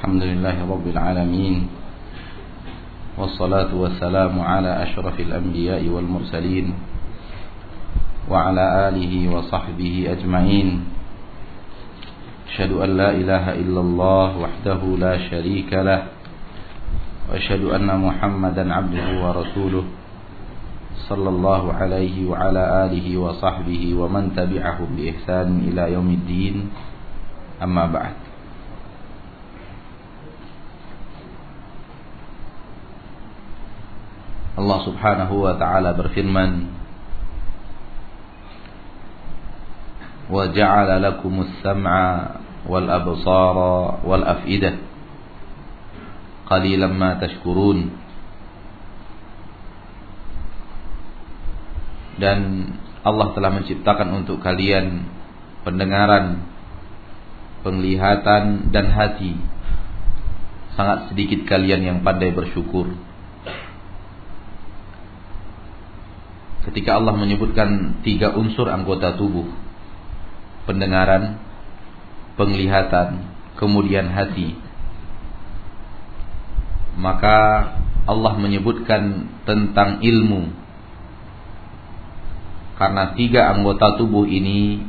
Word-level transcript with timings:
الحمد 0.00 0.22
لله 0.32 0.56
رب 0.64 0.86
العالمين 0.96 1.68
والصلاة 3.20 3.68
والسلام 3.68 4.32
على 4.40 4.72
أشرف 4.88 5.20
الأنبياء 5.20 5.84
والمرسلين 5.84 6.72
وعلى 8.24 8.64
آله 8.88 9.12
وصحبه 9.28 9.94
أجمعين. 10.08 10.68
أشهد 12.48 12.72
أن 12.80 12.90
لا 12.96 13.10
إله 13.12 13.44
إلا 13.60 13.80
الله 13.80 14.28
وحده 14.40 14.80
لا 14.96 15.14
شريك 15.28 15.68
له. 15.68 16.08
وأشهد 17.28 17.68
أن 17.68 17.92
محمدا 18.00 18.64
عبده 18.72 19.06
ورسوله 19.20 19.84
صلى 21.12 21.28
الله 21.28 21.62
عليه 21.72 22.16
وعلى 22.24 22.62
آله 22.88 23.06
وصحبه 23.20 23.82
ومن 24.00 24.32
تبعهم 24.32 24.88
بإحسان 24.96 25.48
إلى 25.68 25.92
يوم 25.92 26.08
الدين. 26.08 26.56
أما 27.60 27.84
بعد. 27.92 28.29
Allah 34.60 34.78
Subhanahu 34.84 35.34
wa 35.48 35.56
taala 35.56 35.96
berfirman 35.96 36.68
Wa 40.30 40.52
ja'ala 40.52 41.02
lakumus 41.02 41.50
sam'a 41.64 42.38
wal 42.68 42.86
absara 42.86 44.04
wal 44.04 44.22
af'idah 44.22 44.78
qalilan 46.46 46.92
ma 46.94 47.16
tashkurun 47.18 47.98
Dan 52.20 52.68
Allah 53.00 53.32
telah 53.32 53.50
menciptakan 53.56 54.12
untuk 54.12 54.44
kalian 54.44 55.08
pendengaran, 55.64 56.44
penglihatan 57.64 58.68
dan 58.68 58.92
hati. 58.92 59.40
Sangat 60.76 61.08
sedikit 61.12 61.48
kalian 61.48 61.80
yang 61.80 61.98
pandai 62.04 62.36
bersyukur. 62.36 62.92
Ketika 66.68 67.00
Allah 67.00 67.16
menyebutkan 67.16 68.02
tiga 68.04 68.36
unsur 68.36 68.68
anggota 68.68 69.16
tubuh. 69.16 69.48
Pendengaran 70.68 71.40
penglihatan 72.36 73.24
kemudian 73.56 74.12
hati. 74.12 74.56
Maka 77.00 77.36
Allah 78.04 78.34
menyebutkan 78.36 79.28
tentang 79.48 80.04
ilmu. 80.04 80.52
Karena 82.76 83.12
tiga 83.16 83.52
anggota 83.56 83.96
tubuh 84.00 84.24
ini 84.28 84.84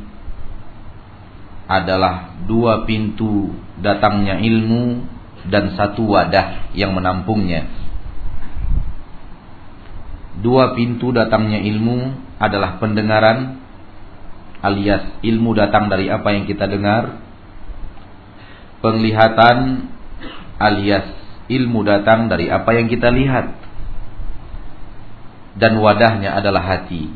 adalah 1.68 2.36
dua 2.44 2.84
pintu 2.84 3.52
datangnya 3.80 4.40
ilmu 4.40 5.08
dan 5.48 5.72
satu 5.72 6.04
wadah 6.04 6.72
yang 6.76 6.92
menampungnya 6.92 7.81
Dua 10.42 10.74
pintu 10.74 11.14
datangnya 11.14 11.62
ilmu 11.62 12.18
adalah 12.42 12.82
pendengaran 12.82 13.62
alias 14.58 15.22
ilmu 15.22 15.54
datang 15.54 15.86
dari 15.86 16.10
apa 16.10 16.34
yang 16.34 16.50
kita 16.50 16.66
dengar. 16.66 17.22
Penglihatan 18.82 19.86
alias 20.58 21.06
ilmu 21.46 21.86
datang 21.86 22.26
dari 22.26 22.50
apa 22.50 22.74
yang 22.74 22.90
kita 22.90 23.14
lihat. 23.14 23.54
Dan 25.54 25.78
wadahnya 25.78 26.34
adalah 26.34 26.66
hati. 26.66 27.06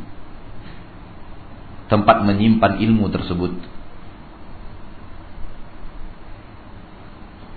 Tempat 1.91 2.23
menyimpan 2.23 2.79
ilmu 2.79 3.11
tersebut. 3.11 3.59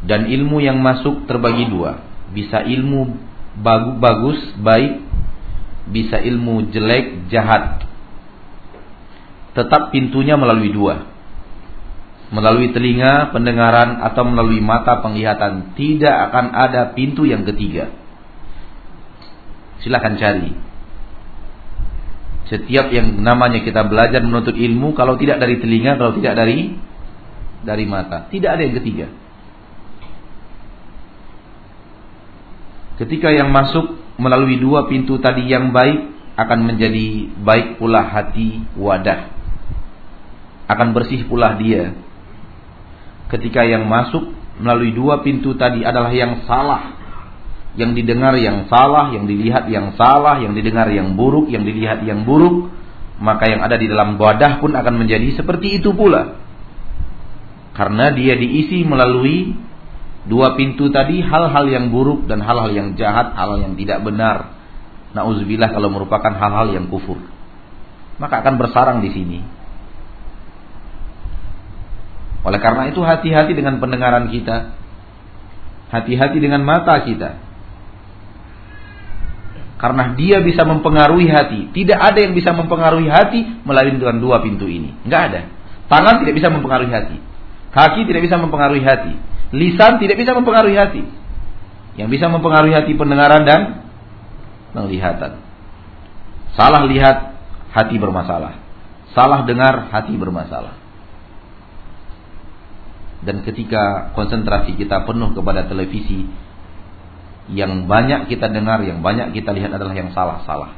Dan 0.01 0.33
ilmu 0.33 0.65
yang 0.65 0.81
masuk 0.81 1.29
terbagi 1.29 1.69
dua. 1.69 2.01
Bisa 2.33 2.65
ilmu 2.65 3.21
bagus, 4.01 4.39
baik 4.57 5.08
bisa 5.89 6.21
ilmu 6.21 6.69
jelek, 6.69 7.29
jahat. 7.33 7.83
Tetap 9.57 9.89
pintunya 9.89 10.37
melalui 10.37 10.69
dua. 10.69 11.09
Melalui 12.29 12.69
telinga, 12.69 13.33
pendengaran, 13.33 14.05
atau 14.05 14.21
melalui 14.21 14.61
mata 14.61 15.01
penglihatan. 15.01 15.73
Tidak 15.73 16.15
akan 16.29 16.53
ada 16.53 16.93
pintu 16.93 17.25
yang 17.25 17.41
ketiga. 17.41 17.89
Silahkan 19.81 20.13
cari. 20.21 20.53
Setiap 22.49 22.89
yang 22.93 23.21
namanya 23.21 23.61
kita 23.61 23.85
belajar 23.85 24.21
menuntut 24.21 24.53
ilmu, 24.57 24.93
kalau 24.93 25.17
tidak 25.17 25.41
dari 25.41 25.57
telinga, 25.57 25.97
kalau 25.97 26.13
tidak 26.17 26.37
dari 26.37 26.77
dari 27.65 27.85
mata. 27.89 28.29
Tidak 28.29 28.49
ada 28.49 28.61
yang 28.61 28.77
ketiga. 28.77 29.07
Ketika 32.99 33.31
yang 33.31 33.49
masuk 33.55 33.98
melalui 34.19 34.59
dua 34.59 34.85
pintu 34.91 35.17
tadi 35.17 35.47
yang 35.47 35.71
baik 35.71 36.11
akan 36.35 36.59
menjadi 36.67 37.31
baik 37.39 37.79
pula 37.79 38.03
hati 38.03 38.63
wadah. 38.75 39.31
Akan 40.69 40.91
bersih 40.93 41.25
pula 41.25 41.55
dia. 41.57 41.95
Ketika 43.31 43.65
yang 43.65 43.87
masuk 43.87 44.35
melalui 44.59 44.91
dua 44.91 45.23
pintu 45.23 45.55
tadi 45.55 45.81
adalah 45.81 46.11
yang 46.11 46.45
salah. 46.45 46.99
Yang 47.79 48.03
didengar 48.03 48.35
yang 48.35 48.67
salah, 48.67 49.09
yang 49.15 49.23
dilihat 49.23 49.71
yang 49.71 49.95
salah, 49.95 50.41
yang 50.43 50.51
didengar 50.51 50.91
yang 50.91 51.15
buruk, 51.15 51.47
yang 51.47 51.63
dilihat 51.63 52.03
yang 52.03 52.27
buruk. 52.27 52.69
Maka 53.19 53.51
yang 53.51 53.63
ada 53.63 53.75
di 53.75 53.87
dalam 53.87 54.15
wadah 54.15 54.63
pun 54.63 54.75
akan 54.75 54.95
menjadi 54.95 55.35
seperti 55.35 55.79
itu 55.83 55.91
pula. 55.91 56.39
Karena 57.75 58.11
dia 58.11 58.35
diisi 58.35 58.83
melalui 58.83 59.55
Dua 60.27 60.59
pintu 60.59 60.91
tadi 60.91 61.23
hal-hal 61.23 61.65
yang 61.71 61.93
buruk 61.93 62.27
dan 62.27 62.43
hal-hal 62.43 62.71
yang 62.75 62.99
jahat, 62.99 63.31
hal-hal 63.37 63.63
yang 63.63 63.73
tidak 63.79 64.03
benar. 64.03 64.51
Nauzubillah 65.15 65.71
kalau 65.71 65.89
merupakan 65.89 66.33
hal-hal 66.35 66.75
yang 66.75 66.91
kufur. 66.91 67.17
Maka 68.19 68.43
akan 68.43 68.59
bersarang 68.59 68.99
di 68.99 69.09
sini. 69.15 69.39
Oleh 72.43 72.59
karena 72.59 72.91
itu 72.91 72.99
hati-hati 72.99 73.55
dengan 73.55 73.79
pendengaran 73.79 74.27
kita. 74.27 74.75
Hati-hati 75.89 76.37
dengan 76.39 76.61
mata 76.67 76.99
kita. 77.03 77.39
Karena 79.79 80.11
dia 80.19 80.43
bisa 80.43 80.67
mempengaruhi 80.67 81.31
hati. 81.31 81.71
Tidak 81.71 81.95
ada 81.95 82.19
yang 82.19 82.35
bisa 82.35 82.51
mempengaruhi 82.51 83.07
hati 83.07 83.63
melalui 83.63 83.95
dengan 83.95 84.19
dua 84.19 84.43
pintu 84.43 84.67
ini. 84.67 84.91
Enggak 85.07 85.21
ada. 85.31 85.41
Tangan 85.87 86.19
tidak 86.21 86.35
bisa 86.35 86.51
mempengaruhi 86.51 86.91
hati. 86.91 87.17
Kaki 87.71 88.03
tidak 88.03 88.27
bisa 88.27 88.35
mempengaruhi 88.35 88.83
hati. 88.83 89.15
Lisan 89.49 89.97
tidak 89.97 90.17
bisa 90.21 90.37
mempengaruhi 90.37 90.77
hati. 90.77 91.03
Yang 91.97 92.09
bisa 92.19 92.25
mempengaruhi 92.29 92.73
hati 92.77 92.93
pendengaran 92.93 93.43
dan 93.43 93.61
penglihatan. 94.71 95.41
Salah 96.53 96.85
lihat, 96.85 97.33
hati 97.73 97.97
bermasalah. 97.97 98.61
Salah 99.17 99.41
dengar, 99.45 99.89
hati 99.89 100.13
bermasalah. 100.13 100.77
Dan 103.19 103.43
ketika 103.43 104.15
konsentrasi 104.15 104.79
kita 104.79 105.03
penuh 105.03 105.35
kepada 105.35 105.67
televisi, 105.67 106.29
yang 107.49 107.89
banyak 107.89 108.29
kita 108.29 108.47
dengar, 108.53 108.85
yang 108.85 109.01
banyak 109.01 109.33
kita 109.33 109.51
lihat 109.51 109.73
adalah 109.73 109.97
yang 109.97 110.13
salah-salah. 110.13 110.77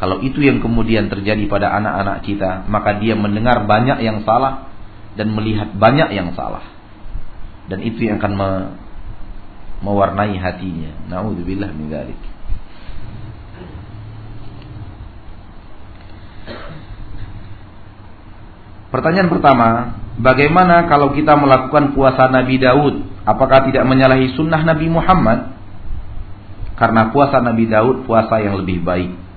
Kalau 0.00 0.22
itu 0.24 0.40
yang 0.40 0.64
kemudian 0.64 1.12
terjadi 1.12 1.44
pada 1.44 1.76
anak-anak 1.76 2.24
kita, 2.24 2.64
maka 2.72 2.96
dia 2.96 3.12
mendengar 3.18 3.68
banyak 3.68 4.00
yang 4.00 4.24
salah, 4.24 4.69
dan 5.18 5.34
melihat 5.34 5.74
banyak 5.74 6.14
yang 6.14 6.30
salah. 6.34 6.62
Dan 7.70 7.82
itu 7.82 8.06
yang 8.06 8.18
akan 8.18 8.34
me 8.34 8.50
mewarnai 9.80 10.36
hatinya. 10.36 10.92
Nauzubillah 11.08 11.72
min 11.72 11.88
dzalik. 11.88 12.20
Pertanyaan 18.90 19.30
pertama, 19.30 19.68
bagaimana 20.18 20.90
kalau 20.90 21.14
kita 21.14 21.38
melakukan 21.38 21.94
puasa 21.94 22.26
Nabi 22.26 22.58
Daud? 22.58 23.06
Apakah 23.22 23.64
tidak 23.70 23.86
menyalahi 23.86 24.34
sunnah 24.34 24.66
Nabi 24.66 24.90
Muhammad? 24.90 25.54
Karena 26.74 27.08
puasa 27.14 27.38
Nabi 27.38 27.70
Daud 27.70 28.04
puasa 28.04 28.42
yang 28.42 28.58
lebih 28.58 28.82
baik 28.82 29.29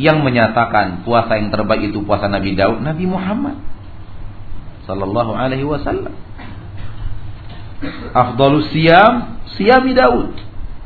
yang 0.00 0.24
menyatakan 0.24 1.04
puasa 1.04 1.36
yang 1.36 1.52
terbaik 1.52 1.92
itu 1.92 2.00
puasa 2.04 2.28
Nabi 2.28 2.56
Daud, 2.56 2.80
Nabi 2.80 3.04
Muhammad 3.04 3.56
sallallahu 4.86 5.32
alaihi 5.36 5.66
wasallam. 5.66 6.14
Afdalus 8.14 8.70
siyam 8.70 9.42
siyami 9.58 9.92
Daud. 9.94 10.38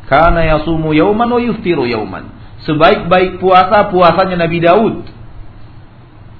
Karena 0.07 0.57
yasumu 0.57 0.95
yauman 0.95 1.27
wa 1.27 1.41
yuftiru 1.43 1.85
yauman. 1.85 2.31
Sebaik-baik 2.63 3.43
puasa 3.43 3.91
puasanya 3.91 4.47
Nabi 4.47 4.59
Daud. 4.63 4.97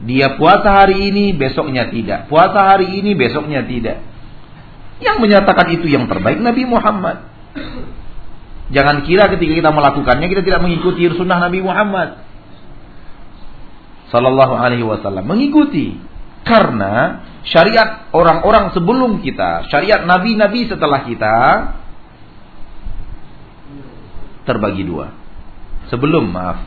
Dia 0.07 0.37
puasa 0.37 0.71
hari 0.71 1.09
ini, 1.09 1.33
besoknya 1.33 1.89
tidak. 1.89 2.29
Puasa 2.29 2.77
hari 2.77 3.01
ini, 3.01 3.17
besoknya 3.17 3.65
tidak. 3.65 4.05
Yang 5.01 5.17
menyatakan 5.19 5.73
itu 5.73 5.89
yang 5.89 6.07
terbaik 6.07 6.39
Nabi 6.41 6.69
Muhammad. 6.69 7.27
Jangan 8.71 9.07
kira 9.07 9.31
ketika 9.31 9.53
kita 9.55 9.71
melakukannya 9.71 10.27
kita 10.27 10.43
tidak 10.43 10.61
mengikuti 10.63 11.07
sunnah 11.15 11.39
Nabi 11.39 11.63
Muhammad. 11.63 12.26
Sallallahu 14.07 14.55
alaihi 14.55 14.87
wasallam 14.87 15.27
mengikuti 15.27 15.99
Karena 16.47 17.27
syariat 17.47 18.11
orang-orang 18.15 18.71
sebelum 18.71 19.19
kita, 19.23 19.67
syariat 19.67 20.07
nabi-nabi 20.07 20.71
setelah 20.71 21.03
kita 21.03 21.35
terbagi 24.47 24.87
dua. 24.87 25.11
Sebelum 25.91 26.31
maaf. 26.31 26.63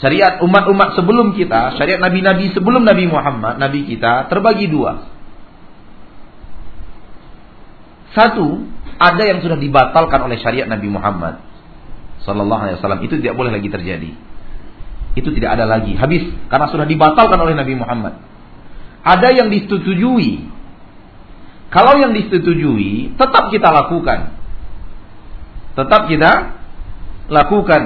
Syariat 0.00 0.44
umat-umat 0.44 1.00
sebelum 1.00 1.32
kita, 1.32 1.80
syariat 1.80 2.00
nabi-nabi 2.00 2.52
sebelum 2.52 2.84
Nabi 2.84 3.08
Muhammad, 3.08 3.56
nabi 3.56 3.88
kita 3.88 4.28
terbagi 4.28 4.68
dua. 4.68 5.08
Satu, 8.12 8.68
ada 9.00 9.22
yang 9.24 9.40
sudah 9.40 9.56
dibatalkan 9.56 10.20
oleh 10.28 10.36
syariat 10.36 10.68
Nabi 10.68 10.88
Muhammad 10.92 11.40
sallallahu 12.28 12.62
alaihi 12.68 12.76
wasallam. 12.76 13.00
Itu 13.00 13.16
tidak 13.16 13.34
boleh 13.40 13.52
lagi 13.56 13.72
terjadi. 13.72 14.12
Itu 15.12 15.28
tidak 15.36 15.60
ada 15.60 15.68
lagi, 15.68 15.92
habis 15.96 16.24
karena 16.48 16.66
sudah 16.72 16.88
dibatalkan 16.88 17.36
oleh 17.36 17.52
Nabi 17.52 17.76
Muhammad. 17.76 18.16
Ada 19.02 19.28
yang 19.34 19.52
disetujui. 19.52 20.48
Kalau 21.72 21.96
yang 22.00 22.12
disetujui, 22.16 23.16
tetap 23.16 23.48
kita 23.52 23.68
lakukan. 23.68 24.32
Tetap 25.72 26.08
kita 26.08 26.32
lakukan. 27.32 27.82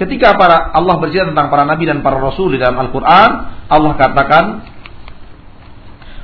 Ketika 0.00 0.32
para 0.32 0.72
Allah 0.72 0.96
bercerita 0.96 1.28
tentang 1.28 1.52
para 1.52 1.68
nabi 1.68 1.84
dan 1.84 2.00
para 2.00 2.16
rasul 2.16 2.56
di 2.56 2.58
dalam 2.58 2.80
Al-Qur'an, 2.80 3.30
Allah 3.68 3.92
katakan 4.00 4.44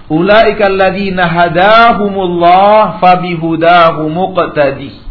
Ulaika 0.08 0.70
alladzina 0.70 1.28
hadahumullah 1.28 3.02
fabihudahu 3.04 4.08
muqtadi. 4.08 5.05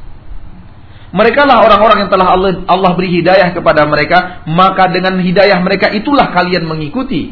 Mereka 1.15 1.47
lah 1.47 1.63
orang-orang 1.63 2.05
yang 2.05 2.11
telah 2.11 2.27
Allah, 2.35 2.59
Allah 2.67 2.91
beri 2.91 3.23
hidayah 3.23 3.55
kepada 3.55 3.87
mereka, 3.87 4.43
maka 4.51 4.91
dengan 4.91 5.15
hidayah 5.23 5.63
mereka 5.63 5.87
itulah 5.95 6.35
kalian 6.35 6.67
mengikuti. 6.67 7.31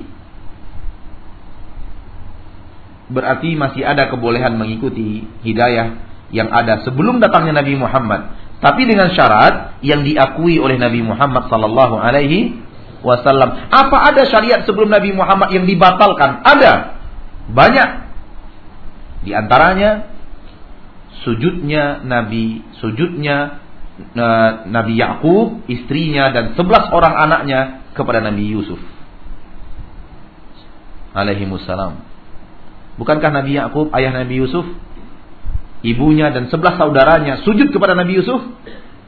Berarti 3.12 3.60
masih 3.60 3.84
ada 3.84 4.08
kebolehan 4.08 4.56
mengikuti 4.56 5.28
hidayah 5.44 6.00
yang 6.32 6.48
ada 6.48 6.80
sebelum 6.88 7.20
datangnya 7.20 7.60
Nabi 7.60 7.76
Muhammad. 7.76 8.32
Tapi 8.64 8.88
dengan 8.88 9.12
syarat 9.12 9.84
yang 9.84 10.08
diakui 10.08 10.64
oleh 10.64 10.80
Nabi 10.80 11.04
Muhammad 11.04 11.52
sallallahu 11.52 12.00
alaihi 12.00 12.56
wasallam. 13.04 13.68
Apa 13.68 14.16
ada 14.16 14.24
syariat 14.24 14.64
sebelum 14.64 14.88
Nabi 14.88 15.12
Muhammad 15.12 15.52
yang 15.52 15.68
dibatalkan? 15.68 16.40
Ada. 16.40 17.04
Banyak. 17.52 17.90
Di 19.28 19.36
antaranya 19.36 20.08
sujudnya 21.28 22.00
Nabi, 22.08 22.64
sujudnya 22.80 23.63
Nabi 24.68 24.98
Yakub, 24.98 25.70
istrinya 25.70 26.34
dan 26.34 26.58
sebelas 26.58 26.90
orang 26.90 27.14
anaknya 27.14 27.86
kepada 27.94 28.26
Nabi 28.26 28.50
Yusuf. 28.50 28.82
Alaihi 31.14 31.46
wassalam. 31.46 32.02
Bukankah 32.98 33.30
Nabi 33.30 33.54
Yakub 33.58 33.94
ayah 33.94 34.14
Nabi 34.18 34.42
Yusuf? 34.42 34.66
Ibunya 35.86 36.34
dan 36.34 36.50
sebelas 36.50 36.80
saudaranya 36.80 37.46
sujud 37.46 37.70
kepada 37.70 37.94
Nabi 37.94 38.18
Yusuf? 38.18 38.42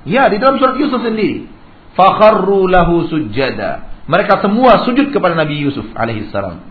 Ya, 0.06 0.30
di 0.30 0.38
dalam 0.38 0.62
surat 0.62 0.78
Yusuf 0.78 1.02
sendiri. 1.02 1.50
Fakharru 1.98 2.70
lahu 2.70 3.10
sujada. 3.10 3.90
Mereka 4.06 4.38
semua 4.46 4.86
sujud 4.86 5.10
kepada 5.10 5.34
Nabi 5.34 5.66
Yusuf 5.66 5.90
alaihissalam. 5.98 6.62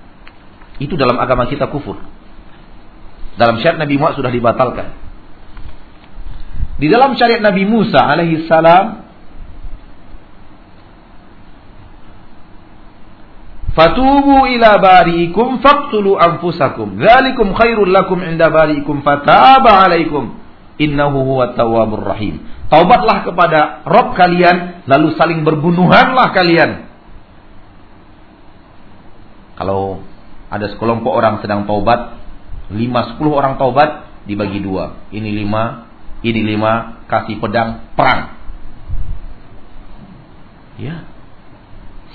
Itu 0.79 0.95
dalam 0.95 1.19
agama 1.19 1.51
kita 1.51 1.67
kufur. 1.67 1.99
Dalam 3.35 3.59
syariat 3.59 3.83
Nabi 3.83 3.99
Muhammad 3.99 4.23
sudah 4.23 4.31
dibatalkan. 4.31 5.04
Di 6.85 6.93
dalam 6.93 7.17
syariat 7.17 7.41
Nabi 7.41 7.65
Musa 7.65 7.97
alaihi 7.97 8.45
salam 8.45 9.01
Fatubu 13.73 14.45
ila 14.53 14.79
bari'ikum 14.79 15.65
faqtulu 15.65 16.15
anfusakum. 16.15 17.01
Dzalikum 17.01 17.57
khairul 17.57 17.89
lakum 17.89 18.21
inda 18.21 18.53
bari'ikum 18.53 19.01
fataba 19.01 19.81
'alaikum. 19.81 20.37
Innahu 20.77 21.25
huwat 21.25 21.57
tawwabur 21.57 22.05
rahim. 22.05 22.45
Taubatlah 22.69 23.27
kepada 23.27 23.83
Rob 23.89 24.13
kalian 24.15 24.87
lalu 24.87 25.17
saling 25.19 25.41
berbunuhanlah 25.43 26.37
kalian. 26.37 26.87
Kalau 29.57 30.05
ada 30.53 30.69
sekelompok 30.69 31.11
orang 31.11 31.41
sedang 31.41 31.65
taubat, 31.65 32.21
lima 32.71 33.11
sepuluh 33.11 33.41
orang 33.41 33.59
taubat 33.59 34.07
dibagi 34.29 34.63
dua. 34.63 35.03
Ini 35.11 35.31
lima, 35.35 35.84
ini 36.25 36.41
lima, 36.57 37.05
kasih 37.05 37.37
pedang 37.37 37.93
perang. 37.93 38.33
Ya. 40.81 41.05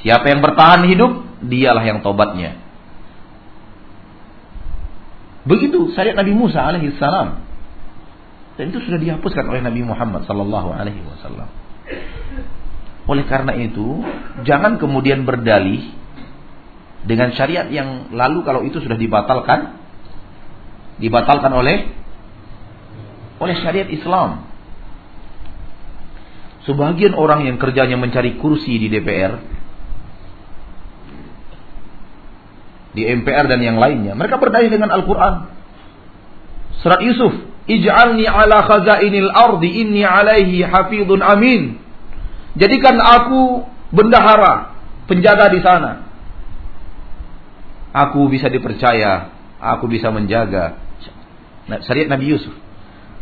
Siapa 0.02 0.26
yang 0.34 0.42
bertahan 0.42 0.90
hidup, 0.90 1.46
dialah 1.46 1.86
yang 1.86 2.02
taubatnya. 2.02 2.58
Begitu 5.46 5.94
syariat 5.94 6.18
Nabi 6.18 6.34
Musa 6.34 6.60
alaihi 6.60 6.98
salam. 6.98 7.46
Dan 8.60 8.76
itu 8.76 8.84
sudah 8.84 9.00
dihapuskan 9.00 9.48
oleh 9.48 9.64
Nabi 9.64 9.86
Muhammad 9.88 10.28
sallallahu 10.28 10.76
alaihi 10.76 11.00
wasallam. 11.06 11.48
Oleh 13.08 13.24
karena 13.24 13.56
itu, 13.56 14.04
jangan 14.44 14.76
kemudian 14.76 15.24
berdalih 15.24 15.96
dengan 17.08 17.32
syariat 17.32 17.72
yang 17.72 18.12
lalu 18.12 18.44
kalau 18.44 18.62
itu 18.68 18.84
sudah 18.84 19.00
dibatalkan 19.00 19.80
dibatalkan 21.00 21.56
oleh 21.56 21.96
oleh 23.40 23.56
syariat 23.64 23.90
Islam. 23.90 24.46
Sebagian 26.68 27.16
orang 27.18 27.48
yang 27.50 27.58
kerjanya 27.58 27.98
mencari 27.98 28.38
kursi 28.38 28.78
di 28.78 28.92
DPR, 28.92 29.42
di 32.94 33.08
MPR 33.08 33.46
dan 33.48 33.64
yang 33.64 33.80
lainnya, 33.80 34.14
mereka 34.14 34.38
berdalih 34.38 34.70
dengan 34.70 34.92
Al-Quran. 34.94 35.50
Surat 36.84 37.02
Yusuf, 37.02 37.34
Ij'alni 37.70 38.26
ala 38.26 38.66
khazainil 38.66 39.30
ardi 39.30 39.82
inni 39.82 40.02
alaihi 40.02 40.66
hafidun 40.66 41.22
amin. 41.22 41.78
Jadikan 42.58 42.98
aku 42.98 43.66
bendahara, 43.94 44.74
penjaga 45.06 45.54
di 45.54 45.62
sana. 45.62 46.06
Aku 47.94 48.30
bisa 48.30 48.50
dipercaya, 48.50 49.34
aku 49.58 49.86
bisa 49.90 50.10
menjaga. 50.10 50.78
Syariat 51.86 52.10
Nabi 52.10 52.38
Yusuf. 52.38 52.69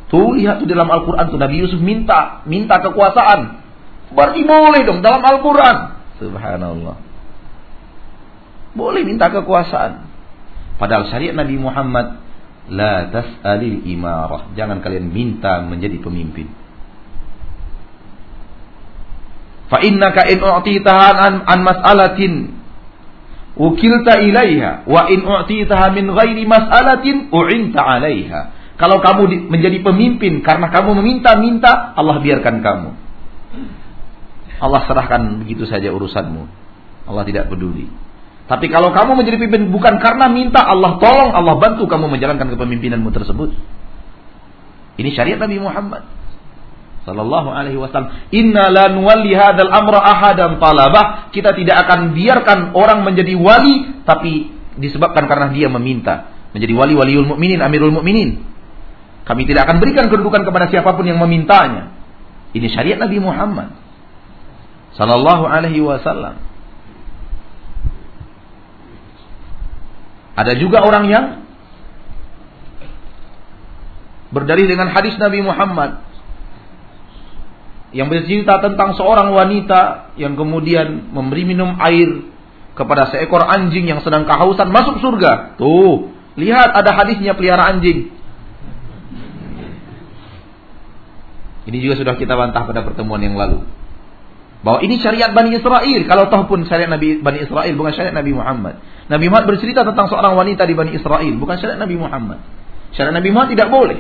Tuh 0.08 0.40
lihat 0.40 0.64
tuh 0.64 0.68
dalam 0.70 0.88
Al-Quran 0.88 1.26
tuh 1.28 1.40
Nabi 1.40 1.56
Yusuf 1.60 1.84
minta, 1.84 2.44
minta 2.48 2.80
kekuasaan. 2.80 3.60
Berarti 4.16 4.42
boleh 4.48 4.82
dong 4.88 5.04
dalam 5.04 5.20
Al-Quran. 5.20 5.78
Subhanallah. 6.24 6.96
Boleh 8.72 9.04
minta 9.04 9.28
kekuasaan. 9.28 10.08
Padahal 10.78 11.10
syariat 11.10 11.34
Nabi 11.34 11.58
Muhammad 11.58 12.22
La 12.70 13.10
tas'alil 13.10 13.90
imarah 13.90 14.54
Jangan 14.54 14.78
kalian 14.86 15.10
minta 15.10 15.66
menjadi 15.66 15.98
pemimpin 15.98 16.46
Fa 19.68 19.84
innaka 19.84 20.24
in 20.32 20.40
u'titahan 20.40 21.16
an, 21.18 21.34
an 21.44 21.60
mas'alatin 21.60 22.56
ukilta 23.58 24.22
ilaiha 24.24 24.88
wa 24.88 25.12
in 25.12 25.28
u'titaha 25.28 25.92
min 25.92 26.08
ghairi 26.08 26.48
mas'alatin 26.48 27.28
u'inta 27.34 27.84
'alaiha. 27.84 28.42
Kalau 28.78 29.02
kamu 29.02 29.50
menjadi 29.50 29.82
pemimpin 29.82 30.46
karena 30.46 30.70
kamu 30.70 31.02
meminta-minta, 31.02 31.98
Allah 31.98 32.22
biarkan 32.22 32.62
kamu. 32.62 32.90
Allah 34.58 34.82
serahkan 34.86 35.42
begitu 35.42 35.66
saja 35.66 35.90
urusanmu. 35.90 36.46
Allah 37.10 37.24
tidak 37.26 37.50
peduli. 37.50 37.90
Tapi 38.48 38.70
kalau 38.70 38.94
kamu 38.94 39.18
menjadi 39.18 39.38
pemimpin 39.42 39.74
bukan 39.74 39.98
karena 39.98 40.30
minta, 40.30 40.62
Allah 40.62 41.02
tolong, 41.02 41.34
Allah 41.34 41.58
bantu 41.58 41.90
kamu 41.90 42.06
menjalankan 42.06 42.54
kepemimpinanmu 42.54 43.10
tersebut. 43.10 43.50
Ini 44.98 45.10
syariat 45.14 45.42
Nabi 45.42 45.58
Muhammad 45.58 46.04
sallallahu 47.08 47.56
alaihi 47.56 47.80
wasallam 47.80 48.12
inna 48.36 48.68
la 48.68 48.92
nuwalli 48.92 49.32
hadzal 49.32 49.72
amra 49.72 50.04
ahadan 50.04 50.60
talabah 50.60 51.32
kita 51.32 51.56
tidak 51.56 51.88
akan 51.88 52.12
biarkan 52.12 52.76
orang 52.76 53.08
menjadi 53.08 53.32
wali 53.40 54.04
tapi 54.04 54.52
disebabkan 54.76 55.24
karena 55.24 55.48
dia 55.56 55.72
meminta 55.72 56.36
menjadi 56.52 56.76
wali 56.76 56.94
waliul 57.00 57.24
mukminin 57.24 57.64
amirul 57.64 57.96
mukminin 57.96 58.44
kami 59.28 59.44
tidak 59.44 59.68
akan 59.68 59.84
berikan 59.84 60.08
kedudukan 60.08 60.48
kepada 60.48 60.72
siapa 60.72 60.96
pun 60.96 61.04
yang 61.04 61.20
memintanya 61.20 61.92
ini 62.56 62.72
syariat 62.72 62.98
Nabi 62.98 63.20
Muhammad 63.20 63.76
sallallahu 64.96 65.44
alaihi 65.46 65.84
wasallam 65.84 66.40
ada 70.38 70.54
juga 70.56 70.82
orang 70.82 71.06
yang 71.12 71.26
berdalih 74.32 74.68
dengan 74.68 74.92
hadis 74.92 75.16
Nabi 75.18 75.44
Muhammad 75.44 76.08
yang 77.96 78.12
bercerita 78.12 78.60
tentang 78.60 79.00
seorang 79.00 79.32
wanita 79.32 80.14
yang 80.20 80.36
kemudian 80.36 81.10
memberi 81.16 81.48
minum 81.48 81.80
air 81.80 82.28
kepada 82.76 83.10
seekor 83.10 83.42
anjing 83.42 83.88
yang 83.90 84.04
sedang 84.04 84.28
kehausan 84.28 84.70
masuk 84.70 85.02
surga. 85.02 85.58
Tuh, 85.58 86.14
lihat 86.36 86.76
ada 86.76 86.94
hadisnya 86.94 87.34
pelihara 87.34 87.74
anjing. 87.74 88.14
Ini 91.68 91.78
juga 91.84 92.00
sudah 92.00 92.16
kita 92.16 92.34
bantah 92.40 92.64
pada 92.64 92.80
pertemuan 92.88 93.20
yang 93.20 93.36
lalu. 93.36 93.68
Bahwa 94.64 94.80
ini 94.82 94.98
syariat 95.04 95.36
Bani 95.36 95.54
Israel. 95.54 96.02
Kalau 96.08 96.32
toh 96.32 96.48
pun 96.48 96.64
syariat 96.64 96.90
Nabi 96.90 97.20
Bani 97.20 97.44
Israel 97.44 97.74
bukan 97.76 97.92
syariat 97.92 98.16
Nabi 98.16 98.32
Muhammad. 98.32 98.80
Nabi 99.12 99.26
Muhammad 99.28 99.48
bercerita 99.56 99.84
tentang 99.84 100.08
seorang 100.08 100.34
wanita 100.34 100.64
di 100.64 100.74
Bani 100.74 100.96
Israel, 100.96 101.34
bukan 101.38 101.56
syariat 101.60 101.80
Nabi 101.80 101.96
Muhammad. 102.00 102.40
Syariat 102.96 103.14
Nabi 103.14 103.30
Muhammad 103.36 103.52
tidak 103.54 103.70
boleh. 103.70 104.00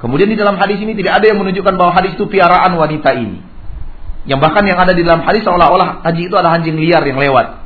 Kemudian 0.00 0.32
di 0.32 0.38
dalam 0.38 0.56
hadis 0.56 0.80
ini 0.80 0.96
tidak 0.96 1.20
ada 1.20 1.26
yang 1.28 1.38
menunjukkan 1.42 1.74
bahwa 1.76 1.92
hadis 1.92 2.16
itu 2.16 2.24
piaraan 2.24 2.72
wanita 2.78 3.10
ini. 3.12 3.44
Yang 4.24 4.40
bahkan 4.40 4.64
yang 4.64 4.80
ada 4.80 4.96
di 4.96 5.02
dalam 5.04 5.20
hadis 5.26 5.44
seolah-olah 5.44 6.00
haji 6.06 6.22
itu 6.30 6.34
adalah 6.38 6.56
anjing 6.56 6.76
liar 6.80 7.04
yang 7.04 7.20
lewat, 7.20 7.60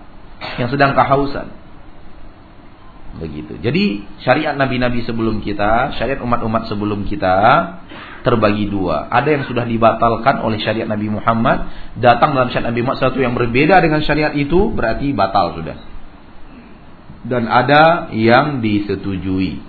yang 0.59 0.69
sedang 0.73 0.99
kehausan. 0.99 1.53
Begitu. 3.23 3.63
Jadi 3.63 4.03
syariat 4.27 4.59
nabi-nabi 4.59 5.07
sebelum 5.07 5.39
kita, 5.47 5.95
syariat 5.95 6.19
umat-umat 6.19 6.67
sebelum 6.67 7.07
kita 7.07 7.37
terbagi 8.25 8.73
dua. 8.73 9.07
Ada 9.13 9.39
yang 9.39 9.45
sudah 9.45 9.69
dibatalkan 9.69 10.41
oleh 10.41 10.57
syariat 10.59 10.89
Nabi 10.89 11.13
Muhammad, 11.13 11.69
datang 12.01 12.33
dalam 12.33 12.49
syariat 12.49 12.73
Nabi 12.73 12.81
Muhammad 12.81 13.05
satu 13.05 13.21
yang 13.21 13.37
berbeda 13.37 13.85
dengan 13.85 14.01
syariat 14.01 14.33
itu 14.33 14.73
berarti 14.73 15.13
batal 15.13 15.61
sudah. 15.61 15.77
Dan 17.29 17.45
ada 17.47 18.09
yang 18.17 18.65
disetujui. 18.65 19.61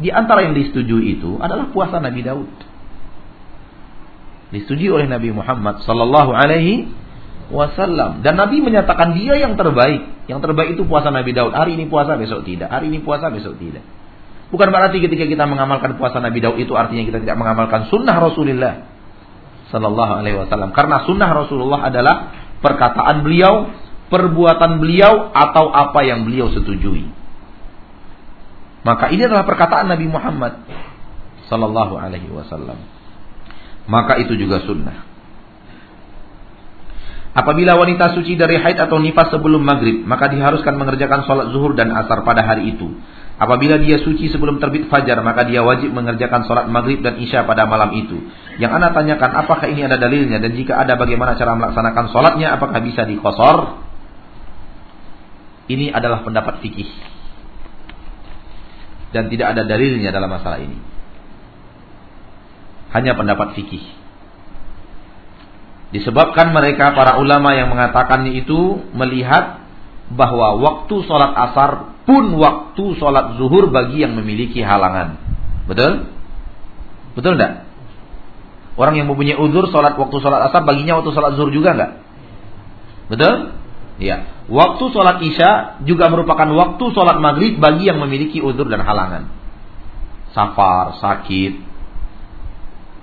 Di 0.00 0.08
antara 0.08 0.48
yang 0.48 0.56
disetujui 0.56 1.20
itu 1.20 1.36
adalah 1.38 1.68
puasa 1.68 2.00
Nabi 2.00 2.24
Daud. 2.24 2.50
Disetujui 4.48 4.88
oleh 4.88 5.04
Nabi 5.04 5.28
Muhammad 5.28 5.84
sallallahu 5.84 6.32
alaihi 6.32 6.88
wasallam 7.52 8.24
dan 8.24 8.36
Nabi 8.36 8.64
menyatakan 8.64 9.12
dia 9.12 9.36
yang 9.36 9.60
terbaik. 9.60 10.08
Yang 10.24 10.40
terbaik 10.40 10.70
itu 10.76 10.88
puasa 10.88 11.12
Nabi 11.12 11.36
Daud. 11.36 11.52
Hari 11.52 11.76
ini 11.76 11.84
puasa, 11.88 12.16
besok 12.16 12.48
tidak. 12.48 12.72
Hari 12.72 12.88
ini 12.88 13.04
puasa, 13.04 13.28
besok 13.28 13.60
tidak. 13.60 13.84
Bukan 14.48 14.68
berarti 14.72 15.04
ketika 15.04 15.28
kita 15.28 15.44
mengamalkan 15.44 16.00
puasa 16.00 16.24
Nabi 16.24 16.40
Daud 16.40 16.56
itu 16.56 16.72
artinya 16.72 17.04
kita 17.04 17.20
tidak 17.20 17.36
mengamalkan 17.36 17.92
sunnah 17.92 18.16
Rasulullah 18.16 18.88
Sallallahu 19.68 20.12
Alaihi 20.24 20.40
Wasallam. 20.40 20.72
Karena 20.72 21.04
sunnah 21.04 21.30
Rasulullah 21.36 21.84
adalah 21.84 22.32
perkataan 22.64 23.20
beliau, 23.20 23.68
perbuatan 24.08 24.80
beliau 24.80 25.28
atau 25.36 25.68
apa 25.68 26.00
yang 26.00 26.24
beliau 26.24 26.48
setujui. 26.48 27.04
Maka 28.88 29.12
ini 29.12 29.28
adalah 29.28 29.44
perkataan 29.44 29.92
Nabi 29.92 30.08
Muhammad 30.08 30.64
Sallallahu 31.52 32.00
Alaihi 32.00 32.32
Wasallam. 32.32 32.80
Maka 33.84 34.16
itu 34.20 34.32
juga 34.32 34.64
sunnah. 34.64 35.08
Apabila 37.36 37.76
wanita 37.76 38.16
suci 38.16 38.34
dari 38.34 38.56
haid 38.56 38.80
atau 38.80 38.96
nifas 38.96 39.28
sebelum 39.28 39.60
maghrib, 39.60 40.02
maka 40.08 40.32
diharuskan 40.32 40.74
mengerjakan 40.74 41.28
sholat 41.28 41.52
zuhur 41.52 41.76
dan 41.76 41.92
asar 41.92 42.24
pada 42.24 42.40
hari 42.42 42.72
itu. 42.72 42.96
Apabila 43.38 43.78
dia 43.78 44.02
suci 44.02 44.26
sebelum 44.34 44.58
terbit 44.58 44.90
fajar, 44.90 45.22
maka 45.22 45.46
dia 45.46 45.62
wajib 45.62 45.94
mengerjakan 45.94 46.42
sholat 46.42 46.66
maghrib 46.66 46.98
dan 47.06 47.22
isya 47.22 47.46
pada 47.46 47.70
malam 47.70 47.94
itu. 47.94 48.18
Yang 48.58 48.82
anda 48.82 48.90
tanyakan, 48.90 49.30
apakah 49.46 49.70
ini 49.70 49.86
ada 49.86 49.94
dalilnya? 49.94 50.42
Dan 50.42 50.58
jika 50.58 50.74
ada, 50.74 50.98
bagaimana 50.98 51.38
cara 51.38 51.54
melaksanakan 51.54 52.10
sholatnya? 52.10 52.58
Apakah 52.58 52.82
bisa 52.82 53.06
dikosor? 53.06 53.78
Ini 55.70 55.94
adalah 55.94 56.26
pendapat 56.26 56.58
fikih. 56.66 56.90
Dan 59.14 59.30
tidak 59.30 59.54
ada 59.54 59.62
dalilnya 59.62 60.10
dalam 60.10 60.34
masalah 60.34 60.58
ini. 60.58 60.78
Hanya 62.90 63.14
pendapat 63.14 63.54
fikih. 63.54 63.86
Disebabkan 65.94 66.50
mereka 66.50 66.90
para 66.90 67.22
ulama 67.22 67.54
yang 67.54 67.70
mengatakannya 67.70 68.34
itu 68.34 68.82
melihat 68.98 69.67
bahwa 70.08 70.56
waktu 70.56 71.04
sholat 71.04 71.32
asar 71.36 72.00
pun 72.08 72.32
waktu 72.40 72.84
sholat 72.96 73.36
zuhur 73.36 73.68
bagi 73.68 74.00
yang 74.00 74.16
memiliki 74.16 74.64
halangan. 74.64 75.20
Betul? 75.68 76.08
Betul 77.12 77.36
enggak? 77.36 77.68
Orang 78.78 78.94
yang 78.96 79.10
mempunyai 79.10 79.36
uzur 79.36 79.68
sholat 79.68 79.98
waktu 79.98 80.16
sholat 80.22 80.48
asar 80.48 80.64
baginya 80.64 81.02
waktu 81.02 81.10
sholat 81.12 81.36
zuhur 81.36 81.52
juga 81.52 81.76
enggak? 81.76 81.92
Betul? 83.12 83.34
Ya. 83.98 84.30
Waktu 84.48 84.84
sholat 84.94 85.20
isya 85.20 85.82
juga 85.84 86.08
merupakan 86.08 86.48
waktu 86.48 86.84
sholat 86.96 87.20
maghrib 87.20 87.60
bagi 87.60 87.90
yang 87.90 88.00
memiliki 88.00 88.40
uzur 88.40 88.64
dan 88.70 88.80
halangan. 88.80 89.28
Safar, 90.32 90.96
sakit, 91.02 91.52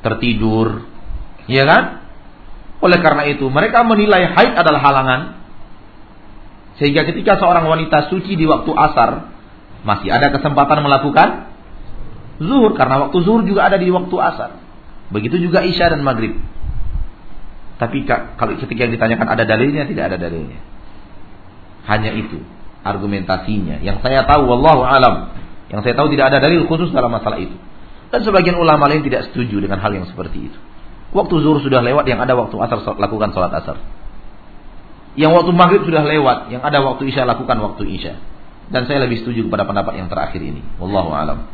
tertidur, 0.01 0.85
iya 1.45 1.65
kan? 1.65 1.83
Oleh 2.81 3.01
karena 3.01 3.25
itu, 3.29 3.49
mereka 3.49 3.81
menilai 3.81 4.29
haid 4.29 4.53
adalah 4.53 4.81
halangan. 4.81 5.21
Sehingga 6.75 7.07
ketika 7.07 7.39
seorang 7.39 7.65
wanita 7.67 8.11
suci 8.11 8.35
di 8.35 8.43
waktu 8.43 8.71
asar, 8.75 9.31
masih 9.87 10.11
ada 10.11 10.27
kesempatan 10.35 10.83
melakukan 10.83 11.53
zuhur. 12.41 12.75
Karena 12.75 13.07
waktu 13.07 13.17
zuhur 13.23 13.47
juga 13.47 13.71
ada 13.71 13.79
di 13.79 13.87
waktu 13.87 14.15
asar. 14.19 14.59
Begitu 15.13 15.39
juga 15.39 15.63
isya 15.63 15.93
dan 15.93 16.03
maghrib. 16.03 16.35
Tapi 17.75 18.07
kalau 18.07 18.55
ketika 18.59 18.87
ditanyakan 18.87 19.27
ada 19.27 19.43
dalilnya, 19.43 19.87
tidak 19.87 20.03
ada 20.11 20.17
dalilnya. 20.19 20.59
Hanya 21.87 22.11
itu 22.15 22.39
argumentasinya. 22.83 23.79
Yang 23.83 24.03
saya 24.03 24.23
tahu, 24.27 24.47
wallahu 24.47 24.83
alam. 24.83 25.31
Yang 25.71 25.81
saya 25.87 25.93
tahu 25.95 26.07
tidak 26.11 26.25
ada 26.33 26.37
dalil 26.43 26.67
khusus 26.67 26.91
dalam 26.91 27.11
masalah 27.11 27.39
itu. 27.39 27.55
Dan 28.13 28.23
sebagian 28.23 28.55
ulama 28.55 28.87
lain 28.87 29.03
tidak 29.03 29.31
setuju 29.31 29.59
dengan 29.63 29.79
hal 29.79 29.91
yang 29.91 30.07
seperti 30.07 30.51
itu. 30.51 30.59
Waktu 31.11 31.33
zuhur 31.39 31.59
sudah 31.63 31.79
lewat, 31.79 32.05
yang 32.07 32.19
ada 32.19 32.35
waktu 32.35 32.55
asar 32.59 32.79
lakukan 32.95 33.31
sholat 33.31 33.51
asar. 33.55 33.79
Yang 35.15 35.31
waktu 35.41 35.51
maghrib 35.55 35.81
sudah 35.87 36.03
lewat, 36.03 36.51
yang 36.51 36.61
ada 36.63 36.83
waktu 36.83 37.07
isya 37.07 37.23
lakukan 37.23 37.55
waktu 37.63 37.83
isya. 37.87 38.13
Dan 38.67 38.83
saya 38.89 39.07
lebih 39.07 39.23
setuju 39.23 39.47
kepada 39.47 39.63
pendapat 39.63 39.95
yang 39.95 40.11
terakhir 40.11 40.41
ini. 40.43 40.59
Wallahu 40.81 41.15
alam. 41.15 41.47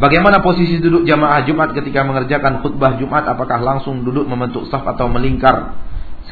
Bagaimana 0.00 0.40
posisi 0.40 0.80
duduk 0.80 1.04
jamaah 1.04 1.44
Jumat 1.44 1.76
ketika 1.76 2.02
mengerjakan 2.02 2.64
khutbah 2.64 2.96
Jumat? 2.96 3.28
Apakah 3.28 3.60
langsung 3.60 4.02
duduk 4.02 4.24
membentuk 4.24 4.66
saf 4.72 4.82
atau 4.88 5.06
melingkar 5.06 5.76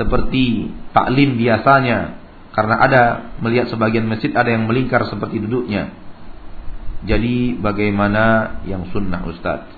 seperti 0.00 0.72
taklim 0.96 1.36
biasanya? 1.36 2.16
Karena 2.50 2.82
ada 2.82 3.02
melihat 3.38 3.70
sebagian 3.70 4.08
masjid 4.08 4.32
ada 4.34 4.50
yang 4.50 4.66
melingkar 4.66 5.06
seperti 5.06 5.44
duduknya. 5.44 5.92
Jadi 7.04 7.54
bagaimana 7.60 8.58
yang 8.64 8.88
sunnah 8.90 9.22
Ustadz? 9.28 9.70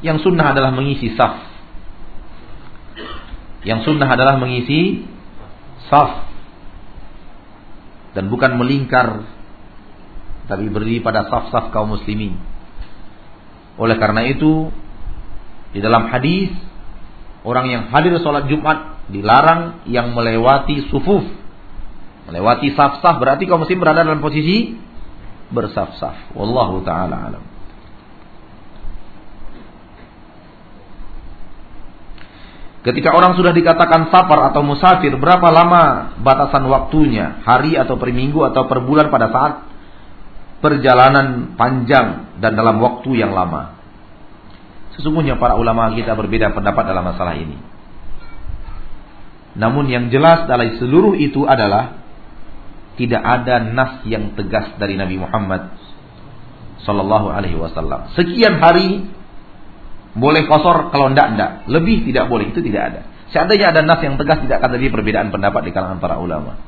Yang 0.00 0.24
sunnah 0.24 0.56
adalah 0.56 0.72
mengisi 0.72 1.12
saf. 1.18 1.49
Yang 3.66 3.88
sunnah 3.88 4.08
adalah 4.08 4.40
mengisi 4.40 5.04
saf. 5.92 6.28
Dan 8.16 8.32
bukan 8.32 8.56
melingkar. 8.56 9.24
Tapi 10.50 10.66
berdiri 10.66 10.98
pada 11.04 11.30
saf-saf 11.30 11.70
kaum 11.70 11.94
muslimin. 11.94 12.34
Oleh 13.78 13.96
karena 14.02 14.26
itu, 14.26 14.68
di 15.70 15.78
dalam 15.78 16.10
hadis, 16.10 16.50
orang 17.46 17.70
yang 17.70 17.82
hadir 17.94 18.18
sholat 18.18 18.50
Jumat 18.50 19.06
dilarang 19.12 19.86
yang 19.86 20.10
melewati 20.10 20.90
sufuf. 20.90 21.22
Melewati 22.26 22.74
saf-saf 22.74 23.22
berarti 23.22 23.46
kaum 23.46 23.62
muslim 23.62 23.78
berada 23.78 24.02
dalam 24.02 24.18
posisi 24.18 24.74
bersaf-saf. 25.54 26.34
Wallahu 26.34 26.82
taala 26.82 27.30
alam. 27.30 27.44
Ketika 32.80 33.12
orang 33.12 33.36
sudah 33.36 33.52
dikatakan 33.52 34.08
safar 34.08 34.52
atau 34.52 34.64
musafir, 34.64 35.12
berapa 35.20 35.52
lama 35.52 36.16
batasan 36.24 36.64
waktunya? 36.64 37.44
Hari 37.44 37.76
atau 37.76 38.00
per 38.00 38.08
minggu 38.08 38.40
atau 38.48 38.64
per 38.64 38.80
bulan 38.80 39.12
pada 39.12 39.28
saat 39.28 39.52
perjalanan 40.64 41.56
panjang 41.60 42.36
dan 42.40 42.56
dalam 42.56 42.80
waktu 42.80 43.20
yang 43.20 43.36
lama. 43.36 43.76
Sesungguhnya 44.96 45.36
para 45.36 45.60
ulama 45.60 45.92
kita 45.92 46.16
berbeda 46.16 46.56
pendapat 46.56 46.84
dalam 46.88 47.04
masalah 47.04 47.36
ini. 47.36 47.56
Namun 49.60 49.84
yang 49.92 50.08
jelas 50.08 50.48
dari 50.48 50.80
seluruh 50.80 51.16
itu 51.20 51.44
adalah 51.44 52.00
tidak 52.96 53.20
ada 53.20 53.60
nas 53.60 54.04
yang 54.08 54.36
tegas 54.36 54.76
dari 54.80 54.96
Nabi 54.96 55.20
Muhammad 55.20 55.72
sallallahu 56.84 57.28
alaihi 57.28 57.60
wasallam. 57.60 58.12
Sekian 58.16 58.56
hari 58.56 59.04
boleh 60.14 60.46
kosor 60.50 60.90
kalau 60.90 61.10
ndak 61.12 61.26
ndak. 61.38 61.50
Lebih 61.70 62.06
tidak 62.10 62.26
boleh, 62.26 62.50
itu 62.50 62.60
tidak 62.64 62.82
ada. 62.94 63.00
Seandainya 63.30 63.70
ada 63.70 63.86
nas 63.86 64.02
yang 64.02 64.18
tegas 64.18 64.42
tidak 64.42 64.58
akan 64.58 64.70
terjadi 64.74 64.90
perbedaan 64.90 65.28
pendapat 65.30 65.62
di 65.62 65.70
kalangan 65.70 66.02
para 66.02 66.18
ulama. 66.18 66.58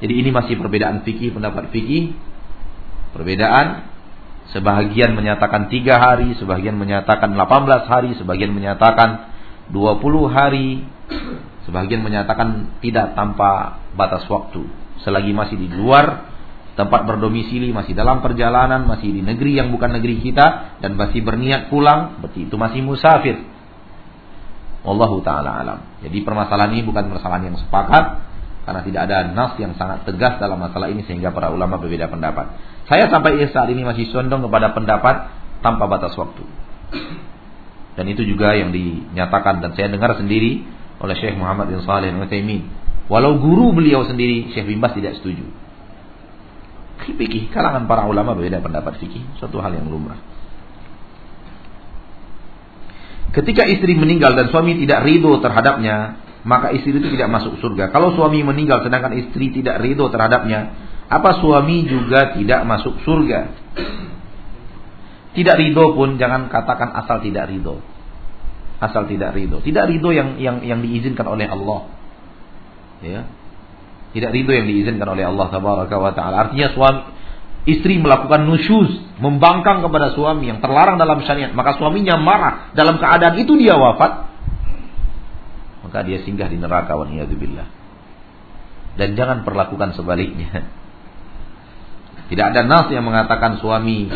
Jadi 0.00 0.14
ini 0.16 0.30
masih 0.34 0.58
perbedaan 0.58 1.06
fikih, 1.06 1.30
pendapat 1.30 1.70
fikih. 1.70 2.16
Perbedaan 3.14 3.86
sebahagian 4.50 5.14
menyatakan 5.14 5.70
tiga 5.70 6.00
hari, 6.00 6.34
sebagian 6.40 6.74
menyatakan 6.74 7.36
18 7.36 7.86
hari, 7.86 8.10
sebagian 8.18 8.50
menyatakan 8.50 9.30
20 9.70 10.26
hari, 10.26 10.82
sebagian 11.68 12.02
menyatakan 12.02 12.80
tidak 12.82 13.14
tanpa 13.14 13.78
batas 13.94 14.26
waktu. 14.26 14.66
Selagi 15.06 15.30
masih 15.30 15.54
di 15.54 15.68
luar 15.70 16.29
tempat 16.80 17.04
berdomisili 17.04 17.68
masih 17.76 17.92
dalam 17.92 18.24
perjalanan, 18.24 18.88
masih 18.88 19.12
di 19.12 19.20
negeri 19.20 19.60
yang 19.60 19.68
bukan 19.68 20.00
negeri 20.00 20.24
kita 20.24 20.80
dan 20.80 20.96
masih 20.96 21.20
berniat 21.20 21.68
pulang, 21.68 22.24
berarti 22.24 22.48
itu 22.48 22.56
masih 22.56 22.80
musafir. 22.80 23.36
Wallahu 24.80 25.20
taala 25.20 25.60
alam. 25.60 25.78
Jadi 26.00 26.24
permasalahan 26.24 26.72
ini 26.72 26.88
bukan 26.88 27.12
permasalahan 27.12 27.52
yang 27.52 27.56
sepakat 27.60 28.04
karena 28.64 28.80
tidak 28.80 29.00
ada 29.12 29.16
nas 29.36 29.52
yang 29.60 29.76
sangat 29.76 30.08
tegas 30.08 30.40
dalam 30.40 30.56
masalah 30.56 30.88
ini 30.88 31.04
sehingga 31.04 31.36
para 31.36 31.52
ulama 31.52 31.76
berbeda 31.76 32.08
pendapat. 32.08 32.56
Saya 32.88 33.12
sampai 33.12 33.44
saat 33.52 33.68
ini 33.68 33.84
masih 33.84 34.08
condong 34.08 34.48
kepada 34.48 34.72
pendapat 34.72 35.16
tanpa 35.60 35.84
batas 35.84 36.16
waktu. 36.16 36.48
Dan 38.00 38.08
itu 38.08 38.24
juga 38.24 38.56
yang 38.56 38.72
dinyatakan 38.72 39.60
dan 39.60 39.76
saya 39.76 39.92
dengar 39.92 40.16
sendiri 40.16 40.64
oleh 40.96 41.14
Syekh 41.20 41.36
Muhammad 41.36 41.68
bin 41.68 41.84
Saleh 41.84 42.08
Al-Utsaimin. 42.08 42.72
Walau 43.12 43.36
guru 43.36 43.76
beliau 43.76 44.08
sendiri 44.08 44.48
Syekh 44.56 44.64
bin 44.64 44.80
Bas 44.80 44.96
tidak 44.96 45.20
setuju. 45.20 45.59
Fikih 47.00 47.48
kalangan 47.48 47.88
para 47.88 48.04
ulama 48.04 48.36
berbeda 48.36 48.60
pendapat 48.60 49.00
fikih, 49.00 49.24
suatu 49.40 49.60
hal 49.60 49.72
yang 49.72 49.88
lumrah. 49.88 50.20
Ketika 53.30 53.62
istri 53.64 53.94
meninggal 53.94 54.34
dan 54.34 54.50
suami 54.50 54.74
tidak 54.82 55.06
ridho 55.06 55.38
terhadapnya, 55.38 56.18
maka 56.42 56.74
istri 56.74 56.96
itu 56.96 57.08
tidak 57.14 57.30
masuk 57.30 57.62
surga. 57.62 57.94
Kalau 57.94 58.12
suami 58.18 58.42
meninggal 58.42 58.82
sedangkan 58.82 59.14
istri 59.16 59.54
tidak 59.54 59.78
ridho 59.78 60.10
terhadapnya, 60.10 60.74
apa 61.06 61.38
suami 61.38 61.86
juga 61.86 62.34
tidak 62.34 62.66
masuk 62.66 62.98
surga? 63.06 63.40
Tidak 65.30 65.56
ridho 65.62 65.94
pun 65.94 66.18
jangan 66.18 66.50
katakan 66.50 66.90
asal 66.98 67.22
tidak 67.22 67.46
ridho. 67.46 67.78
Asal 68.82 69.06
tidak 69.06 69.30
ridho. 69.36 69.62
Tidak 69.62 69.84
ridho 69.86 70.10
yang 70.10 70.40
yang 70.42 70.58
yang 70.66 70.80
diizinkan 70.82 71.26
oleh 71.28 71.46
Allah. 71.46 71.86
Ya. 73.00 73.30
Tidak 74.10 74.30
ridho 74.34 74.50
yang 74.50 74.66
diizinkan 74.66 75.06
oleh 75.06 75.22
Allah 75.22 75.46
tabaraka 75.54 75.96
wa 75.96 76.12
taala. 76.14 76.50
Artinya 76.50 76.74
suami 76.74 77.00
istri 77.68 78.00
melakukan 78.00 78.48
nusyuz, 78.48 79.20
membangkang 79.20 79.84
kepada 79.84 80.16
suami 80.16 80.48
yang 80.48 80.58
terlarang 80.64 80.96
dalam 80.96 81.20
syariat, 81.22 81.52
maka 81.52 81.76
suaminya 81.76 82.16
marah 82.16 82.72
dalam 82.72 82.96
keadaan 82.96 83.36
itu 83.36 83.54
dia 83.60 83.76
wafat, 83.76 84.26
maka 85.84 85.98
dia 86.08 86.24
singgah 86.24 86.48
di 86.48 86.56
neraka 86.56 86.96
wa 86.96 87.04
Dan 88.96 89.08
jangan 89.14 89.44
perlakukan 89.44 89.92
sebaliknya. 89.94 90.80
Tidak 92.30 92.46
ada 92.46 92.62
nas 92.62 92.86
yang 92.94 93.02
mengatakan 93.02 93.58
suami 93.58 94.06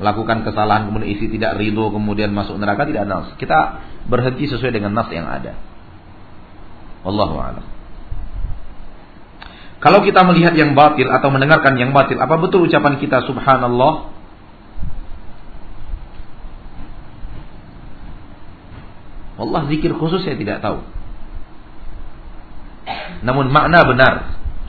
melakukan 0.00 0.40
kesalahan 0.40 0.88
kemudian 0.88 1.10
istri 1.12 1.28
tidak 1.36 1.60
ridho 1.60 1.92
kemudian 1.92 2.32
masuk 2.32 2.56
neraka 2.56 2.88
tidak 2.88 3.04
ada 3.04 3.28
nas. 3.28 3.28
Kita 3.36 3.84
berhenti 4.08 4.48
sesuai 4.48 4.72
dengan 4.72 4.96
nas 4.96 5.12
yang 5.12 5.28
ada. 5.28 5.52
Wallahu 7.04 7.36
a'lam. 7.36 7.77
Kalau 9.78 10.02
kita 10.02 10.26
melihat 10.26 10.58
yang 10.58 10.74
batil 10.74 11.06
atau 11.06 11.30
mendengarkan 11.30 11.78
yang 11.78 11.94
batil, 11.94 12.18
apa 12.18 12.34
betul 12.34 12.66
ucapan 12.66 12.98
kita 12.98 13.22
subhanallah? 13.30 14.10
Allah 19.38 19.62
zikir 19.70 19.94
khusus 19.94 20.26
saya 20.26 20.34
tidak 20.34 20.58
tahu. 20.58 20.82
Namun 23.22 23.54
makna 23.54 23.86
benar. 23.86 24.14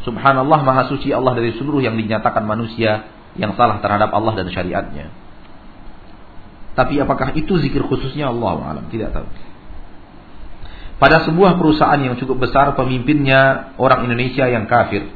Subhanallah 0.05 0.61
maha 0.61 0.85
suci 0.87 1.09
Allah 1.09 1.33
dari 1.33 1.57
seluruh 1.57 1.81
yang 1.81 1.97
dinyatakan 1.97 2.45
manusia 2.45 3.09
yang 3.33 3.57
salah 3.57 3.81
terhadap 3.81 4.13
Allah 4.13 4.37
dan 4.37 4.47
syariatnya. 4.53 5.09
Tapi 6.77 7.01
apakah 7.01 7.33
itu 7.33 7.59
zikir 7.59 7.81
khususnya 7.83 8.29
Allah 8.29 8.77
alam 8.77 8.85
tidak 8.93 9.11
tahu. 9.11 9.27
Pada 10.99 11.23
sebuah 11.23 11.55
perusahaan 11.55 11.97
yang 11.97 12.19
cukup 12.19 12.43
besar 12.43 12.75
pemimpinnya 12.75 13.71
orang 13.79 14.03
Indonesia 14.03 14.43
yang 14.51 14.67
kafir. 14.67 15.07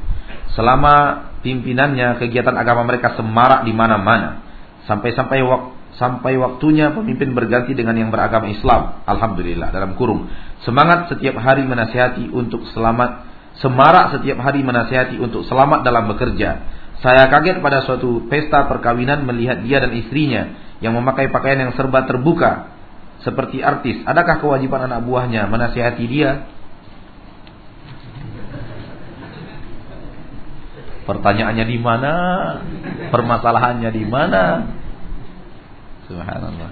Selama 0.56 1.28
pimpinannya 1.44 2.16
kegiatan 2.24 2.56
agama 2.56 2.88
mereka 2.88 3.12
semarak 3.20 3.68
di 3.68 3.76
mana-mana. 3.76 4.40
Sampai-sampai 4.88 5.44
waktu 5.44 5.74
sampai 5.94 6.34
waktunya 6.34 6.90
pemimpin 6.90 7.38
berganti 7.38 7.70
dengan 7.70 7.94
yang 7.94 8.10
beragama 8.10 8.50
Islam. 8.50 9.06
Alhamdulillah 9.06 9.70
dalam 9.70 9.94
kurung. 9.94 10.26
Semangat 10.66 11.06
setiap 11.12 11.38
hari 11.38 11.62
menasihati 11.62 12.34
untuk 12.34 12.66
selamat 12.74 13.30
semarak 13.62 14.18
setiap 14.18 14.42
hari 14.42 14.66
menasihati 14.66 15.22
untuk 15.22 15.46
selamat 15.46 15.86
dalam 15.86 16.10
bekerja. 16.10 16.50
Saya 16.98 17.30
kaget 17.30 17.62
pada 17.62 17.84
suatu 17.86 18.26
pesta 18.26 18.66
perkawinan 18.66 19.22
melihat 19.28 19.62
dia 19.62 19.78
dan 19.78 19.92
istrinya 19.94 20.56
yang 20.82 20.96
memakai 20.96 21.30
pakaian 21.30 21.68
yang 21.68 21.72
serba 21.78 22.08
terbuka 22.08 22.73
seperti 23.22 23.62
artis. 23.62 24.02
Adakah 24.02 24.42
kewajiban 24.42 24.90
anak 24.90 25.06
buahnya 25.06 25.46
menasihati 25.46 26.04
dia? 26.08 26.50
Pertanyaannya 31.04 31.64
di 31.68 31.78
mana? 31.78 32.14
Permasalahannya 33.12 33.90
di 33.92 34.04
mana? 34.08 34.42
Subhanallah. 36.08 36.70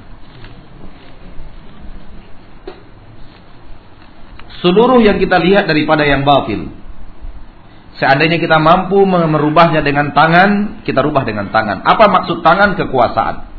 Seluruh 4.64 5.02
yang 5.04 5.18
kita 5.18 5.42
lihat 5.42 5.66
daripada 5.66 6.06
yang 6.06 6.22
batil 6.22 6.70
Seandainya 8.02 8.40
kita 8.42 8.56
mampu 8.58 9.04
merubahnya 9.06 9.78
dengan 9.84 10.10
tangan, 10.10 10.82
kita 10.82 11.04
rubah 11.06 11.28
dengan 11.28 11.52
tangan. 11.54 11.84
Apa 11.84 12.10
maksud 12.10 12.42
tangan? 12.42 12.74
Kekuasaan. 12.74 13.51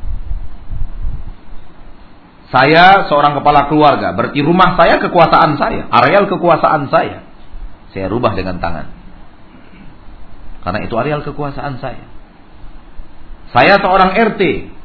Saya 2.53 3.09
seorang 3.09 3.33
kepala 3.41 3.65
keluarga, 3.65 4.13
berarti 4.13 4.45
rumah 4.45 4.77
saya 4.77 5.01
kekuasaan 5.01 5.57
saya, 5.57 5.89
areal 5.89 6.29
kekuasaan 6.29 6.85
saya. 6.93 7.25
Saya 7.89 8.05
rubah 8.13 8.37
dengan 8.37 8.61
tangan. 8.61 8.93
Karena 10.61 10.79
itu 10.85 10.93
areal 10.93 11.25
kekuasaan 11.25 11.81
saya. 11.81 12.05
Saya 13.57 13.81
seorang 13.81 14.13
RT, 14.13 14.41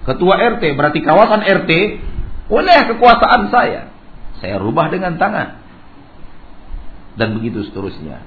ketua 0.09 0.41
RT, 0.57 0.65
berarti 0.81 1.05
kawasan 1.05 1.45
RT, 1.45 1.71
oleh 2.49 2.79
kekuasaan 2.89 3.53
saya. 3.53 3.93
Saya 4.41 4.57
rubah 4.57 4.89
dengan 4.89 5.21
tangan. 5.21 5.61
Dan 7.21 7.37
begitu 7.37 7.69
seterusnya. 7.69 8.25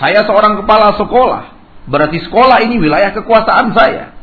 Saya 0.00 0.24
seorang 0.24 0.64
kepala 0.64 0.96
sekolah. 0.96 1.44
Berarti 1.92 2.24
sekolah 2.24 2.64
ini 2.64 2.80
wilayah 2.80 3.12
kekuasaan 3.12 3.76
saya. 3.76 4.16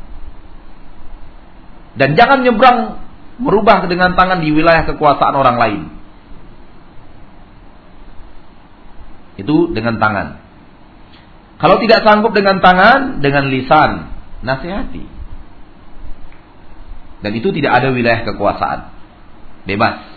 Dan 1.93 2.17
jangan 2.17 2.41
nyebrang 2.41 3.02
merubah 3.41 3.85
dengan 3.89 4.13
tangan 4.13 4.41
di 4.41 4.49
wilayah 4.53 4.85
kekuasaan 4.89 5.33
orang 5.33 5.57
lain. 5.57 5.81
Itu 9.37 9.73
dengan 9.73 9.97
tangan. 9.97 10.27
Kalau 11.57 11.79
tidak 11.81 12.05
sanggup 12.05 12.35
dengan 12.35 12.59
tangan, 12.59 13.23
dengan 13.23 13.49
lisan, 13.49 14.11
nasihati. 14.43 15.05
Dan 17.23 17.31
itu 17.39 17.49
tidak 17.55 17.81
ada 17.81 17.89
wilayah 17.95 18.27
kekuasaan. 18.27 18.79
Bebas. 19.63 20.11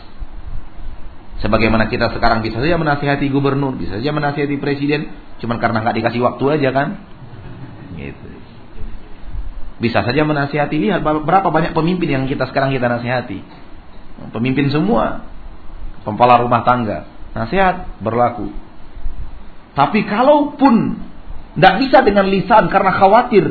Sebagaimana 1.38 1.86
kita 1.86 2.10
sekarang 2.10 2.42
bisa 2.42 2.58
saja 2.58 2.80
menasihati 2.80 3.30
gubernur, 3.30 3.78
bisa 3.78 4.02
saja 4.02 4.10
menasihati 4.10 4.58
presiden, 4.58 5.14
cuman 5.38 5.62
karena 5.62 5.84
nggak 5.84 5.96
dikasih 6.02 6.20
waktu 6.24 6.44
aja 6.58 6.70
kan. 6.74 6.88
Gitu. 7.94 8.35
Bisa 9.76 10.00
saja 10.00 10.24
menasihati 10.24 10.76
lihat 10.80 11.04
berapa 11.04 11.48
banyak 11.52 11.76
pemimpin 11.76 12.08
yang 12.08 12.24
kita 12.24 12.48
sekarang 12.48 12.72
kita 12.72 12.88
nasihati. 12.88 13.44
Pemimpin 14.32 14.72
semua, 14.72 15.28
kepala 16.00 16.40
rumah 16.40 16.64
tangga, 16.64 17.04
nasihat 17.36 18.00
berlaku. 18.00 18.48
Tapi 19.76 20.08
kalaupun 20.08 20.96
tidak 21.56 21.74
bisa 21.84 22.00
dengan 22.00 22.24
lisan 22.32 22.72
karena 22.72 22.92
khawatir 22.96 23.44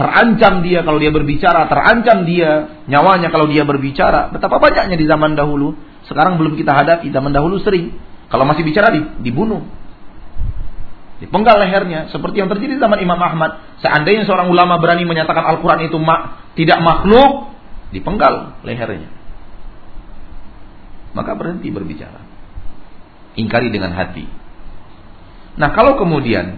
terancam 0.00 0.64
dia 0.64 0.80
kalau 0.80 0.96
dia 0.96 1.12
berbicara, 1.12 1.68
terancam 1.68 2.24
dia 2.24 2.80
nyawanya 2.88 3.28
kalau 3.28 3.44
dia 3.44 3.68
berbicara. 3.68 4.32
Betapa 4.32 4.56
banyaknya 4.56 4.96
di 4.96 5.04
zaman 5.04 5.36
dahulu 5.36 5.76
sekarang 6.08 6.40
belum 6.40 6.56
kita 6.56 6.72
hadapi, 6.72 7.12
zaman 7.12 7.36
dahulu 7.36 7.60
sering. 7.60 7.92
Kalau 8.32 8.48
masih 8.48 8.64
bicara 8.64 8.88
dibunuh. 9.20 9.60
Dipenggal 11.20 11.60
lehernya. 11.60 12.08
Seperti 12.08 12.40
yang 12.40 12.48
terjadi 12.48 12.80
zaman 12.80 12.98
Imam 13.04 13.20
Ahmad. 13.20 13.60
Seandainya 13.84 14.24
seorang 14.24 14.48
ulama 14.48 14.80
berani 14.80 15.04
menyatakan 15.04 15.44
Al-Quran 15.44 15.84
itu 15.84 16.00
ma 16.00 16.48
tidak 16.56 16.80
makhluk, 16.80 17.52
dipenggal 17.92 18.56
lehernya. 18.64 19.12
Maka 21.12 21.36
berhenti 21.36 21.68
berbicara. 21.68 22.24
Ingkari 23.36 23.68
dengan 23.68 23.92
hati. 23.92 24.24
Nah 25.60 25.76
kalau 25.76 26.00
kemudian 26.00 26.56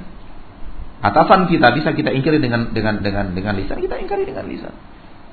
atasan 1.03 1.51
kita 1.51 1.75
bisa 1.75 1.91
kita 1.91 2.15
ingkari 2.15 2.39
dengan 2.39 2.71
dengan 2.71 3.03
dengan 3.03 3.35
dengan 3.35 3.59
lisan, 3.59 3.83
kita 3.83 3.99
ingkari 3.99 4.23
dengan 4.23 4.47
lisan. 4.47 4.73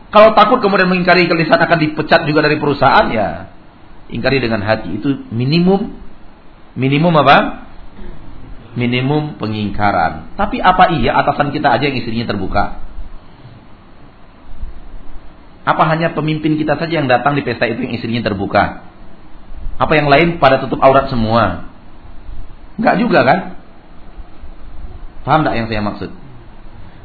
Kalau 0.09 0.33
takut 0.33 0.57
kemudian 0.57 0.89
mengingkari 0.89 1.29
ke 1.29 1.35
lisan 1.37 1.61
akan 1.61 1.77
dipecat 1.77 2.25
juga 2.25 2.41
dari 2.49 2.57
perusahaan 2.57 3.05
ya 3.13 3.53
ingkari 4.09 4.41
dengan 4.41 4.65
hati 4.65 4.97
itu 4.97 5.29
minimum 5.29 5.93
minimum 6.73 7.13
apa? 7.21 7.68
Minimum 8.79 9.35
pengingkaran. 9.35 10.39
Tapi 10.39 10.63
apa 10.63 10.95
iya 10.95 11.19
atasan 11.19 11.51
kita 11.51 11.67
aja 11.67 11.91
yang 11.91 11.99
istrinya 11.99 12.31
terbuka? 12.31 12.79
Apa 15.67 15.83
hanya 15.91 16.15
pemimpin 16.15 16.55
kita 16.55 16.79
saja 16.79 17.03
yang 17.03 17.11
datang 17.11 17.35
di 17.35 17.43
pesta 17.43 17.67
itu 17.67 17.83
yang 17.83 17.93
istrinya 17.93 18.23
terbuka? 18.23 18.87
Apa 19.75 19.93
yang 19.99 20.07
lain 20.07 20.39
pada 20.39 20.63
tutup 20.63 20.79
aurat 20.79 21.11
semua? 21.11 21.69
Enggak 22.79 22.95
juga 23.03 23.19
kan? 23.27 23.39
Paham 25.27 25.43
enggak 25.43 25.55
yang 25.59 25.67
saya 25.67 25.81
maksud? 25.83 26.09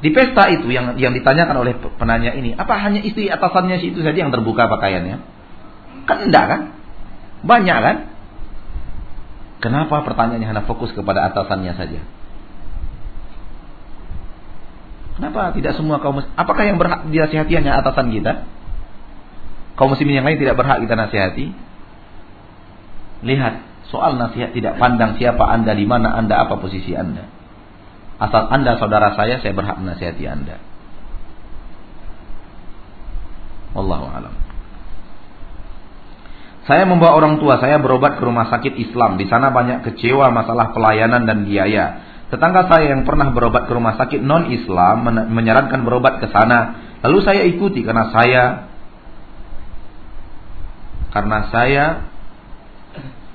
Di 0.01 0.11
pesta 0.15 0.47
itu 0.55 0.71
yang 0.71 0.95
yang 0.95 1.11
ditanyakan 1.11 1.57
oleh 1.59 1.75
penanya 1.99 2.31
ini, 2.37 2.55
apa 2.55 2.79
hanya 2.79 3.03
istri 3.03 3.27
atasannya 3.27 3.83
itu 3.83 4.01
saja 4.01 4.15
yang 4.15 4.31
terbuka 4.31 4.71
pakaiannya? 4.71 5.17
Kan 6.07 6.19
enggak 6.31 6.45
kan? 6.47 6.61
Banyak 7.43 7.79
kan? 7.83 7.97
Kenapa 9.65 10.05
pertanyaannya 10.05 10.45
hanya 10.45 10.63
fokus 10.69 10.93
kepada 10.93 11.25
atasannya 11.33 11.73
saja? 11.73 12.05
Kenapa 15.17 15.57
tidak 15.57 15.73
semua 15.81 16.05
kaum 16.05 16.21
apakah 16.21 16.69
yang 16.69 16.77
berhak 16.77 17.09
dinasihati 17.09 17.57
hanya 17.57 17.81
atasan 17.81 18.13
kita? 18.13 18.45
Kaum 19.81 19.97
muslimin 19.97 20.21
yang 20.21 20.29
lain 20.29 20.37
tidak 20.37 20.61
berhak 20.61 20.85
kita 20.85 20.95
nasihati? 21.01 21.57
Lihat, 23.25 23.89
soal 23.89 24.21
nasihat 24.21 24.53
tidak 24.53 24.77
pandang 24.77 25.17
siapa 25.17 25.49
Anda, 25.49 25.73
di 25.73 25.89
mana 25.89 26.13
Anda, 26.13 26.45
apa 26.45 26.61
posisi 26.61 26.93
Anda. 26.93 27.25
Asal 28.21 28.53
Anda 28.53 28.77
saudara 28.77 29.17
saya, 29.17 29.41
saya 29.41 29.57
berhak 29.57 29.81
menasihati 29.81 30.29
Anda. 30.29 30.61
Wallahu 33.73 34.13
alam. 34.13 34.44
Saya 36.65 36.89
membawa 36.89 37.21
orang 37.21 37.37
tua 37.37 37.61
saya 37.61 37.77
berobat 37.77 38.17
ke 38.17 38.23
rumah 38.25 38.49
sakit 38.49 38.81
Islam. 38.81 39.21
Di 39.21 39.29
sana 39.29 39.53
banyak 39.53 39.85
kecewa 39.85 40.33
masalah 40.33 40.73
pelayanan 40.73 41.29
dan 41.29 41.45
biaya. 41.45 42.01
Tetangga 42.33 42.65
saya 42.73 42.97
yang 42.97 43.05
pernah 43.05 43.29
berobat 43.37 43.69
ke 43.69 43.73
rumah 43.77 44.01
sakit 44.01 44.25
non-Islam 44.25 45.29
menyarankan 45.29 45.85
berobat 45.85 46.25
ke 46.25 46.33
sana. 46.33 46.81
Lalu 47.05 47.19
saya 47.21 47.45
ikuti 47.45 47.85
karena 47.85 48.09
saya 48.09 48.43
karena 51.13 51.39
saya 51.53 51.85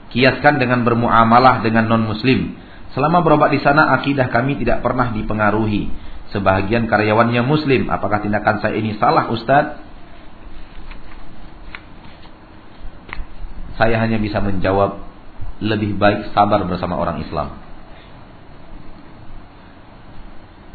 kiaskan 0.09 0.57
dengan 0.57 0.81
bermuamalah 0.81 1.61
dengan 1.61 1.85
non-muslim. 1.85 2.57
Selama 2.97 3.21
berobat 3.21 3.53
di 3.53 3.61
sana 3.61 3.93
akidah 3.93 4.33
kami 4.33 4.57
tidak 4.57 4.81
pernah 4.81 5.13
dipengaruhi. 5.13 5.93
Sebahagian 6.33 6.89
karyawannya 6.89 7.45
muslim. 7.45 7.93
Apakah 7.93 8.25
tindakan 8.25 8.57
saya 8.57 8.73
ini 8.73 8.97
salah 8.97 9.29
Ustadz? 9.29 9.88
Saya 13.79 13.95
hanya 14.03 14.19
bisa 14.19 14.43
menjawab 14.43 14.99
lebih 15.63 15.95
baik 15.95 16.35
sabar 16.35 16.59
bersama 16.67 16.99
orang 16.99 17.23
Islam. 17.23 17.55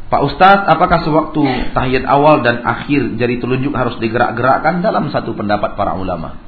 Pak 0.08 0.20
Ustadz, 0.24 0.68
apakah 0.72 1.04
sewaktu 1.04 1.74
tahiyat 1.76 2.08
awal 2.08 2.40
dan 2.40 2.64
akhir 2.64 3.20
jari 3.20 3.44
telunjuk 3.44 3.76
harus 3.76 4.00
digerak-gerakkan 4.00 4.80
dalam 4.80 5.12
satu 5.12 5.36
pendapat 5.36 5.76
para 5.76 5.92
ulama? 6.00 6.40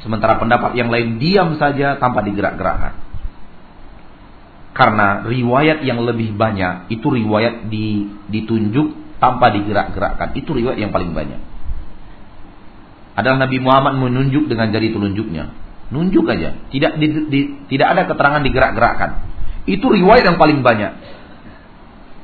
Sementara 0.00 0.40
pendapat 0.40 0.72
yang 0.80 0.88
lain 0.88 1.20
diam 1.20 1.60
saja 1.60 2.00
tanpa 2.00 2.24
digerak-gerakkan. 2.24 2.96
Karena 4.72 5.28
riwayat 5.28 5.84
yang 5.84 6.00
lebih 6.08 6.32
banyak 6.40 6.88
itu 6.88 7.04
riwayat 7.04 7.68
di, 7.68 8.08
ditunjuk 8.32 9.20
tanpa 9.20 9.52
digerak-gerakkan. 9.52 10.32
Itu 10.40 10.56
riwayat 10.56 10.80
yang 10.80 10.94
paling 10.94 11.12
banyak 11.12 11.59
adalah 13.18 13.46
Nabi 13.46 13.58
Muhammad 13.58 13.98
menunjuk 13.98 14.46
dengan 14.46 14.70
jari 14.70 14.94
telunjuknya. 14.94 15.44
Nunjuk 15.90 16.22
aja, 16.30 16.54
tidak 16.70 17.02
di, 17.02 17.06
di, 17.26 17.40
tidak 17.66 17.98
ada 17.98 18.02
keterangan 18.06 18.42
digerak-gerakkan. 18.46 19.10
Itu 19.66 19.90
riwayat 19.90 20.24
yang 20.30 20.38
paling 20.38 20.62
banyak. 20.62 20.92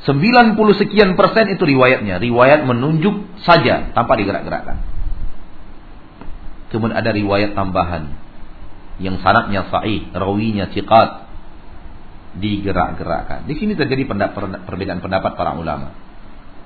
90 0.07 0.55
sekian 0.79 1.19
persen 1.19 1.51
itu 1.51 1.67
riwayatnya, 1.67 2.23
riwayat 2.23 2.63
menunjuk 2.63 3.43
saja 3.43 3.91
tanpa 3.91 4.15
digerak-gerakkan. 4.15 4.79
Kemudian 6.71 6.95
ada 6.95 7.11
riwayat 7.11 7.59
tambahan 7.59 8.15
yang 9.03 9.19
sanatnya 9.19 9.67
sahih, 9.67 10.07
rawinya 10.15 10.71
siqat 10.71 11.27
digerak-gerakkan. 12.39 13.51
Di 13.51 13.59
sini 13.59 13.75
terjadi 13.75 14.07
perbedaan 14.63 15.03
pendapat 15.03 15.35
para 15.35 15.59
ulama. 15.59 15.91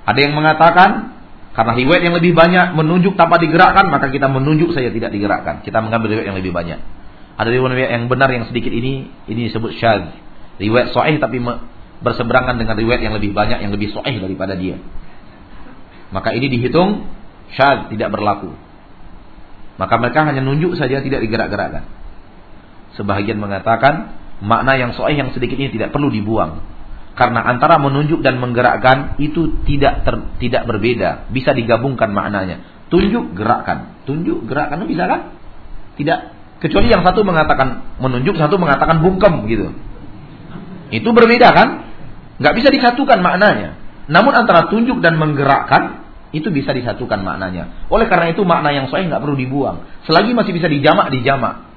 Ada 0.04 0.18
yang 0.20 0.34
mengatakan 0.36 1.19
karena 1.50 1.74
riwayat 1.74 2.02
yang 2.06 2.14
lebih 2.14 2.30
banyak 2.30 2.78
menunjuk 2.78 3.18
tanpa 3.18 3.42
digerakkan, 3.42 3.90
maka 3.90 4.06
kita 4.06 4.30
menunjuk 4.30 4.70
saja 4.70 4.94
tidak 4.94 5.10
digerakkan. 5.10 5.66
Kita 5.66 5.82
mengambil 5.82 6.14
riwayat 6.14 6.30
yang 6.30 6.38
lebih 6.38 6.54
banyak. 6.54 6.78
Ada 7.34 7.48
riwayat 7.50 7.90
yang 7.90 8.06
benar 8.06 8.30
yang 8.30 8.46
sedikit 8.46 8.70
ini, 8.70 9.10
ini 9.26 9.50
disebut 9.50 9.74
syadz. 9.82 10.14
Riwayat 10.62 10.94
sahih 10.94 11.18
tapi 11.18 11.42
berseberangan 12.00 12.54
dengan 12.54 12.78
riwayat 12.78 13.02
yang 13.02 13.14
lebih 13.16 13.34
banyak 13.34 13.66
yang 13.66 13.72
lebih 13.74 13.90
sahih 13.90 14.22
daripada 14.22 14.54
dia. 14.54 14.78
Maka 16.14 16.38
ini 16.38 16.46
dihitung 16.46 17.10
syadz 17.58 17.90
tidak 17.90 18.14
berlaku. 18.14 18.54
Maka 19.74 19.94
mereka 19.98 20.28
hanya 20.30 20.44
nunjuk 20.44 20.78
saja 20.78 21.02
tidak 21.02 21.24
digerak-gerakkan. 21.26 21.82
Sebahagian 22.94 23.42
mengatakan 23.42 24.14
makna 24.38 24.78
yang 24.78 24.94
sahih 24.94 25.18
yang 25.18 25.30
sedikit 25.34 25.58
ini 25.58 25.74
tidak 25.74 25.90
perlu 25.90 26.14
dibuang. 26.14 26.62
Karena 27.18 27.44
antara 27.44 27.76
menunjuk 27.76 28.22
dan 28.24 28.38
menggerakkan 28.40 29.20
itu 29.20 29.62
tidak 29.68 30.06
ter, 30.06 30.14
tidak 30.40 30.62
berbeda, 30.64 31.28
bisa 31.28 31.52
digabungkan 31.52 32.14
maknanya. 32.14 32.86
Tunjuk, 32.88 33.36
gerakkan. 33.36 34.02
Tunjuk, 34.06 34.46
gerakkan 34.46 34.82
bisa 34.86 35.04
kan? 35.06 35.20
Tidak. 35.94 36.18
Kecuali 36.60 36.92
yang 36.92 37.06
satu 37.06 37.22
mengatakan 37.22 37.98
menunjuk, 38.02 38.36
satu 38.36 38.56
mengatakan 38.56 39.00
bungkem 39.00 39.46
gitu. 39.48 39.72
Itu 40.90 41.14
berbeda 41.14 41.48
kan? 41.54 41.68
Nggak 42.40 42.54
bisa 42.56 42.68
disatukan 42.72 43.20
maknanya. 43.22 43.78
Namun 44.10 44.34
antara 44.34 44.66
tunjuk 44.66 44.98
dan 44.98 45.14
menggerakkan 45.20 46.02
itu 46.34 46.50
bisa 46.50 46.74
disatukan 46.74 47.22
maknanya. 47.22 47.86
Oleh 47.90 48.10
karena 48.10 48.34
itu 48.34 48.42
makna 48.42 48.74
yang 48.74 48.90
sahih 48.90 49.06
nggak 49.06 49.22
perlu 49.22 49.38
dibuang. 49.38 49.86
Selagi 50.06 50.34
masih 50.34 50.52
bisa 50.54 50.66
dijamak, 50.66 51.14
dijamak. 51.14 51.69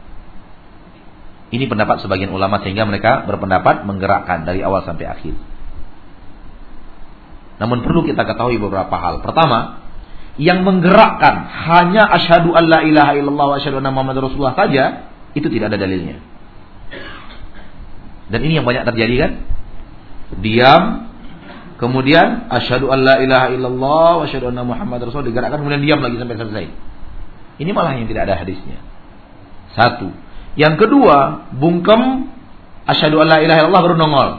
Ini 1.54 1.70
pendapat 1.70 2.02
sebagian 2.02 2.34
ulama 2.34 2.66
sehingga 2.66 2.90
mereka 2.90 3.30
berpendapat 3.30 3.86
menggerakkan 3.86 4.42
dari 4.42 4.66
awal 4.66 4.82
sampai 4.90 5.06
akhir. 5.06 5.38
Namun 7.62 7.86
perlu 7.86 8.02
kita 8.10 8.26
ketahui 8.26 8.58
beberapa 8.58 8.98
hal. 8.98 9.22
Pertama, 9.22 9.86
yang 10.42 10.66
menggerakkan 10.66 11.46
hanya 11.46 12.10
asyhadu 12.10 12.58
alla 12.58 12.82
ilaha 12.82 13.14
illallah 13.14 13.46
wa 13.54 13.56
asyhadu 13.62 13.78
anna 13.86 13.94
muhammadar 13.94 14.26
rasulullah 14.26 14.58
saja, 14.58 15.14
itu 15.38 15.46
tidak 15.46 15.70
ada 15.70 15.78
dalilnya. 15.78 16.18
Dan 18.34 18.40
ini 18.50 18.58
yang 18.58 18.66
banyak 18.66 18.90
terjadi 18.90 19.16
kan? 19.22 19.32
Diam, 20.42 20.84
kemudian 21.78 22.50
asyhadu 22.50 22.90
alla 22.90 23.22
ilaha 23.22 23.54
illallah 23.54 24.10
wa 24.18 24.24
asyhadu 24.26 24.50
anna 24.50 24.66
muhammadar 24.66 25.06
rasulullah 25.06 25.30
digerakkan 25.30 25.62
kemudian 25.62 25.86
diam 25.86 26.02
lagi 26.02 26.18
sampai 26.18 26.34
selesai. 26.34 26.66
Ini 27.62 27.70
malah 27.70 27.94
yang 27.94 28.10
tidak 28.10 28.26
ada 28.26 28.42
hadisnya. 28.42 28.82
Satu. 29.78 30.23
Yang 30.54 30.86
kedua, 30.86 31.50
bungkem 31.58 32.30
asyhadu 32.86 33.18
alla 33.22 33.42
ilaha 33.42 33.60
illallah 33.66 33.84
baru 33.84 33.96
nongol. 33.98 34.30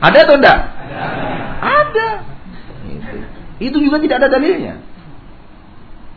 Ada 0.00 0.18
atau 0.24 0.36
enggak? 0.40 0.58
Ada. 1.60 2.08
Itu. 2.88 3.16
Itu 3.60 3.76
juga 3.84 4.00
tidak 4.00 4.24
ada 4.24 4.28
dalilnya. 4.32 4.80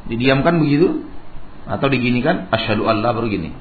Didiamkan 0.08 0.60
begitu 0.60 1.08
atau 1.64 1.88
diginikan 1.88 2.52
asyhadu 2.52 2.88
alla 2.88 3.16
baru 3.16 3.32
gini. 3.32 3.56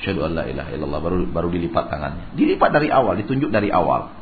Asyhadu 0.00 0.28
alla 0.28 0.44
ilaha 0.44 0.70
illallah 0.76 1.00
baru 1.00 1.18
baru 1.28 1.48
dilipat 1.48 1.88
tangannya. 1.88 2.36
Dilipat 2.36 2.70
dari 2.72 2.92
awal, 2.92 3.16
ditunjuk 3.20 3.48
dari 3.48 3.72
awal. 3.72 4.12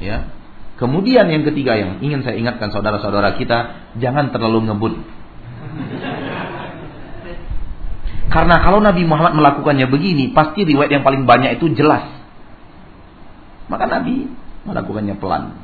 Ya. 0.00 0.32
Kemudian 0.80 1.28
yang 1.28 1.44
ketiga 1.44 1.76
yang 1.76 2.00
ingin 2.00 2.24
saya 2.24 2.40
ingatkan 2.40 2.72
saudara-saudara 2.72 3.36
kita, 3.36 3.92
jangan 4.00 4.32
terlalu 4.32 4.72
ngebut. 4.72 4.94
Karena 8.30 8.62
kalau 8.62 8.78
Nabi 8.78 9.02
Muhammad 9.02 9.34
melakukannya 9.34 9.90
begini, 9.90 10.30
pasti 10.30 10.62
riwayat 10.62 10.90
yang 10.94 11.02
paling 11.02 11.26
banyak 11.26 11.58
itu 11.58 11.74
jelas. 11.74 12.06
Maka 13.66 13.90
Nabi 13.90 14.30
melakukannya 14.62 15.18
pelan. 15.18 15.58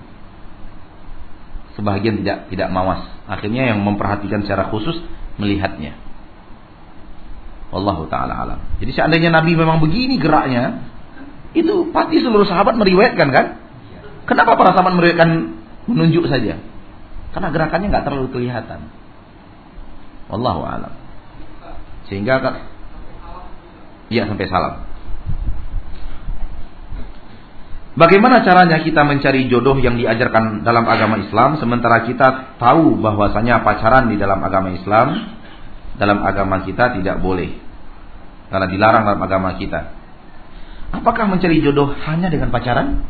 Sebagian 1.79 2.27
tidak 2.27 2.51
tidak 2.51 2.69
mawas. 2.75 3.07
Akhirnya 3.31 3.71
yang 3.71 3.87
memperhatikan 3.87 4.43
secara 4.43 4.67
khusus 4.67 4.99
melihatnya. 5.39 5.95
Allah 7.71 7.99
taala 8.11 8.35
alam. 8.35 8.61
Jadi 8.83 8.91
seandainya 8.95 9.31
Nabi 9.31 9.55
memang 9.55 9.79
begini 9.79 10.19
geraknya, 10.19 10.87
itu 11.55 11.91
pasti 11.95 12.19
seluruh 12.19 12.51
sahabat 12.51 12.75
meriwayatkan 12.75 13.29
kan? 13.31 13.47
Kenapa 14.27 14.59
para 14.59 14.75
sahabat 14.75 14.91
meriwayatkan 14.99 15.31
menunjuk 15.87 16.27
saja? 16.27 16.59
Karena 17.31 17.49
gerakannya 17.55 17.87
nggak 17.95 18.05
terlalu 18.11 18.29
kelihatan. 18.35 18.91
Wallahu 20.33 20.67
alam. 20.67 21.06
Sehingga 22.07 22.39
ya 24.11 24.27
sampai 24.27 24.47
salam. 24.47 24.87
Bagaimana 27.97 28.45
caranya 28.45 28.85
kita 28.85 29.09
mencari 29.09 29.49
jodoh 29.49 29.81
yang 29.81 29.97
diajarkan 29.97 30.61
dalam 30.69 30.85
agama 30.85 31.17
Islam 31.17 31.57
sementara 31.57 32.05
kita 32.05 32.61
tahu 32.61 33.01
bahwasanya 33.01 33.65
pacaran 33.65 34.13
di 34.13 34.21
dalam 34.21 34.37
agama 34.45 34.69
Islam 34.77 35.33
dalam 35.97 36.21
agama 36.21 36.61
kita 36.61 36.93
tidak 37.01 37.25
boleh 37.25 37.57
karena 38.53 38.69
dilarang 38.69 39.03
dalam 39.09 39.23
agama 39.25 39.57
kita. 39.57 39.97
Apakah 40.93 41.25
mencari 41.25 41.65
jodoh 41.65 41.97
hanya 42.05 42.29
dengan 42.29 42.53
pacaran? 42.53 43.01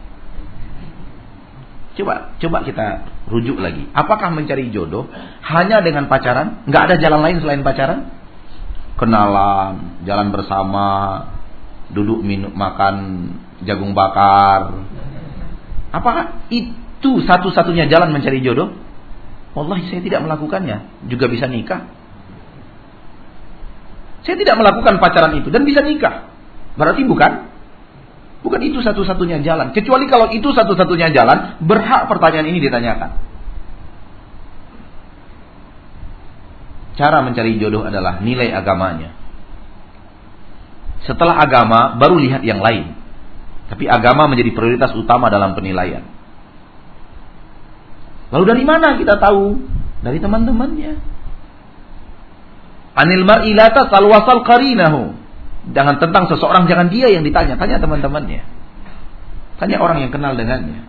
Coba 1.99 2.39
coba 2.39 2.63
kita 2.63 3.11
rujuk 3.27 3.59
lagi. 3.59 3.91
Apakah 3.91 4.31
mencari 4.31 4.71
jodoh 4.71 5.11
hanya 5.51 5.83
dengan 5.83 6.07
pacaran? 6.07 6.63
Nggak 6.71 6.83
ada 6.93 6.95
jalan 7.03 7.21
lain 7.27 7.39
selain 7.43 7.67
pacaran? 7.67 8.07
Kenalan, 8.97 10.03
jalan 10.09 10.29
bersama, 10.33 10.89
duduk 11.93 12.25
minum 12.25 12.53
makan 12.53 13.29
jagung 13.63 13.93
bakar. 13.93 14.73
Apakah 15.93 16.49
itu 16.53 17.23
satu-satunya 17.25 17.87
jalan 17.89 18.13
mencari 18.13 18.43
jodoh? 18.43 18.75
Wallahi 19.57 19.89
saya 19.89 20.05
tidak 20.05 20.21
melakukannya, 20.25 21.09
juga 21.09 21.33
bisa 21.33 21.49
nikah. 21.49 21.89
Saya 24.27 24.37
tidak 24.37 24.59
melakukan 24.59 24.99
pacaran 24.99 25.39
itu 25.39 25.49
dan 25.55 25.63
bisa 25.63 25.81
nikah. 25.81 26.29
Berarti 26.77 27.07
bukan 27.07 27.47
bukan 28.45 28.61
itu 28.61 28.83
satu-satunya 28.83 29.41
jalan. 29.41 29.73
Kecuali 29.73 30.11
kalau 30.11 30.29
itu 30.35 30.51
satu-satunya 30.53 31.15
jalan, 31.15 31.63
berhak 31.63 32.11
pertanyaan 32.11 32.51
ini 32.51 32.59
ditanyakan. 32.61 33.36
Cara 36.97 37.23
mencari 37.23 37.61
jodoh 37.61 37.85
adalah 37.85 38.19
nilai 38.25 38.51
agamanya. 38.51 39.13
Setelah 41.05 41.39
agama, 41.39 41.95
baru 42.01 42.19
lihat 42.19 42.43
yang 42.43 42.59
lain. 42.59 42.97
Tapi 43.71 43.87
agama 43.87 44.27
menjadi 44.27 44.51
prioritas 44.57 44.91
utama 44.97 45.31
dalam 45.31 45.55
penilaian. 45.55 46.03
Lalu 48.35 48.45
dari 48.49 48.65
mana 48.67 48.99
kita 48.99 49.21
tahu? 49.23 49.61
Dari 50.03 50.19
teman-temannya. 50.19 50.93
Anil 52.97 53.23
mar'i 53.29 53.53
la 53.55 53.71
tasal 53.71 54.09
wasal. 54.09 54.43
Jangan 55.67 55.99
tentang 55.99 56.31
seseorang 56.31 56.71
jangan 56.71 56.89
dia 56.91 57.11
yang 57.11 57.27
ditanya, 57.27 57.59
tanya 57.59 57.83
teman-temannya. 57.83 58.43
Tanya 59.59 59.77
orang 59.83 60.07
yang 60.07 60.11
kenal 60.15 60.35
dengannya. 60.35 60.87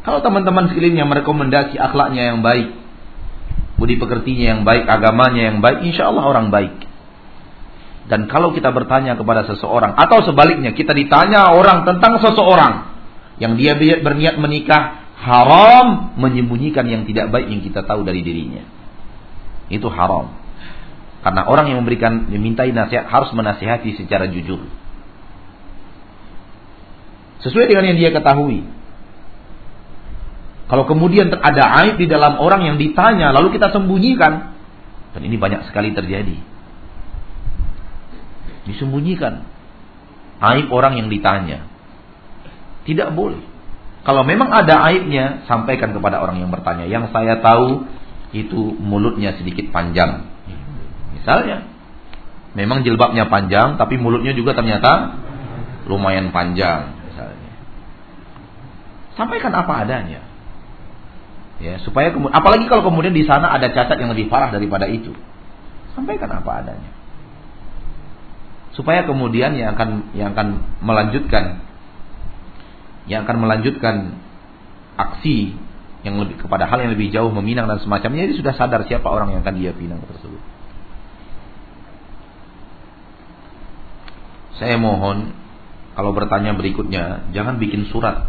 Kalau 0.00 0.24
teman-teman 0.24 0.72
sekelilingnya 0.72 1.04
merekomendasi 1.04 1.76
akhlaknya 1.76 2.32
yang 2.32 2.40
baik, 2.40 2.72
budi 3.80 3.96
pekertinya 3.96 4.44
yang 4.52 4.60
baik, 4.68 4.84
agamanya 4.84 5.48
yang 5.48 5.64
baik, 5.64 5.88
insya 5.88 6.12
Allah 6.12 6.28
orang 6.28 6.52
baik. 6.52 6.84
Dan 8.12 8.28
kalau 8.28 8.52
kita 8.52 8.68
bertanya 8.74 9.16
kepada 9.16 9.48
seseorang, 9.48 9.96
atau 9.96 10.20
sebaliknya 10.28 10.76
kita 10.76 10.92
ditanya 10.92 11.56
orang 11.56 11.88
tentang 11.88 12.20
seseorang 12.20 12.92
yang 13.40 13.56
dia 13.56 13.72
berniat 14.04 14.36
menikah, 14.36 15.08
haram 15.16 16.12
menyembunyikan 16.20 16.84
yang 16.84 17.08
tidak 17.08 17.32
baik 17.32 17.48
yang 17.48 17.64
kita 17.64 17.80
tahu 17.88 18.04
dari 18.04 18.20
dirinya. 18.20 18.68
Itu 19.72 19.88
haram. 19.88 20.36
Karena 21.20 21.44
orang 21.48 21.72
yang 21.72 21.84
memberikan 21.84 22.28
dimintai 22.28 22.72
nasihat 22.72 23.08
harus 23.08 23.32
menasihati 23.32 23.96
secara 23.96 24.28
jujur. 24.28 24.60
Sesuai 27.40 27.68
dengan 27.72 27.92
yang 27.92 27.98
dia 28.00 28.10
ketahui. 28.12 28.64
Kalau 30.70 30.86
kemudian 30.86 31.34
ada 31.34 31.82
aib 31.82 31.98
di 31.98 32.06
dalam 32.06 32.38
orang 32.38 32.62
yang 32.62 32.76
ditanya 32.78 33.34
lalu 33.34 33.58
kita 33.58 33.74
sembunyikan 33.74 34.54
dan 35.10 35.20
ini 35.26 35.34
banyak 35.34 35.66
sekali 35.66 35.90
terjadi. 35.90 36.38
Disembunyikan 38.70 39.42
aib 40.38 40.70
orang 40.70 40.94
yang 41.02 41.10
ditanya. 41.10 41.66
Tidak 42.86 43.10
boleh. 43.18 43.42
Kalau 44.00 44.24
memang 44.24 44.48
ada 44.48 44.80
aibnya, 44.88 45.44
sampaikan 45.44 45.92
kepada 45.92 46.22
orang 46.22 46.40
yang 46.40 46.48
bertanya. 46.48 46.88
Yang 46.88 47.12
saya 47.12 47.42
tahu 47.42 47.84
itu 48.32 48.72
mulutnya 48.78 49.36
sedikit 49.36 49.68
panjang. 49.74 50.24
Misalnya, 51.12 51.68
memang 52.56 52.80
jilbabnya 52.80 53.28
panjang, 53.28 53.76
tapi 53.76 54.00
mulutnya 54.00 54.32
juga 54.32 54.56
ternyata 54.56 55.20
lumayan 55.84 56.32
panjang. 56.32 56.96
Misalnya, 57.10 57.52
sampaikan 59.20 59.52
apa 59.52 59.84
adanya. 59.84 60.29
Ya, 61.60 61.76
supaya 61.84 62.08
apalagi 62.32 62.64
kalau 62.72 62.88
kemudian 62.88 63.12
di 63.12 63.28
sana 63.28 63.52
ada 63.52 63.68
cacat 63.68 64.00
yang 64.00 64.16
lebih 64.16 64.32
parah 64.32 64.48
daripada 64.48 64.88
itu. 64.88 65.12
Sampaikan 65.92 66.32
apa 66.32 66.64
adanya. 66.64 66.90
Supaya 68.72 69.04
kemudian 69.04 69.52
yang 69.60 69.76
akan 69.76 70.16
yang 70.16 70.32
akan 70.32 70.80
melanjutkan 70.80 71.60
yang 73.04 73.28
akan 73.28 73.36
melanjutkan 73.44 74.16
aksi 74.96 75.52
yang 76.00 76.16
lebih 76.16 76.40
kepada 76.40 76.64
hal 76.64 76.80
yang 76.80 76.96
lebih 76.96 77.12
jauh 77.12 77.28
meminang 77.28 77.68
dan 77.68 77.76
semacamnya 77.84 78.24
dia 78.24 78.36
sudah 78.40 78.56
sadar 78.56 78.88
siapa 78.88 79.04
orang 79.04 79.36
yang 79.36 79.44
akan 79.44 79.56
dia 79.60 79.72
pinang 79.76 80.00
tersebut. 80.00 80.40
Saya 84.56 84.80
mohon 84.80 85.36
kalau 85.92 86.16
bertanya 86.16 86.56
berikutnya 86.56 87.28
jangan 87.36 87.60
bikin 87.60 87.88
surat. 87.92 88.24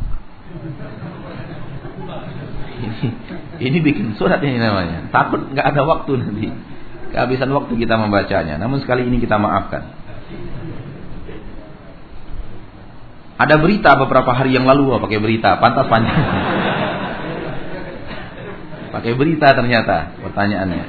Ini, 3.68 3.78
bikin 3.82 4.18
surat 4.18 4.42
ini 4.42 4.58
namanya. 4.58 5.12
Takut 5.14 5.54
nggak 5.54 5.68
ada 5.76 5.82
waktu 5.86 6.12
nanti. 6.18 6.48
Kehabisan 7.12 7.52
waktu 7.54 7.74
kita 7.76 8.00
membacanya. 8.00 8.56
Namun 8.58 8.82
sekali 8.82 9.04
ini 9.04 9.20
kita 9.20 9.36
maafkan. 9.36 9.84
Ada 13.42 13.58
berita 13.58 13.98
beberapa 13.98 14.32
hari 14.32 14.54
yang 14.54 14.70
lalu, 14.70 14.96
oh, 14.96 15.02
pakai 15.02 15.18
berita, 15.18 15.58
pantas 15.58 15.90
panjang. 15.90 16.14
pakai 18.96 19.12
berita 19.18 19.58
ternyata 19.58 20.14
pertanyaannya. 20.22 20.86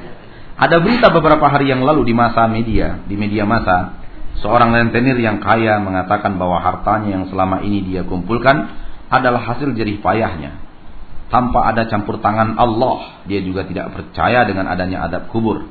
Ada 0.60 0.76
berita 0.78 1.08
beberapa 1.10 1.48
hari 1.48 1.72
yang 1.72 1.82
lalu 1.82 2.06
di 2.06 2.14
masa 2.14 2.44
media, 2.46 3.02
di 3.08 3.16
media 3.16 3.48
masa, 3.48 4.04
seorang 4.44 4.70
rentenir 4.70 5.16
yang 5.16 5.40
kaya 5.40 5.80
mengatakan 5.80 6.36
bahwa 6.36 6.60
hartanya 6.60 7.18
yang 7.18 7.24
selama 7.32 7.64
ini 7.64 7.88
dia 7.88 8.04
kumpulkan 8.04 8.68
adalah 9.08 9.42
hasil 9.42 9.72
jerih 9.72 10.04
payahnya. 10.04 10.71
Tanpa 11.32 11.64
ada 11.64 11.88
campur 11.88 12.20
tangan 12.20 12.60
Allah, 12.60 13.24
dia 13.24 13.40
juga 13.40 13.64
tidak 13.64 13.96
percaya 13.96 14.44
dengan 14.44 14.68
adanya 14.68 15.08
adab 15.08 15.32
kubur. 15.32 15.64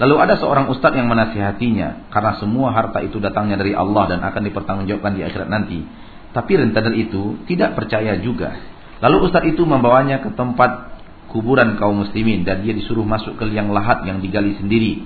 Lalu 0.00 0.14
ada 0.16 0.40
seorang 0.40 0.72
ustadz 0.72 0.96
yang 0.96 1.12
menasihatinya 1.12 2.08
karena 2.08 2.40
semua 2.40 2.72
harta 2.72 3.04
itu 3.04 3.20
datangnya 3.20 3.60
dari 3.60 3.76
Allah 3.76 4.08
dan 4.08 4.24
akan 4.24 4.42
dipertanggungjawabkan 4.48 5.12
di 5.12 5.22
akhirat 5.22 5.48
nanti. 5.52 5.84
Tapi 6.32 6.52
rentenir 6.56 6.96
itu 6.96 7.44
tidak 7.44 7.76
percaya 7.76 8.16
juga. 8.24 8.56
Lalu 9.04 9.28
ustadz 9.28 9.52
itu 9.52 9.68
membawanya 9.68 10.24
ke 10.24 10.32
tempat 10.32 10.96
kuburan 11.28 11.76
kaum 11.76 12.08
muslimin 12.08 12.48
dan 12.48 12.64
dia 12.64 12.72
disuruh 12.72 13.04
masuk 13.04 13.36
ke 13.36 13.44
liang 13.52 13.68
lahat 13.68 14.08
yang 14.08 14.24
digali 14.24 14.56
sendiri. 14.56 15.04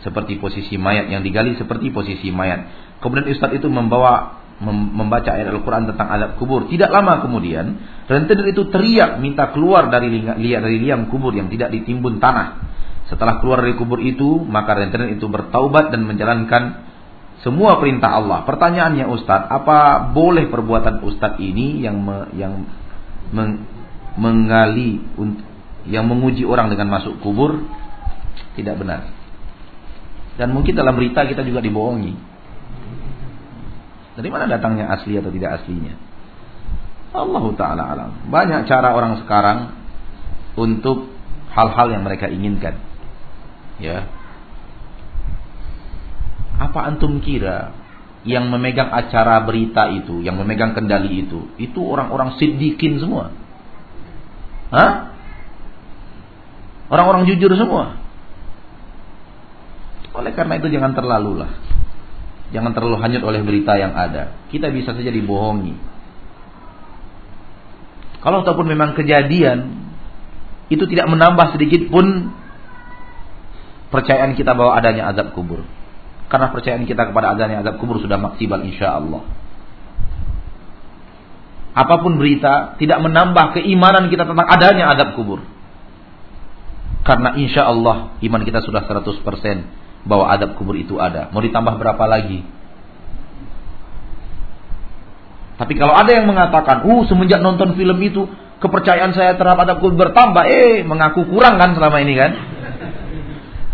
Seperti 0.00 0.40
posisi 0.40 0.80
mayat 0.80 1.12
yang 1.12 1.20
digali 1.20 1.52
seperti 1.60 1.92
posisi 1.92 2.32
mayat. 2.32 2.64
Kemudian 3.04 3.28
ustadz 3.28 3.60
itu 3.60 3.68
membawa 3.68 4.43
membaca 4.62 5.34
ayat 5.34 5.50
Al-Quran 5.50 5.90
tentang 5.90 6.08
adab 6.08 6.30
kubur. 6.38 6.70
Tidak 6.70 6.86
lama 6.86 7.24
kemudian, 7.26 7.74
rentenir 8.06 8.54
itu 8.54 8.70
teriak 8.70 9.18
minta 9.18 9.50
keluar 9.50 9.90
dari 9.90 10.10
liang, 10.14 10.38
dari 10.38 10.78
liang 10.78 11.10
kubur 11.10 11.34
yang 11.34 11.50
tidak 11.50 11.74
ditimbun 11.74 12.22
tanah. 12.22 12.62
Setelah 13.10 13.42
keluar 13.42 13.66
dari 13.66 13.74
kubur 13.74 13.98
itu, 13.98 14.40
maka 14.46 14.78
rentenir 14.78 15.18
itu 15.18 15.26
bertaubat 15.26 15.90
dan 15.90 16.06
menjalankan 16.06 16.86
semua 17.42 17.76
perintah 17.82 18.14
Allah. 18.14 18.46
Pertanyaannya 18.46 19.10
Ustadz, 19.10 19.50
apa 19.50 20.08
boleh 20.14 20.48
perbuatan 20.48 21.02
Ustadz 21.02 21.42
ini 21.42 21.84
yang 21.84 22.00
me, 22.00 22.30
yang 22.38 22.64
meng, 23.34 23.66
menggali 24.16 25.02
yang 25.84 26.08
menguji 26.08 26.48
orang 26.48 26.72
dengan 26.72 26.88
masuk 26.88 27.20
kubur 27.20 27.60
tidak 28.56 28.80
benar. 28.80 29.10
Dan 30.34 30.50
mungkin 30.50 30.74
dalam 30.74 30.96
berita 30.98 31.26
kita 31.26 31.44
juga 31.46 31.62
dibohongi. 31.62 32.33
Dari 34.14 34.28
mana 34.30 34.46
datangnya 34.46 34.90
asli 34.94 35.18
atau 35.18 35.30
tidak 35.34 35.62
aslinya? 35.62 35.94
Allah 37.14 37.44
taala 37.54 37.82
alam. 37.94 38.10
Banyak 38.30 38.66
cara 38.66 38.94
orang 38.94 39.22
sekarang 39.22 39.58
untuk 40.54 41.10
hal-hal 41.54 41.86
yang 41.94 42.02
mereka 42.02 42.30
inginkan. 42.30 42.78
Ya, 43.78 44.06
apa 46.58 46.86
antum 46.86 47.18
kira 47.18 47.74
yang 48.24 48.48
memegang 48.48 48.88
acara 48.88 49.42
berita 49.42 49.90
itu, 49.90 50.22
yang 50.22 50.38
memegang 50.38 50.72
kendali 50.72 51.26
itu, 51.26 51.50
itu 51.60 51.80
orang-orang 51.82 52.38
siddiqin 52.38 53.02
semua? 53.02 53.34
Hah? 54.72 55.12
Orang-orang 56.88 57.26
jujur 57.28 57.52
semua. 57.58 57.98
Oleh 60.14 60.32
karena 60.32 60.56
itu 60.62 60.70
jangan 60.70 60.94
terlalu 60.94 61.42
lah. 61.42 61.52
Jangan 62.52 62.76
terlalu 62.76 63.00
hanyut 63.00 63.22
oleh 63.24 63.40
berita 63.40 63.78
yang 63.78 63.96
ada. 63.96 64.36
Kita 64.52 64.68
bisa 64.68 64.92
saja 64.92 65.08
dibohongi. 65.08 65.74
Kalau 68.20 68.40
ataupun 68.40 68.66
memang 68.68 68.96
kejadian 68.96 69.84
itu 70.72 70.84
tidak 70.88 71.12
menambah 71.12 71.56
sedikit 71.56 71.92
pun 71.92 72.32
percayaan 73.92 74.32
kita 74.32 74.56
bahwa 74.56 74.74
adanya 74.76 75.12
azab 75.12 75.36
kubur. 75.36 75.60
Karena 76.32 76.48
percayaan 76.50 76.88
kita 76.88 77.12
kepada 77.12 77.36
adanya 77.36 77.60
azab 77.60 77.76
kubur 77.78 78.00
sudah 78.00 78.16
maksimal 78.16 78.64
insya 78.64 78.96
Allah. 78.96 79.22
Apa 81.74 82.00
pun 82.00 82.16
berita 82.16 82.78
tidak 82.80 83.02
menambah 83.02 83.60
keimanan 83.60 84.08
kita 84.08 84.24
tentang 84.24 84.46
adanya 84.46 84.94
azab 84.94 85.18
kubur. 85.18 85.44
Karena 87.04 87.36
insya 87.36 87.68
Allah 87.68 88.16
iman 88.24 88.42
kita 88.48 88.64
sudah 88.64 88.88
100% 88.88 89.83
bahwa 90.04 90.28
adab 90.28 90.56
kubur 90.60 90.76
itu 90.76 91.00
ada. 91.00 91.32
Mau 91.32 91.40
ditambah 91.40 91.80
berapa 91.80 92.04
lagi? 92.04 92.44
Tapi 95.54 95.72
kalau 95.78 95.94
ada 95.94 96.10
yang 96.10 96.26
mengatakan, 96.28 96.84
uh 96.84 97.02
semenjak 97.08 97.40
nonton 97.40 97.78
film 97.78 97.98
itu 98.04 98.26
kepercayaan 98.60 99.14
saya 99.16 99.38
terhadap 99.38 99.64
adab 99.64 99.76
kubur 99.80 100.08
bertambah, 100.08 100.44
eh 100.44 100.84
mengaku 100.84 101.24
kurang 101.28 101.56
kan 101.56 101.72
selama 101.72 102.02
ini 102.04 102.14
kan? 102.16 102.32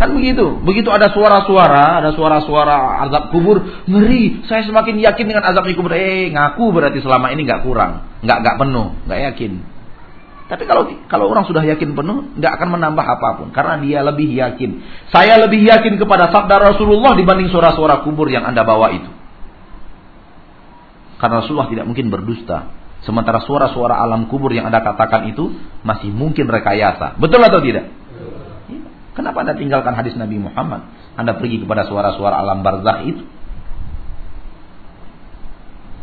Kan 0.01 0.16
begitu. 0.16 0.57
Begitu 0.64 0.88
ada 0.88 1.12
suara-suara, 1.12 2.01
ada 2.01 2.16
suara-suara 2.16 3.05
azab 3.05 3.29
kubur, 3.37 3.85
ngeri. 3.85 4.49
Saya 4.49 4.64
semakin 4.64 4.97
yakin 4.97 5.27
dengan 5.29 5.45
azab 5.45 5.69
kubur. 5.77 5.93
Eh, 5.93 6.33
ngaku 6.33 6.73
berarti 6.73 7.05
selama 7.05 7.29
ini 7.37 7.45
nggak 7.45 7.61
kurang, 7.69 8.09
nggak 8.25 8.38
nggak 8.40 8.57
penuh, 8.57 8.97
nggak 9.05 9.21
yakin. 9.29 9.53
Tapi 10.51 10.67
kalau 10.67 10.91
kalau 11.07 11.31
orang 11.31 11.47
sudah 11.47 11.63
yakin 11.63 11.95
penuh, 11.95 12.35
nggak 12.35 12.53
akan 12.59 12.69
menambah 12.75 13.07
apa 13.07 13.29
pun 13.39 13.49
karena 13.55 13.79
dia 13.79 14.03
lebih 14.03 14.35
yakin. 14.35 14.83
Saya 15.15 15.39
lebih 15.47 15.63
yakin 15.63 15.95
kepada 15.95 16.27
sabda 16.35 16.75
Rasulullah 16.75 17.15
dibanding 17.15 17.55
suara-suara 17.55 18.03
kubur 18.03 18.27
yang 18.27 18.43
anda 18.43 18.67
bawa 18.67 18.91
itu. 18.91 19.11
Karena 21.23 21.39
Rasulullah 21.39 21.71
tidak 21.71 21.87
mungkin 21.87 22.11
berdusta. 22.11 22.67
Sementara 23.07 23.39
suara-suara 23.47 24.03
alam 24.03 24.27
kubur 24.27 24.51
yang 24.51 24.67
anda 24.67 24.83
katakan 24.83 25.31
itu 25.31 25.55
masih 25.87 26.11
mungkin 26.11 26.51
rekayasa. 26.51 27.15
Betul 27.23 27.47
atau 27.47 27.63
tidak? 27.63 27.87
Kenapa 29.11 29.43
Anda 29.43 29.55
tinggalkan 29.59 29.93
hadis 29.99 30.15
Nabi 30.15 30.39
Muhammad? 30.39 30.87
Anda 31.19 31.37
pergi 31.37 31.61
kepada 31.61 31.85
suara-suara 31.87 32.41
alam 32.41 32.63
barzah 32.63 33.05
itu. 33.05 33.23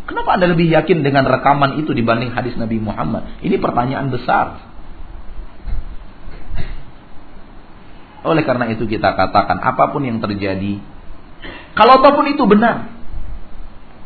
Kenapa 0.08 0.40
Anda 0.40 0.48
lebih 0.56 0.72
yakin 0.72 1.04
dengan 1.04 1.28
rekaman 1.28 1.84
itu 1.84 1.92
dibanding 1.92 2.32
hadis 2.32 2.56
Nabi 2.56 2.80
Muhammad? 2.80 3.44
Ini 3.44 3.60
pertanyaan 3.60 4.08
besar. 4.08 4.64
Oleh 8.24 8.44
karena 8.48 8.72
itu 8.72 8.88
kita 8.88 9.14
katakan 9.20 9.60
apa 9.60 9.92
pun 9.92 10.08
yang 10.08 10.24
terjadi, 10.24 10.80
kalau 11.76 12.02
apa 12.02 12.10
pun 12.16 12.26
itu 12.32 12.44
benar, 12.48 12.90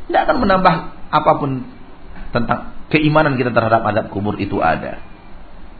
tidak 0.09 0.21
akan 0.27 0.37
menambah 0.43 0.75
apa 1.13 1.31
pun 1.39 1.63
tentang 2.35 2.59
keimanan 2.91 3.39
kita 3.39 3.53
terhadap 3.55 3.85
adab 3.85 4.05
kubur 4.09 4.35
itu 4.41 4.59
ada. 4.59 4.99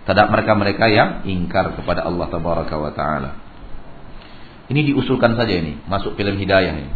Terhadap 0.07 0.33
mereka-mereka 0.33 0.85
yang 0.87 1.09
ingkar 1.25 1.75
kepada 1.77 2.05
Allah 2.05 2.25
Tabaraka 2.31 2.75
wa 2.79 2.91
Ta'ala. 2.93 3.31
Ini 4.71 4.93
diusulkan 4.93 5.35
saja 5.35 5.51
ini, 5.51 5.83
masuk 5.85 6.15
film 6.15 6.39
hidayah 6.39 6.73
ini. 6.73 6.89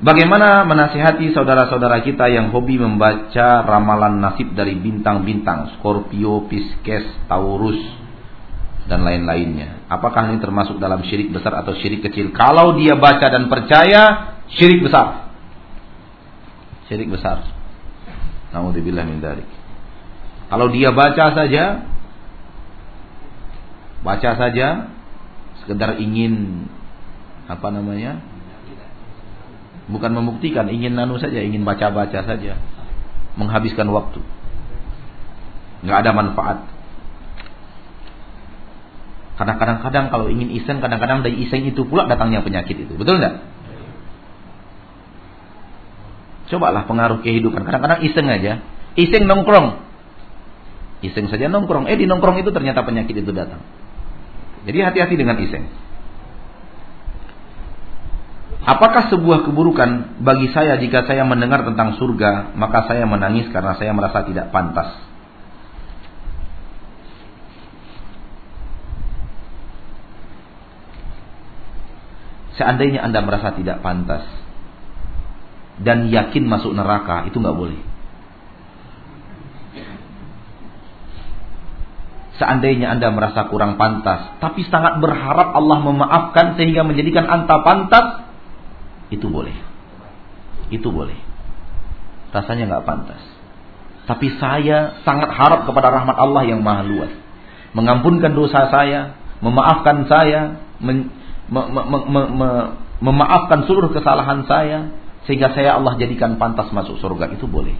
Bagaimana 0.00 0.64
menasihati 0.64 1.36
saudara-saudara 1.36 2.00
kita 2.00 2.24
yang 2.32 2.48
hobi 2.56 2.80
membaca 2.80 3.60
ramalan 3.60 4.16
nasib 4.16 4.56
dari 4.56 4.80
bintang-bintang, 4.80 5.76
Scorpio, 5.76 6.48
Pisces, 6.48 7.04
Taurus, 7.28 7.76
dan 8.88 9.04
lain-lainnya. 9.04 9.84
Apakah 9.92 10.32
ini 10.32 10.40
termasuk 10.40 10.80
dalam 10.80 11.04
syirik 11.04 11.36
besar 11.36 11.52
atau 11.60 11.76
syirik 11.76 12.00
kecil? 12.00 12.32
Kalau 12.32 12.80
dia 12.80 12.96
baca 12.96 13.28
dan 13.28 13.52
percaya, 13.52 14.34
syirik 14.56 14.80
besar. 14.88 15.36
Syirik 16.88 17.12
besar. 17.12 17.44
Naudzubillah 18.56 19.04
min 19.04 19.20
dzalik. 19.20 19.46
Kalau 20.48 20.72
dia 20.72 20.96
baca 20.96 21.24
saja, 21.36 21.84
baca 24.00 24.30
saja, 24.32 24.68
sekedar 25.60 26.00
ingin 26.00 26.64
apa 27.52 27.68
namanya? 27.68 28.29
Bukan 29.90 30.14
membuktikan, 30.14 30.70
ingin 30.70 30.94
nanu 30.94 31.18
saja, 31.18 31.42
ingin 31.42 31.66
baca-baca 31.66 32.22
saja. 32.22 32.54
Menghabiskan 33.34 33.90
waktu. 33.90 34.22
Nggak 35.82 35.98
ada 36.06 36.10
manfaat. 36.14 36.58
Karena 39.40 39.56
kadang-kadang 39.56 40.12
kalau 40.12 40.26
ingin 40.28 40.52
iseng, 40.52 40.78
kadang-kadang 40.84 41.24
dari 41.26 41.42
iseng 41.42 41.64
itu 41.66 41.88
pula 41.88 42.06
datangnya 42.06 42.44
penyakit 42.44 42.76
itu. 42.86 42.92
Betul 42.94 43.18
nggak? 43.18 43.34
Cobalah 46.50 46.84
pengaruh 46.84 47.24
kehidupan. 47.24 47.62
Kadang-kadang 47.64 48.04
iseng 48.04 48.26
aja. 48.28 48.62
Iseng 48.94 49.24
nongkrong. 49.26 49.80
Iseng 51.00 51.32
saja 51.32 51.48
nongkrong. 51.48 51.88
Eh 51.88 51.96
di 51.96 52.04
nongkrong 52.04 52.42
itu 52.42 52.52
ternyata 52.52 52.84
penyakit 52.84 53.16
itu 53.16 53.32
datang. 53.32 53.64
Jadi 54.68 54.78
hati-hati 54.84 55.14
dengan 55.16 55.40
iseng. 55.40 55.64
Apakah 58.60 59.08
sebuah 59.08 59.48
keburukan 59.48 60.20
bagi 60.20 60.52
saya 60.52 60.76
jika 60.76 61.08
saya 61.08 61.24
mendengar 61.24 61.64
tentang 61.64 61.96
surga, 61.96 62.52
maka 62.52 62.84
saya 62.84 63.08
menangis 63.08 63.48
karena 63.48 63.72
saya 63.80 63.96
merasa 63.96 64.20
tidak 64.28 64.52
pantas? 64.52 65.10
Seandainya 72.60 73.00
Anda 73.00 73.24
merasa 73.24 73.56
tidak 73.56 73.80
pantas 73.80 74.20
dan 75.80 76.12
yakin 76.12 76.44
masuk 76.44 76.76
neraka, 76.76 77.24
itu 77.24 77.40
nggak 77.40 77.56
boleh. 77.56 77.80
Seandainya 82.36 82.92
Anda 82.92 83.08
merasa 83.12 83.48
kurang 83.48 83.80
pantas, 83.80 84.36
tapi 84.44 84.68
sangat 84.68 85.00
berharap 85.00 85.56
Allah 85.56 85.80
memaafkan 85.80 86.60
sehingga 86.60 86.84
menjadikan 86.84 87.24
Anda 87.24 87.64
pantas, 87.64 88.29
itu 89.10 89.26
boleh. 89.26 89.54
Itu 90.70 90.94
boleh. 90.94 91.18
Rasanya 92.30 92.70
nggak 92.70 92.86
pantas. 92.86 93.22
Tapi 94.06 94.26
saya 94.38 95.02
sangat 95.02 95.30
harap 95.34 95.66
kepada 95.66 95.90
rahmat 95.90 96.16
Allah 96.18 96.42
yang 96.46 96.62
maha 96.62 96.82
luas. 96.86 97.12
Mengampunkan 97.74 98.34
dosa 98.34 98.70
saya, 98.70 99.18
memaafkan 99.42 100.06
saya, 100.06 100.58
men, 100.82 101.10
me, 101.50 101.60
me, 101.70 101.82
me, 102.06 102.22
me, 102.30 102.48
memaafkan 103.02 103.66
seluruh 103.66 103.90
kesalahan 103.94 104.46
saya, 104.46 104.94
sehingga 105.26 105.54
saya 105.54 105.78
Allah 105.78 105.98
jadikan 105.98 106.38
pantas 106.38 106.70
masuk 106.70 106.98
surga. 107.02 107.34
Itu 107.34 107.46
boleh. 107.50 107.74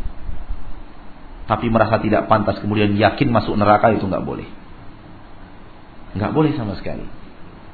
Tapi 1.51 1.67
merasa 1.67 1.99
tidak 1.99 2.31
pantas 2.31 2.63
kemudian 2.63 2.95
yakin 2.95 3.27
masuk 3.31 3.59
neraka 3.59 3.91
itu 3.91 4.07
nggak 4.07 4.23
boleh. 4.23 4.47
Nggak 6.15 6.31
boleh 6.31 6.55
sama 6.55 6.79
sekali. 6.79 7.07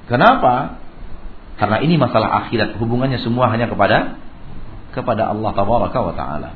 Kenapa? 0.08 0.80
Karena 1.56 1.80
ini 1.80 1.96
masalah 1.96 2.46
akhirat, 2.46 2.76
hubungannya 2.76 3.16
semua 3.20 3.48
hanya 3.48 3.68
kepada 3.68 4.20
kepada 4.92 5.32
Allah 5.32 5.50
tabaraka 5.56 5.98
wa 6.00 6.14
taala. 6.16 6.50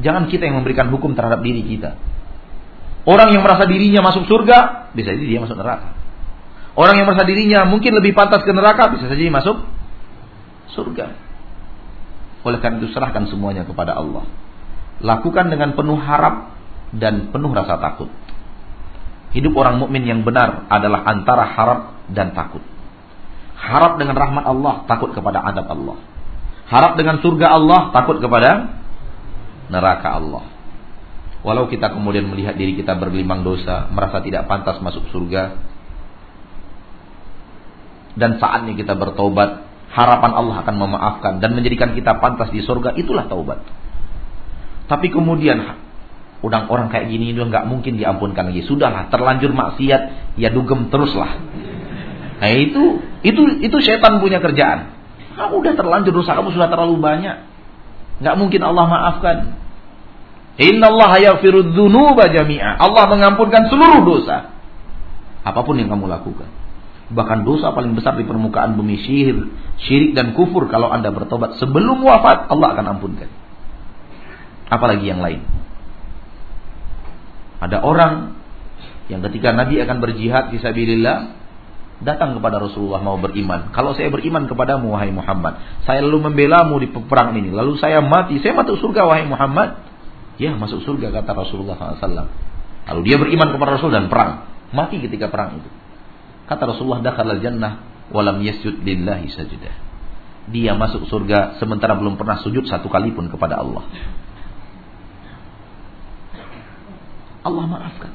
Jangan 0.00 0.32
kita 0.32 0.48
yang 0.48 0.64
memberikan 0.64 0.88
hukum 0.88 1.12
terhadap 1.12 1.44
diri 1.44 1.60
kita. 1.64 1.96
Orang 3.04 3.32
yang 3.32 3.44
merasa 3.44 3.64
dirinya 3.64 4.04
masuk 4.04 4.28
surga, 4.28 4.92
bisa 4.92 5.12
jadi 5.16 5.36
dia 5.36 5.40
masuk 5.40 5.56
neraka. 5.56 5.96
Orang 6.76 6.96
yang 6.96 7.08
merasa 7.08 7.24
dirinya 7.24 7.68
mungkin 7.68 7.96
lebih 7.96 8.16
pantas 8.16 8.44
ke 8.44 8.52
neraka, 8.52 8.92
bisa 8.96 9.08
saja 9.08 9.20
dia 9.20 9.32
masuk 9.32 9.60
surga. 10.72 11.06
Oleh 12.40 12.58
karena 12.60 12.80
itu 12.80 12.88
serahkan 12.92 13.28
semuanya 13.28 13.68
kepada 13.68 13.96
Allah. 13.96 14.24
Lakukan 15.00 15.52
dengan 15.52 15.76
penuh 15.76 15.96
harap 16.00 16.56
dan 16.96 17.32
penuh 17.32 17.52
rasa 17.52 17.76
takut. 17.80 18.08
Hidup 19.36 19.52
orang 19.56 19.80
mukmin 19.80 20.04
yang 20.04 20.20
benar 20.24 20.68
adalah 20.72 21.04
antara 21.04 21.44
harap 21.52 21.80
dan 22.08 22.32
takut. 22.32 22.64
Harap 23.60 24.00
dengan 24.00 24.16
rahmat 24.16 24.44
Allah, 24.48 24.88
takut 24.88 25.12
kepada 25.12 25.44
adab 25.44 25.68
Allah. 25.68 25.98
Harap 26.72 26.96
dengan 26.96 27.20
surga 27.20 27.60
Allah, 27.60 27.92
takut 27.92 28.16
kepada 28.16 28.80
neraka 29.68 30.16
Allah. 30.16 30.44
Walau 31.44 31.68
kita 31.68 31.92
kemudian 31.92 32.28
melihat 32.28 32.56
diri 32.56 32.76
kita 32.76 32.96
bergelimang 32.96 33.44
dosa, 33.44 33.88
merasa 33.92 34.20
tidak 34.24 34.48
pantas 34.48 34.80
masuk 34.80 35.08
surga, 35.12 35.56
dan 38.16 38.36
saatnya 38.36 38.76
kita 38.76 38.96
bertobat, 38.98 39.64
harapan 39.92 40.32
Allah 40.34 40.56
akan 40.66 40.74
memaafkan 40.76 41.32
dan 41.38 41.54
menjadikan 41.54 41.94
kita 41.96 42.18
pantas 42.18 42.52
di 42.52 42.60
surga, 42.60 42.96
itulah 42.98 43.24
taubat. 43.30 43.64
Tapi 44.90 45.06
kemudian 45.08 45.62
udang 46.42 46.66
orang 46.72 46.90
kayak 46.90 47.08
gini 47.08 47.30
itu 47.30 47.40
nggak 47.40 47.64
mungkin 47.68 47.96
diampunkan 47.96 48.50
lagi. 48.50 48.66
Sudahlah, 48.66 49.08
terlanjur 49.08 49.54
maksiat, 49.54 50.34
ya 50.40 50.50
dugem 50.50 50.90
teruslah. 50.90 51.38
Nah 52.40 52.50
itu 52.56 53.04
itu 53.20 53.40
itu 53.60 53.76
setan 53.84 54.18
punya 54.18 54.40
kerjaan. 54.40 54.96
Kamu 55.36 55.60
udah 55.60 55.74
terlanjur 55.76 56.12
dosa 56.16 56.32
kamu 56.32 56.56
sudah 56.56 56.72
terlalu 56.72 56.96
banyak. 56.96 57.36
Nggak 58.24 58.36
mungkin 58.40 58.60
Allah 58.64 58.84
maafkan. 58.88 59.36
Inna 60.60 60.92
Allah 60.92 61.12
yaghfiru 61.20 61.72
dzunuba. 61.72 62.28
Allah 62.80 63.04
mengampunkan 63.08 63.68
seluruh 63.68 64.02
dosa. 64.04 64.52
Apa 65.44 65.60
pun 65.64 65.76
yang 65.80 65.88
kamu 65.88 66.08
lakukan. 66.08 66.48
Bahkan 67.10 67.42
dosa 67.42 67.74
paling 67.74 67.96
besar 67.96 68.14
di 68.14 68.22
permukaan 68.22 68.78
bumi 68.78 69.02
syihir, 69.02 69.50
syirik 69.82 70.14
dan 70.14 70.36
kufur 70.36 70.70
kalau 70.70 70.92
Anda 70.94 71.10
bertobat 71.10 71.58
sebelum 71.58 72.06
wafat 72.06 72.46
Allah 72.52 72.76
akan 72.76 72.86
ampunkan. 72.96 73.26
Apalagi 74.70 75.10
yang 75.10 75.18
lain. 75.18 75.42
Ada 77.60 77.82
orang 77.82 78.38
yang 79.10 79.26
ketika 79.26 79.50
Nabi 79.50 79.82
akan 79.82 79.98
berjihad 79.98 80.54
di 80.54 80.62
sabilillah 80.62 81.39
datang 82.00 82.36
kepada 82.36 82.56
Rasulullah 82.60 83.00
mau 83.04 83.20
beriman. 83.20 83.72
Kalau 83.76 83.92
saya 83.92 84.08
beriman 84.08 84.48
kepadamu 84.48 84.96
wahai 84.96 85.12
Muhammad, 85.12 85.60
saya 85.84 86.00
lalu 86.00 86.32
membelamu 86.32 86.80
di 86.80 86.88
peperangan 86.88 87.36
ini, 87.36 87.52
lalu 87.52 87.76
saya 87.76 88.00
mati, 88.00 88.40
saya 88.40 88.56
masuk 88.56 88.80
surga 88.80 89.04
wahai 89.04 89.28
Muhammad. 89.28 89.76
Ya, 90.40 90.56
masuk 90.56 90.80
surga 90.88 91.12
kata 91.12 91.36
Rasulullah 91.36 91.76
SAW. 91.76 92.28
Lalu 92.88 93.00
dia 93.04 93.20
beriman 93.20 93.52
kepada 93.52 93.76
Rasul 93.76 93.92
dan 93.92 94.08
perang, 94.08 94.48
mati 94.72 94.96
ketika 95.04 95.28
perang 95.28 95.60
itu. 95.60 95.70
Kata 96.48 96.64
Rasulullah 96.64 97.04
dakhalal 97.04 97.44
jannah 97.44 97.84
walam 98.08 98.40
yasjud 98.40 98.80
lillahi 98.80 99.28
sajidah. 99.28 99.74
Dia 100.48 100.72
masuk 100.74 101.06
surga 101.06 101.60
sementara 101.60 101.94
belum 101.94 102.16
pernah 102.16 102.40
sujud 102.40 102.64
satu 102.64 102.88
kali 102.88 103.12
pun 103.12 103.28
kepada 103.28 103.60
Allah. 103.60 103.84
Allah 107.44 107.64
maafkan. 107.68 108.12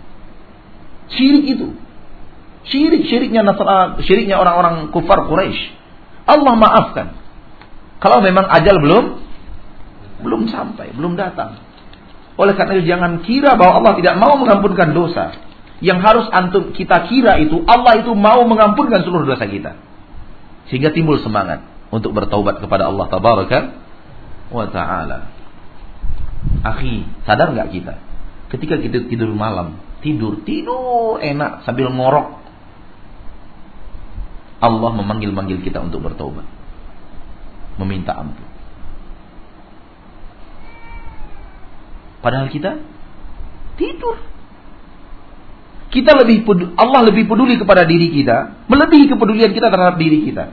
Syirik 1.14 1.45
itu 1.45 1.85
Syirik-syiriknya 2.66 3.45
Nasrani, 3.45 4.01
syiriknya 4.05 4.41
orang-orang 4.41 4.89
kufar 4.89 5.30
Quraisy. 5.30 5.61
Allah 6.26 6.53
maafkan. 6.57 7.07
Kalau 8.01 8.22
memang 8.26 8.49
ajal 8.49 8.82
belum 8.82 9.05
belum 10.26 10.49
sampai, 10.49 10.93
belum 10.97 11.13
datang. 11.13 11.61
Oleh 12.36 12.57
karena 12.57 12.80
itu 12.80 12.86
jangan 12.89 13.24
kira 13.24 13.55
bahwa 13.55 13.80
Allah 13.84 13.93
tidak 14.01 14.16
mau 14.20 14.36
mengampunkan 14.36 14.91
dosa. 14.91 15.38
Yang 15.84 15.99
harus 16.03 16.26
antum 16.32 16.72
kita 16.72 17.11
kira 17.11 17.36
itu 17.39 17.63
Allah 17.68 17.99
itu 17.99 18.11
mau 18.16 18.43
mengampunkan 18.47 19.03
seluruh 19.03 19.28
dosa 19.28 19.45
kita. 19.45 19.76
Sehingga 20.72 20.91
timbul 20.91 21.20
semangat 21.22 21.63
untuk 21.93 22.16
bertaubat 22.16 22.59
kepada 22.63 22.89
Allah 22.89 23.05
tabaraka 23.11 23.59
wa 24.49 24.66
taala. 24.72 25.32
Akhi, 26.66 27.05
sadar 27.28 27.53
nggak 27.53 27.70
kita? 27.72 27.93
Ketika 28.49 28.80
kita 28.82 29.09
tidur 29.09 29.34
malam, 29.34 29.78
tidur, 30.01 30.41
tidur 30.45 31.22
enak 31.22 31.66
sambil 31.66 31.91
ngorok. 31.93 32.45
Allah 34.64 34.91
memanggil-manggil 34.95 35.62
kita 35.64 35.84
untuk 35.84 36.06
bertobat. 36.06 36.47
Meminta 37.76 38.16
ampun. 38.16 38.47
Padahal 42.24 42.49
kita 42.49 42.82
tidur. 43.78 44.18
Kita 45.93 46.12
lebih 46.18 46.43
Allah 46.76 47.08
lebih 47.08 47.30
peduli 47.30 47.56
kepada 47.56 47.88
diri 47.88 48.12
kita, 48.12 48.68
melebihi 48.68 49.06
kepedulian 49.16 49.53
kita 49.53 49.70
terhadap 49.72 49.95
diri 50.01 50.28
kita. 50.28 50.51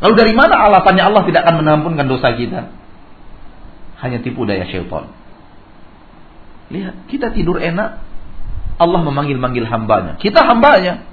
Lalu 0.00 0.14
dari 0.16 0.32
mana 0.32 0.56
alasannya 0.56 1.04
Allah 1.04 1.22
tidak 1.28 1.44
akan 1.44 1.54
menampunkan 1.60 2.06
dosa 2.08 2.32
kita? 2.32 2.72
Hanya 4.00 4.24
tipu 4.24 4.48
daya 4.48 4.64
syaitan. 4.64 5.12
Lihat, 6.72 7.10
kita 7.10 7.34
tidur 7.34 7.60
enak. 7.60 8.00
Allah 8.80 9.00
memanggil-manggil 9.04 9.66
hambanya. 9.68 10.16
Kita 10.16 10.40
hambanya. 10.46 11.09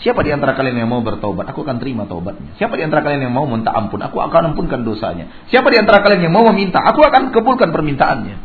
Siapa 0.00 0.24
di 0.24 0.32
antara 0.32 0.56
kalian 0.56 0.80
yang 0.80 0.88
mau 0.88 1.04
bertobat? 1.04 1.44
Aku 1.52 1.60
akan 1.60 1.76
terima 1.76 2.08
taubatnya. 2.08 2.56
Siapa 2.56 2.72
di 2.72 2.82
antara 2.88 3.04
kalian 3.04 3.28
yang 3.28 3.34
mau 3.36 3.44
minta 3.44 3.68
ampun? 3.76 4.00
Aku 4.00 4.16
akan 4.16 4.52
ampunkan 4.52 4.80
dosanya. 4.80 5.28
Siapa 5.52 5.68
di 5.68 5.76
antara 5.76 6.00
kalian 6.00 6.24
yang 6.24 6.32
mau 6.32 6.48
meminta? 6.48 6.80
Aku 6.80 7.04
akan 7.04 7.28
kabulkan 7.36 7.68
permintaannya. 7.68 8.36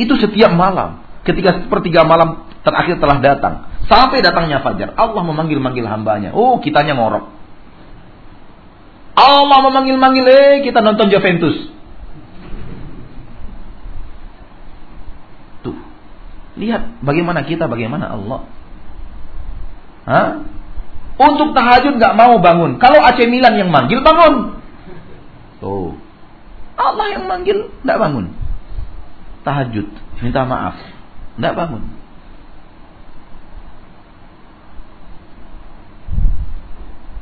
Itu 0.00 0.16
setiap 0.16 0.56
malam. 0.56 1.04
Ketika 1.20 1.60
sepertiga 1.60 2.08
malam 2.08 2.48
terakhir 2.64 2.96
telah 2.96 3.20
datang. 3.20 3.68
Sampai 3.92 4.24
datangnya 4.24 4.64
fajar. 4.64 4.96
Allah 4.96 5.20
memanggil-manggil 5.20 5.84
hambanya. 5.84 6.32
Oh, 6.32 6.56
kitanya 6.64 6.96
ngorok. 6.96 7.28
Allah 9.20 9.58
memanggil-manggil, 9.68 10.24
eh 10.24 10.54
kita 10.64 10.80
nonton 10.80 11.12
Juventus. 11.12 11.70
Lihat 16.60 17.00
bagaimana 17.00 17.40
kita, 17.46 17.70
bagaimana 17.70 18.12
Allah. 18.12 18.40
Hah? 20.04 20.28
Untuk 21.20 21.52
tahajud 21.52 22.00
nggak 22.00 22.16
mau 22.16 22.40
bangun. 22.40 22.80
Kalau 22.80 22.96
AC 23.04 23.28
Milan 23.28 23.60
yang 23.60 23.68
manggil 23.68 24.00
bangun. 24.00 24.56
Tuh. 25.60 25.92
Allah 26.80 27.06
yang 27.12 27.28
manggil 27.28 27.68
nggak 27.84 28.00
bangun. 28.00 28.32
Tahajud, 29.44 29.86
minta 30.24 30.48
maaf, 30.48 30.80
nggak 31.36 31.52
bangun. 31.52 31.84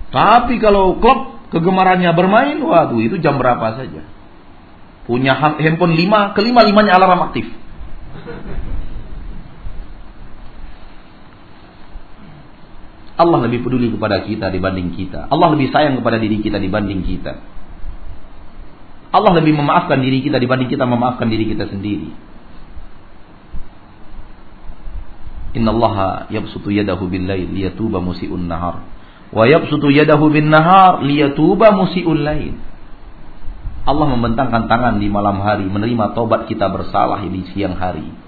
Tapi 0.09 0.55
kalau 0.63 1.03
klub 1.03 1.51
kegemarannya 1.51 2.15
bermain, 2.15 2.59
waduh 2.63 3.03
itu 3.03 3.19
jam 3.19 3.35
berapa 3.35 3.83
saja. 3.83 4.07
Punya 5.11 5.35
handphone 5.35 5.99
lima, 5.99 6.39
kelima 6.39 6.63
limanya 6.63 6.97
alarm 7.03 7.35
aktif. 7.35 7.51
Allah 13.19 13.51
lebih 13.51 13.67
peduli 13.67 13.91
kepada 13.91 14.23
kita 14.23 14.47
dibanding 14.47 14.95
kita. 14.95 15.27
Allah 15.27 15.51
lebih 15.51 15.75
sayang 15.75 15.99
kepada 15.99 16.23
diri 16.23 16.39
kita 16.39 16.63
dibanding 16.63 17.03
kita. 17.03 17.43
Allah 19.11 19.33
lebih 19.43 19.59
memaafkan 19.59 19.99
diri 19.99 20.23
kita 20.23 20.39
dibanding 20.39 20.71
kita 20.71 20.87
memaafkan 20.87 21.27
diri 21.27 21.51
kita 21.51 21.67
sendiri. 21.67 22.15
Inna 25.59 25.75
Allah 25.75 25.97
yabsutu 26.31 26.71
yadahu 26.71 27.11
bil 27.11 27.27
lail 27.27 27.51
liyatuba 27.51 27.99
musi'un 27.99 28.47
nahar. 28.47 28.87
Wa 29.35 29.51
yabsutu 29.51 29.91
yadahu 29.91 30.31
bin 30.31 30.55
nahar 30.55 31.03
liyatuba 31.03 31.75
musi'un 31.75 32.23
lail. 32.23 32.55
Allah 33.89 34.07
membentangkan 34.15 34.71
tangan 34.71 35.01
di 35.03 35.11
malam 35.11 35.43
hari 35.43 35.67
menerima 35.67 36.13
tobat 36.13 36.47
kita 36.47 36.71
bersalah 36.71 37.25
di 37.25 37.43
siang 37.51 37.75
hari. 37.75 38.28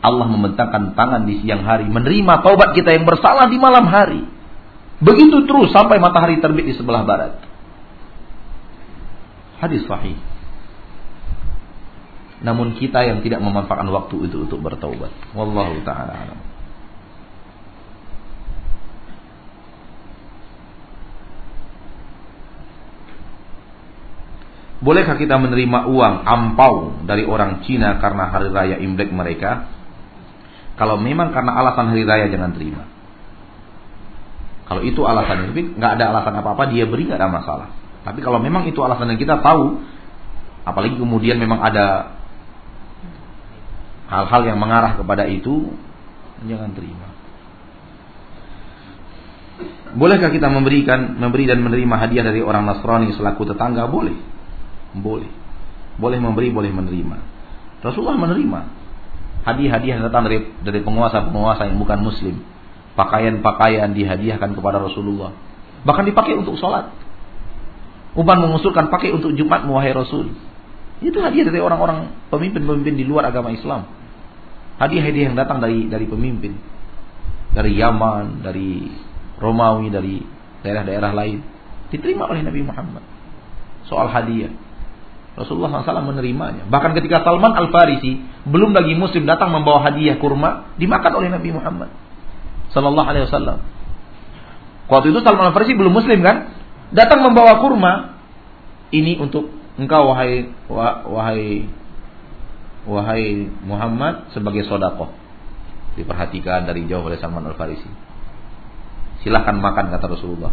Allah 0.00 0.26
membentangkan 0.28 0.96
tangan 0.96 1.28
di 1.28 1.44
siang 1.44 1.60
hari, 1.64 1.84
menerima 1.84 2.40
taubat 2.40 2.72
kita 2.72 2.96
yang 2.96 3.04
bersalah 3.04 3.52
di 3.52 3.60
malam 3.60 3.84
hari. 3.84 4.24
Begitu 5.00 5.44
terus 5.44 5.72
sampai 5.72 6.00
matahari 6.00 6.40
terbit 6.40 6.68
di 6.68 6.74
sebelah 6.76 7.04
barat. 7.04 7.40
Hadis 9.60 9.84
sahih. 9.84 10.16
Namun 12.40 12.80
kita 12.80 13.04
yang 13.04 13.20
tidak 13.20 13.44
memanfaatkan 13.44 13.88
waktu 13.92 14.24
itu 14.24 14.48
untuk 14.48 14.64
bertaubat. 14.64 15.12
Wallahu 15.36 15.84
taala 15.84 16.48
Bolehkah 24.80 25.20
kita 25.20 25.36
menerima 25.36 25.92
uang 25.92 26.24
ampau 26.24 27.04
dari 27.04 27.28
orang 27.28 27.60
Cina 27.68 28.00
karena 28.00 28.32
hari 28.32 28.48
raya 28.48 28.76
Imlek 28.80 29.12
mereka? 29.12 29.79
Kalau 30.80 30.96
memang 30.96 31.28
karena 31.36 31.60
alasan 31.60 31.92
hari 31.92 32.08
raya 32.08 32.32
jangan 32.32 32.56
terima. 32.56 32.88
Kalau 34.64 34.80
itu 34.80 35.04
alasannya, 35.04 35.52
tapi 35.52 35.76
nggak 35.76 35.92
ada 36.00 36.04
alasan 36.08 36.40
apa-apa 36.40 36.72
dia 36.72 36.88
beri 36.88 37.04
nggak 37.04 37.20
ada 37.20 37.28
masalah. 37.28 37.68
Tapi 38.00 38.24
kalau 38.24 38.40
memang 38.40 38.64
itu 38.64 38.80
alasan 38.80 39.12
yang 39.12 39.20
kita 39.20 39.44
tahu, 39.44 39.76
apalagi 40.64 40.96
kemudian 40.96 41.36
memang 41.36 41.60
ada 41.60 42.16
hal-hal 44.08 44.40
yang 44.48 44.56
mengarah 44.56 44.96
kepada 44.96 45.28
itu, 45.28 45.68
jangan 46.48 46.72
terima. 46.72 47.12
Bolehkah 50.00 50.32
kita 50.32 50.48
memberikan, 50.48 51.20
memberi 51.20 51.44
dan 51.44 51.60
menerima 51.60 51.94
hadiah 52.00 52.24
dari 52.24 52.40
orang 52.40 52.64
Nasrani 52.64 53.12
selaku 53.12 53.52
tetangga? 53.52 53.84
Boleh, 53.84 54.16
boleh, 54.96 55.28
boleh 56.00 56.18
memberi, 56.24 56.48
boleh 56.48 56.72
menerima. 56.72 57.16
Rasulullah 57.84 58.16
menerima 58.16 58.79
hadiah-hadiah 59.44 60.00
yang 60.00 60.04
datang 60.06 60.28
dari 60.28 60.38
dari 60.60 60.80
penguasa-penguasa 60.84 61.68
yang 61.70 61.78
bukan 61.80 61.98
muslim. 62.00 62.36
Pakaian-pakaian 62.98 63.94
dihadiahkan 63.96 64.50
kepada 64.52 64.82
Rasulullah. 64.82 65.32
Bahkan 65.86 66.04
dipakai 66.04 66.36
untuk 66.36 66.60
sholat. 66.60 66.92
Uban 68.18 68.42
mengusulkan 68.42 68.90
pakai 68.90 69.14
untuk 69.14 69.32
Jumat 69.38 69.64
wahai 69.64 69.94
Rasul. 69.94 70.34
Itu 71.00 71.22
hadiah 71.22 71.48
dari 71.48 71.62
orang-orang 71.62 72.28
pemimpin-pemimpin 72.28 72.98
di 72.98 73.04
luar 73.06 73.30
agama 73.30 73.54
Islam. 73.54 73.88
Hadiah-hadiah 74.82 75.32
yang 75.32 75.36
datang 75.38 75.62
dari 75.62 75.88
dari 75.88 76.04
pemimpin. 76.04 76.52
Dari 77.50 77.72
Yaman, 77.78 78.44
dari 78.44 78.90
Romawi, 79.40 79.88
dari 79.88 80.20
daerah-daerah 80.60 81.12
lain. 81.16 81.38
Diterima 81.88 82.28
oleh 82.28 82.44
Nabi 82.44 82.60
Muhammad. 82.62 83.02
Soal 83.88 84.12
hadiah. 84.12 84.52
Rasulullah 85.38 85.82
SAW 85.86 86.10
menerimanya. 86.10 86.66
Bahkan 86.66 86.90
ketika 86.98 87.22
Salman 87.22 87.54
Al-Farisi 87.54 88.18
belum 88.50 88.74
lagi 88.74 88.98
muslim 88.98 89.24
datang 89.24 89.54
membawa 89.54 89.86
hadiah 89.86 90.18
kurma 90.18 90.74
dimakan 90.74 91.12
oleh 91.22 91.28
Nabi 91.30 91.54
Muhammad 91.54 91.90
Sallallahu 92.74 93.08
Alaihi 93.08 93.24
Wasallam. 93.30 93.58
Waktu 94.90 95.14
itu 95.14 95.20
Salman 95.22 95.54
Al-Farisi 95.54 95.78
belum 95.78 95.94
muslim 95.94 96.18
kan? 96.22 96.50
Datang 96.90 97.22
membawa 97.22 97.62
kurma. 97.62 98.18
Ini 98.90 99.22
untuk 99.22 99.54
engkau 99.78 100.10
wahai 100.10 100.50
wahai 101.06 101.70
wahai 102.90 103.46
Muhammad 103.62 104.34
sebagai 104.34 104.66
sodako. 104.66 105.14
Diperhatikan 105.94 106.66
dari 106.66 106.90
jauh 106.90 107.06
oleh 107.06 107.22
Salman 107.22 107.46
Al-Farisi. 107.46 107.86
Silahkan 109.22 109.54
makan 109.54 109.94
kata 109.94 110.06
Rasulullah. 110.10 110.50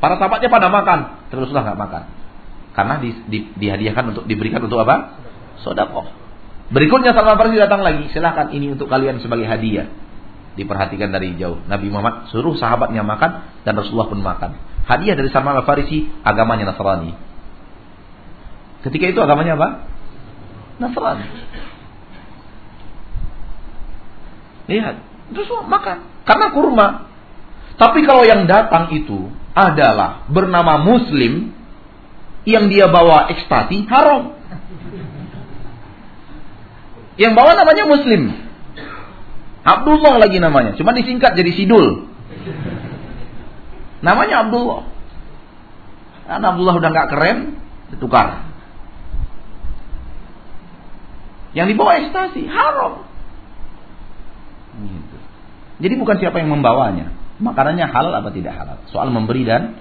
Para 0.00 0.20
sahabatnya 0.20 0.48
pada 0.52 0.68
makan, 0.68 0.98
terus 1.28 1.48
Rasulullah 1.48 1.72
nggak 1.72 1.80
makan. 1.80 2.02
Karena 2.74 2.98
di, 2.98 3.10
di, 3.30 3.38
dihadiahkan 3.54 4.04
untuk 4.10 4.24
diberikan 4.26 4.60
untuk 4.62 4.82
apa? 4.82 5.22
Sodakoh. 5.62 6.10
Berikutnya 6.74 7.14
Salman 7.14 7.38
Farisi 7.38 7.58
datang 7.60 7.86
lagi. 7.86 8.10
Silahkan 8.10 8.50
ini 8.50 8.74
untuk 8.74 8.90
kalian 8.90 9.22
sebagai 9.22 9.46
hadiah. 9.46 9.86
Diperhatikan 10.58 11.14
dari 11.14 11.34
jauh. 11.38 11.62
Nabi 11.70 11.90
Muhammad 11.90 12.30
suruh 12.34 12.54
sahabatnya 12.58 13.06
makan 13.06 13.62
dan 13.62 13.74
Rasulullah 13.78 14.10
pun 14.10 14.20
makan. 14.22 14.58
Hadiah 14.84 15.14
dari 15.14 15.30
Salman 15.30 15.62
Farisi 15.62 16.10
agamanya 16.26 16.74
Nasrani. 16.74 17.14
Ketika 18.84 19.04
itu 19.08 19.20
agamanya 19.22 19.56
apa? 19.56 19.68
Nasrani. 20.82 21.26
Lihat, 24.64 24.96
terus 25.32 25.48
makan 25.68 26.14
karena 26.24 26.46
kurma. 26.52 26.88
Tapi 27.74 28.06
kalau 28.06 28.24
yang 28.24 28.46
datang 28.48 28.90
itu 28.96 29.28
adalah 29.52 30.26
bernama 30.30 30.80
Muslim, 30.82 31.52
yang 32.44 32.68
dia 32.68 32.88
bawa 32.88 33.32
ekstasi 33.32 33.88
haram. 33.88 34.36
Yang 37.16 37.32
bawa 37.32 37.56
namanya 37.56 37.84
Muslim. 37.88 38.22
Abdullah 39.64 40.20
lagi 40.20 40.38
namanya, 40.44 40.76
cuma 40.76 40.92
disingkat 40.92 41.32
jadi 41.40 41.50
Sidul. 41.56 42.04
Namanya 44.04 44.44
Abdullah. 44.44 44.84
Karena 46.28 46.46
Abdullah 46.52 46.74
udah 46.76 46.90
nggak 46.92 47.08
keren, 47.08 47.38
ditukar. 47.96 48.44
Yang 51.56 51.66
dibawa 51.72 52.02
ekstasi 52.04 52.44
haram. 52.44 53.08
Gitu. 54.74 55.16
Jadi 55.80 55.94
bukan 55.96 56.16
siapa 56.18 56.42
yang 56.42 56.50
membawanya, 56.50 57.14
makanannya 57.38 57.86
halal 57.88 58.12
apa 58.12 58.30
tidak 58.34 58.52
halal. 58.58 58.78
Soal 58.90 59.08
memberi 59.08 59.46
dan 59.46 59.78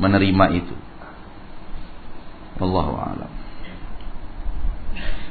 menerima 0.00 0.44
itu. 0.56 0.74
Wallahu 2.56 2.92
a'lam. 2.96 3.30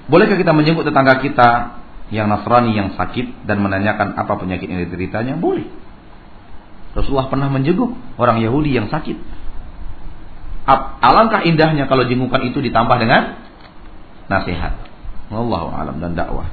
Bolehkah 0.05 0.37
kita 0.37 0.53
menyebut 0.53 0.85
tetangga 0.85 1.17
kita 1.17 1.81
yang 2.13 2.29
Nasrani 2.29 2.77
yang 2.77 2.93
sakit 2.93 3.49
dan 3.49 3.57
menanyakan 3.65 4.13
apa 4.13 4.33
penyakit 4.37 4.69
yang 4.69 4.85
dideritanya, 4.85 5.33
boleh. 5.33 5.65
Rasulullah 6.93 7.27
pernah 7.27 7.49
menjenguk 7.49 7.91
orang 8.21 8.39
Yahudi 8.39 8.77
yang 8.77 8.87
sakit. 8.87 9.17
Alangkah 11.01 11.45
indahnya 11.45 11.85
kalau 11.85 12.05
jengukan 12.09 12.41
itu 12.45 12.57
ditambah 12.61 12.97
dengan 12.97 13.37
nasihat. 14.29 14.77
Wallahu 15.29 15.73
alam 15.73 15.97
dan 16.01 16.13
dakwah. 16.13 16.49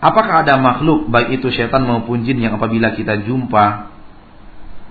Apakah 0.00 0.48
ada 0.48 0.56
makhluk 0.56 1.12
baik 1.12 1.42
itu 1.42 1.52
setan 1.52 1.84
maupun 1.84 2.24
jin 2.24 2.40
yang 2.40 2.56
apabila 2.56 2.96
kita 2.96 3.20
jumpa 3.20 3.92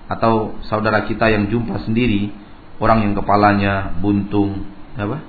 atau 0.06 0.54
saudara 0.70 1.02
kita 1.04 1.26
yang 1.34 1.50
jumpa 1.50 1.82
sendiri 1.82 2.30
orang 2.80 2.98
yang 3.06 3.14
kepalanya 3.14 3.94
buntung 4.00 4.66
apa? 4.96 5.22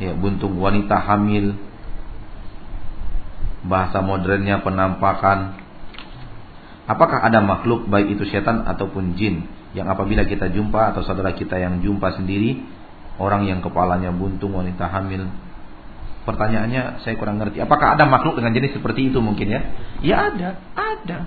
Ya, 0.00 0.16
buntung 0.16 0.56
wanita 0.56 0.96
hamil 0.96 1.60
bahasa 3.60 4.00
modernnya 4.00 4.64
penampakan 4.64 5.60
apakah 6.88 7.20
ada 7.20 7.44
makhluk 7.44 7.84
baik 7.92 8.16
itu 8.16 8.24
setan 8.32 8.64
ataupun 8.64 9.20
jin 9.20 9.44
yang 9.76 9.86
apabila 9.92 10.24
kita 10.24 10.48
jumpa 10.48 10.96
atau 10.96 11.04
saudara 11.04 11.36
kita 11.36 11.60
yang 11.60 11.84
jumpa 11.84 12.16
sendiri 12.16 12.64
orang 13.20 13.44
yang 13.44 13.60
kepalanya 13.60 14.08
buntung 14.16 14.56
wanita 14.56 14.88
hamil 14.88 15.28
Pertanyaannya 16.20 17.00
saya 17.00 17.16
kurang 17.16 17.40
ngerti. 17.40 17.64
Apakah 17.64 17.96
ada 17.96 18.04
makhluk 18.04 18.36
dengan 18.36 18.52
jenis 18.52 18.76
seperti 18.76 19.08
itu 19.08 19.24
mungkin 19.24 19.48
ya? 19.48 19.60
Ya 20.04 20.16
ada, 20.28 20.60
ada. 20.76 21.18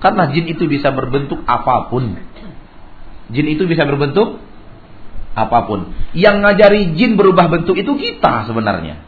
Karena 0.00 0.32
jin 0.32 0.48
itu 0.48 0.64
bisa 0.66 0.88
berbentuk 0.90 1.44
apa 1.44 1.92
pun. 1.92 2.16
Jin 3.32 3.46
itu 3.48 3.64
bisa 3.64 3.88
berbentuk 3.88 4.38
apa 5.32 5.58
pun. 5.64 5.96
Yang 6.12 6.36
ngajari 6.44 6.80
jin 6.94 7.16
berubah 7.16 7.48
bentuk 7.48 7.74
itu 7.80 7.92
kita 7.96 8.44
sebenarnya. 8.44 9.00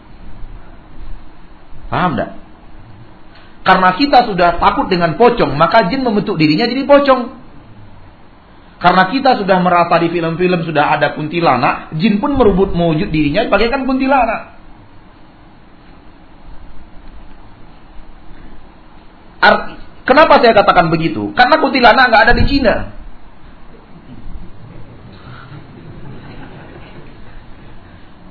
Paham 1.93 2.17
tidak? 2.17 2.41
Karena 3.65 3.97
kita 3.97 4.29
sudah 4.29 4.61
takut 4.61 4.93
dengan 4.93 5.17
pocong, 5.17 5.57
maka 5.57 5.89
jin 5.89 6.05
membentuk 6.05 6.37
dirinya 6.37 6.69
jadi 6.69 6.85
pocong. 6.85 7.45
Karena 8.81 9.09
kita 9.09 9.41
sudah 9.41 9.65
merasa 9.65 9.97
di 9.97 10.13
film-film 10.13 10.61
sudah 10.69 10.97
ada 11.01 11.17
kuntilanak, 11.17 11.97
jin 11.97 12.21
pun 12.21 12.37
merubut 12.37 12.77
mewujud 12.77 13.09
dirinya 13.09 13.49
bagaikan 13.49 13.89
kuntilanak. 13.89 14.53
Kenapa 20.05 20.41
saya 20.41 20.53
katakan 20.53 20.93
begitu? 20.93 21.33
Karena 21.33 21.57
kuntilanak 21.61 22.05
nggak 22.13 22.25
ada 22.29 22.35
di 22.37 22.45
Cina. 22.45 23.04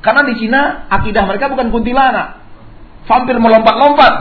Karena 0.04 0.22
di 0.28 0.34
Cina 0.36 0.92
akidah 0.92 1.24
mereka 1.24 1.48
bukan 1.48 1.72
kuntilanak. 1.72 2.44
Vampir 3.08 3.40
melompat-lompat. 3.40 4.14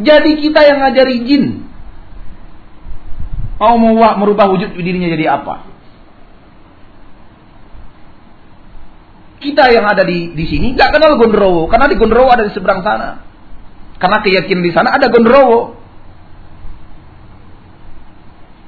Jadi 0.00 0.30
kita 0.40 0.60
yang 0.64 0.80
ngajari 0.80 1.16
jin. 1.28 1.44
Mau 3.60 3.76
merubah 4.18 4.50
wujud 4.50 4.74
dirinya 4.74 5.06
jadi 5.12 5.38
apa? 5.38 5.68
Kita 9.38 9.70
yang 9.70 9.86
ada 9.86 10.02
di 10.02 10.32
di 10.32 10.44
sini 10.48 10.74
nggak 10.74 10.90
kenal 10.96 11.18
Gondrowo, 11.18 11.70
karena 11.70 11.86
di 11.86 11.94
Gondrowo 11.98 12.30
ada 12.30 12.46
di 12.46 12.52
seberang 12.56 12.82
sana. 12.82 13.22
Karena 14.02 14.18
keyakinan 14.18 14.66
di 14.66 14.72
sana 14.74 14.98
ada 14.98 15.06
gondrowo. 15.06 15.78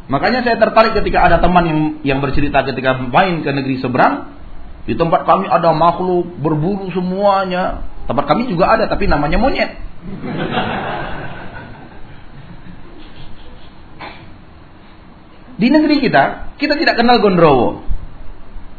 Makanya 0.04 0.44
saya 0.44 0.60
tertarik 0.60 0.92
ketika 1.00 1.24
ada 1.24 1.40
teman 1.40 1.64
yang 1.64 1.80
yang 2.04 2.18
bercerita 2.20 2.60
ketika 2.60 3.00
main 3.08 3.40
ke 3.40 3.48
negeri 3.48 3.80
seberang, 3.80 4.36
di 4.84 4.92
tempat 4.92 5.24
kami 5.24 5.48
ada 5.48 5.72
makhluk 5.72 6.28
berburu 6.44 6.92
semuanya. 6.92 7.88
Tempat 8.04 8.24
kami 8.28 8.52
juga 8.52 8.68
ada 8.68 8.84
tapi 8.84 9.08
namanya 9.08 9.40
monyet. 9.40 9.80
Di 15.54 15.72
negeri 15.72 16.02
kita, 16.04 16.52
kita 16.60 16.76
tidak 16.76 17.00
kenal 17.00 17.22
gondrowo. 17.24 17.80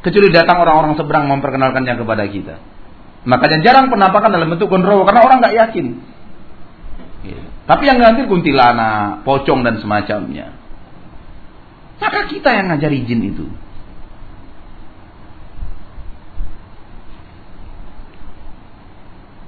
Kecuali 0.05 0.29
datang 0.29 0.61
orang-orang 0.61 0.93
seberang 0.93 1.25
memperkenalkannya 1.25 1.97
kepada 1.97 2.23
kita. 2.29 2.55
Makanya 3.25 3.65
jarang 3.65 3.89
penampakan 3.89 4.29
dalam 4.29 4.53
bentuk 4.53 4.69
gondrowo 4.69 5.01
karena 5.09 5.25
orang 5.25 5.41
nggak 5.41 5.57
yakin. 5.57 5.85
Tapi 7.65 7.83
yang 7.89 7.97
ngambil 7.97 8.29
kuntilanak, 8.29 9.25
pocong 9.25 9.65
dan 9.65 9.81
semacamnya. 9.81 10.64
Maka 11.99 12.27
kita 12.27 12.49
yang 12.51 12.71
ngajari 12.71 12.99
jin 13.07 13.21
itu. 13.23 13.45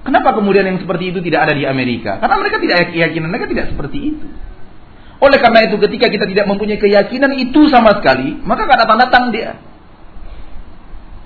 Kenapa 0.08 0.40
kemudian 0.40 0.64
yang 0.64 0.80
seperti 0.80 1.12
itu 1.12 1.20
tidak 1.20 1.52
ada 1.52 1.54
di 1.54 1.68
Amerika? 1.68 2.16
Karena 2.24 2.40
mereka 2.40 2.64
tidak 2.64 2.96
keyakinan, 2.96 3.28
mereka 3.28 3.52
tidak 3.52 3.76
seperti 3.76 4.16
itu. 4.16 4.28
Oleh 5.20 5.40
karena 5.42 5.68
itu 5.68 5.76
ketika 5.84 6.08
kita 6.08 6.26
tidak 6.30 6.46
mempunyai 6.48 6.80
keyakinan 6.80 7.36
itu 7.36 7.68
sama 7.68 8.00
sekali, 8.00 8.40
maka 8.46 8.70
gak 8.70 8.88
datang-datang 8.88 9.36
dia. 9.36 9.60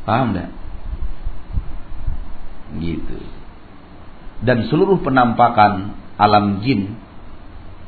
Paham 0.02 0.34
tidak? 0.34 0.50
Gitu. 2.82 3.18
Dan 4.42 4.66
seluruh 4.66 4.98
penampakan 5.06 5.94
alam 6.18 6.66
jin 6.66 6.98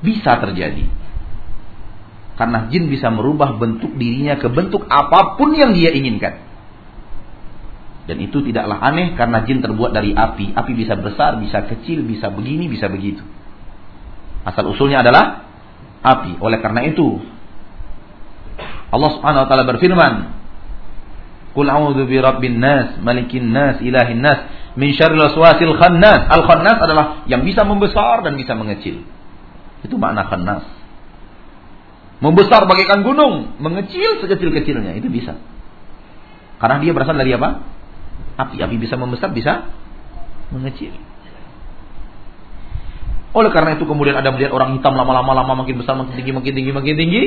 bisa 0.05 0.38
terjadi. 0.38 0.86
Karena 2.34 2.65
jin 2.73 2.89
bisa 2.89 3.13
merubah 3.13 3.53
bentuk 3.61 3.93
dirinya 3.93 4.41
ke 4.41 4.49
bentuk 4.49 4.89
apa 4.89 5.38
pun 5.38 5.53
yang 5.53 5.73
dia 5.77 5.93
inginkan. 5.93 6.41
Dan 8.03 8.19
itu 8.19 8.43
tidaklah 8.43 8.84
aneh 8.84 9.15
karena 9.15 9.45
jin 9.47 9.63
terbuat 9.63 9.95
dari 9.95 10.11
api. 10.11 10.51
Api 10.51 10.71
bisa 10.75 10.97
besar, 10.99 11.39
bisa 11.39 11.63
kecil, 11.69 12.03
bisa 12.03 12.27
begini, 12.34 12.67
bisa 12.67 12.91
begitu. 12.91 13.23
Asal 14.43 14.67
usulnya 14.67 15.05
adalah 15.05 15.47
api. 16.03 16.41
Oleh 16.43 16.59
karena 16.59 16.84
itu 16.84 17.21
Allah 18.93 19.09
Subhanahu 19.17 19.43
wa 19.45 19.49
taala 19.49 19.65
berfirman, 19.65 20.13
"Qul 21.55 21.65
a'udzu 21.65 22.03
bi 22.05 22.17
rabbin 22.19 22.59
nas, 22.59 22.99
malikin 22.99 23.49
nas, 23.55 23.79
ilahin 23.79 24.19
nas, 24.19 24.51
min 24.75 24.93
syarril 24.93 25.23
waswasil 25.29 25.73
khannas. 25.77 26.29
Al 26.29 26.43
khannas 26.45 26.77
adalah 26.81 27.05
yang 27.29 27.45
bisa 27.45 27.63
membesar 27.65 28.25
dan 28.25 28.38
bisa 28.38 28.53
mengecil. 28.57 29.05
Itu 29.86 29.95
makna 29.95 30.27
khannas. 30.27 30.82
Membesar 32.24 32.63
bagaikan 32.71 33.03
gunung, 33.03 33.59
mengecil 33.59 34.24
sekecil-kecilnya 34.24 34.95
itu 34.95 35.11
bisa. 35.11 35.36
Karena 36.55 36.80
dia 36.80 36.95
berasal 36.95 37.19
dari 37.19 37.36
apa? 37.36 37.59
Api. 38.39 38.63
Api 38.63 38.80
bisa 38.80 38.95
membesar, 38.95 39.36
bisa 39.36 39.67
mengecil. 40.55 40.95
Oleh 43.36 43.51
karena 43.51 43.76
itu 43.76 43.84
kemudian 43.84 44.15
ada 44.15 44.32
melihat 44.32 44.55
orang 44.55 44.80
hitam 44.80 44.95
lama-lama 44.95 45.36
lama 45.36 45.67
makin 45.67 45.84
besar, 45.84 45.99
makin 45.99 46.15
tinggi, 46.15 46.32
makin 46.32 46.53
tinggi, 46.55 46.71
makin 46.71 46.95
tinggi. 46.95 47.24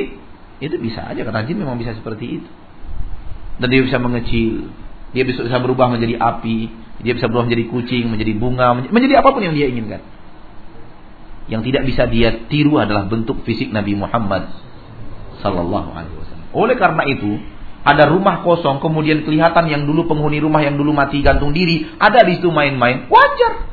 Itu 0.65 0.81
bisa 0.81 1.05
aja 1.05 1.21
karena 1.21 1.45
jin 1.45 1.61
memang 1.61 1.77
bisa 1.77 1.93
seperti 1.93 2.41
itu. 2.41 2.49
Dan 3.61 3.69
dia 3.69 3.85
bisa 3.85 4.01
mengecil, 4.01 4.73
dia 5.13 5.21
bisa, 5.29 5.45
bisa 5.45 5.61
berubah 5.61 5.93
menjadi 5.93 6.17
api, 6.17 6.73
dia 7.05 7.13
bisa 7.13 7.29
berubah 7.29 7.45
menjadi 7.45 7.69
kucing, 7.69 8.09
menjadi 8.09 8.33
bunga, 8.33 8.73
menjadi 8.89 9.21
apa 9.21 9.29
pun 9.29 9.45
yang 9.45 9.53
dia 9.53 9.69
inginkan. 9.69 10.01
Yang 11.53 11.61
tidak 11.69 11.83
bisa 11.85 12.03
dia 12.09 12.49
tiru 12.49 12.81
adalah 12.81 13.05
bentuk 13.05 13.45
fisik 13.45 13.69
Nabi 13.69 13.93
Muhammad 13.93 14.66
sallallahu 15.41 15.89
alaihi 15.93 16.15
wasallam. 16.17 16.47
Oleh 16.53 16.75
karena 16.75 17.03
itu, 17.05 17.41
ada 17.87 18.09
rumah 18.09 18.43
kosong 18.43 18.83
kemudian 18.83 19.23
kelihatan 19.23 19.71
yang 19.71 19.87
dulu 19.87 20.09
penghuni 20.11 20.43
rumah 20.43 20.59
yang 20.59 20.75
dulu 20.75 20.91
mati 20.91 21.23
gantung 21.23 21.55
diri, 21.55 21.87
ada 22.01 22.25
di 22.27 22.39
situ 22.39 22.51
main-main, 22.51 23.07
wajar. 23.07 23.67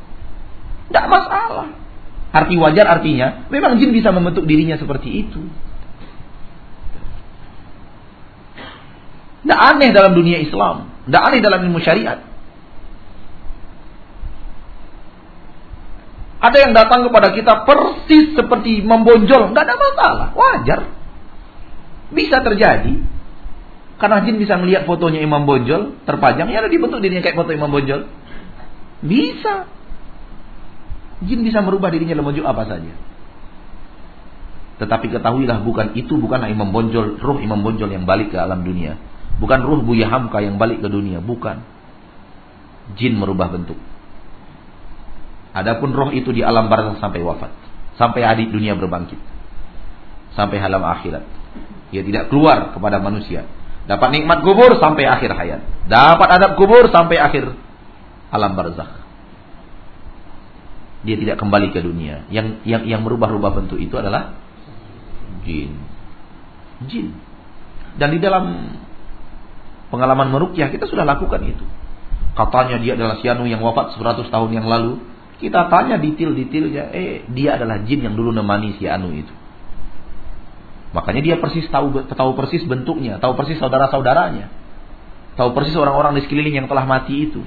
Tidak 0.89 1.07
masalah. 1.11 1.69
Arti 2.35 2.59
wajar 2.59 2.91
artinya 2.99 3.47
memang 3.47 3.79
jin 3.79 3.95
bisa 3.95 4.11
membentuk 4.11 4.43
dirinya 4.43 4.75
seperti 4.75 5.23
itu. 5.23 5.43
Tidak 9.45 9.61
aneh 9.61 9.95
dalam 9.95 10.19
dunia 10.19 10.43
Islam. 10.43 10.91
Tidak 11.07 11.23
aneh 11.23 11.41
dalam 11.45 11.63
ilmu 11.69 11.79
syariat. 11.79 12.19
Ada 16.45 16.57
yang 16.61 16.73
datang 16.77 17.09
kepada 17.09 17.33
kita 17.33 17.65
persis 17.65 18.37
seperti 18.37 18.85
membonjol, 18.85 19.53
nggak 19.57 19.65
ada 19.65 19.77
masalah, 19.81 20.29
wajar. 20.37 20.81
Bisa 22.13 22.45
terjadi. 22.45 23.01
Karena 23.95 24.21
jin 24.27 24.37
bisa 24.37 24.59
melihat 24.59 24.85
fotonya 24.85 25.23
Imam 25.23 25.47
Bonjol 25.47 26.03
terpajang, 26.03 26.51
ya 26.51 26.67
ada 26.67 26.69
dibentuk 26.69 26.99
dirinya 26.99 27.23
kayak 27.23 27.39
foto 27.39 27.55
Imam 27.55 27.71
Bonjol. 27.71 28.11
Bisa. 29.07 29.71
Jin 31.25 31.41
bisa 31.47 31.63
merubah 31.63 31.95
dirinya 31.95 32.19
dalam 32.19 32.29
wujud 32.29 32.45
apa 32.45 32.67
saja. 32.67 32.93
Tetapi 34.75 35.07
ketahuilah 35.15 35.63
bukan 35.63 35.95
itu 35.95 36.19
bukanlah 36.19 36.51
Imam 36.51 36.75
Bonjol, 36.75 37.23
ruh 37.23 37.39
Imam 37.39 37.63
Bonjol 37.63 37.95
yang 37.95 38.05
balik 38.05 38.35
ke 38.35 38.37
alam 38.37 38.67
dunia. 38.67 38.99
Bukan 39.39 39.63
ruh 39.63 39.81
Buya 39.87 40.11
Hamka 40.11 40.43
yang 40.43 40.59
balik 40.59 40.83
ke 40.83 40.89
dunia, 40.91 41.23
bukan. 41.23 41.63
Jin 42.99 43.15
merubah 43.15 43.55
bentuk. 43.55 43.79
Adapun 45.55 45.95
roh 45.95 46.11
itu 46.11 46.35
di 46.35 46.43
alam 46.43 46.67
barzah 46.67 46.99
sampai 46.99 47.23
wafat, 47.23 47.55
sampai 47.95 48.27
adik 48.27 48.51
dunia 48.51 48.75
berbangkit. 48.75 49.17
Sampai 50.35 50.59
halam 50.59 50.83
akhirat. 50.83 51.23
Dia 51.95 52.03
tidak 52.03 52.33
keluar 52.33 52.75
kepada 52.75 52.99
manusia. 52.99 53.47
Dapat 53.85 54.09
nikmat 54.17 54.41
kubur 54.41 54.75
sampai 54.81 55.05
akhir 55.05 55.31
hayat. 55.37 55.61
Dapat 55.87 56.29
adab 56.41 56.51
kubur 56.57 56.89
sampai 56.89 57.21
akhir 57.21 57.53
alam 58.33 58.57
barzakh. 58.57 59.05
Dia 61.05 61.17
tidak 61.21 61.37
kembali 61.37 61.69
ke 61.71 61.85
dunia. 61.85 62.25
Yang 62.33 62.65
yang 62.65 62.83
yang 62.89 63.01
merubah-rubah 63.05 63.53
bentuk 63.61 63.77
itu 63.77 63.93
adalah 63.95 64.35
jin. 65.45 65.77
Jin. 66.89 67.13
Dan 68.01 68.09
di 68.11 68.19
dalam 68.19 68.75
pengalaman 69.93 70.33
merukyah 70.33 70.73
kita 70.73 70.89
sudah 70.89 71.05
lakukan 71.05 71.45
itu. 71.45 71.65
Katanya 72.35 72.83
dia 72.83 72.99
adalah 72.99 73.23
Sianu 73.23 73.47
yang 73.47 73.63
wafat 73.63 73.95
100 73.95 74.27
tahun 74.33 74.51
yang 74.51 74.67
lalu. 74.67 74.99
Kita 75.39 75.71
tanya 75.71 76.01
detail-detailnya, 76.01 76.91
eh 76.95 77.23
dia 77.31 77.59
adalah 77.59 77.85
jin 77.85 78.07
yang 78.07 78.15
dulu 78.17 78.33
nemani 78.33 78.75
si 78.81 78.89
Anu 78.89 79.13
itu. 79.13 79.31
Makanya 80.95 81.21
dia 81.27 81.37
persis 81.43 81.67
tahu 81.67 81.91
tahu 82.07 82.31
persis 82.39 82.63
bentuknya, 82.63 83.19
tahu 83.19 83.35
persis 83.35 83.59
saudara-saudaranya. 83.59 84.47
Tahu 85.35 85.51
persis 85.51 85.75
orang-orang 85.75 86.15
di 86.15 86.23
sekeliling 86.23 86.63
yang 86.63 86.69
telah 86.71 86.87
mati 86.87 87.27
itu. 87.27 87.43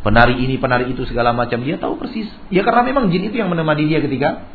Penari 0.00 0.40
ini, 0.40 0.56
penari 0.56 0.88
itu 0.88 1.04
segala 1.04 1.36
macam 1.36 1.60
dia 1.60 1.76
tahu 1.76 2.00
persis. 2.00 2.32
Ya 2.48 2.64
karena 2.64 2.88
memang 2.88 3.12
jin 3.12 3.28
itu 3.28 3.36
yang 3.36 3.52
menemani 3.52 3.84
dia 3.84 4.00
ketika 4.00 4.48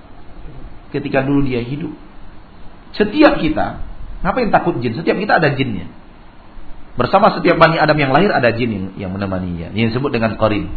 ketika 0.89 1.21
dulu 1.21 1.45
dia 1.45 1.61
hidup. 1.61 1.93
Setiap 2.97 3.37
kita, 3.37 3.85
ngapain 4.25 4.49
takut 4.49 4.81
jin? 4.81 4.97
Setiap 4.97 5.13
kita 5.13 5.37
ada 5.37 5.53
jinnya. 5.53 5.85
Bersama 6.97 7.37
setiap 7.37 7.57
Bani 7.57 7.77
Adam 7.77 7.97
yang 7.97 8.13
lahir 8.13 8.33
ada 8.33 8.49
jin 8.49 8.69
yang, 8.69 8.85
yang 8.97 9.11
menemaninya. 9.13 9.73
Yang 9.77 9.93
disebut 9.93 10.09
dengan 10.09 10.37
qarin. 10.41 10.73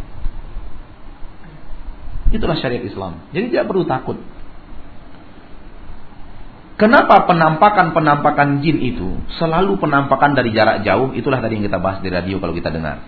Itulah 2.29 2.57
syariat 2.61 2.85
Islam. 2.85 3.25
Jadi 3.33 3.49
tidak 3.49 3.65
perlu 3.65 3.85
takut. 3.89 4.21
Kenapa 6.77 7.25
penampakan-penampakan 7.25 8.61
jin 8.61 8.77
itu 8.77 9.17
selalu 9.41 9.81
penampakan 9.81 10.37
dari 10.37 10.53
jarak 10.53 10.85
jauh? 10.85 11.09
Itulah 11.17 11.41
tadi 11.41 11.57
yang 11.57 11.65
kita 11.65 11.81
bahas 11.81 12.05
di 12.05 12.13
radio 12.13 12.37
kalau 12.37 12.53
kita 12.53 12.69
dengar. 12.69 13.01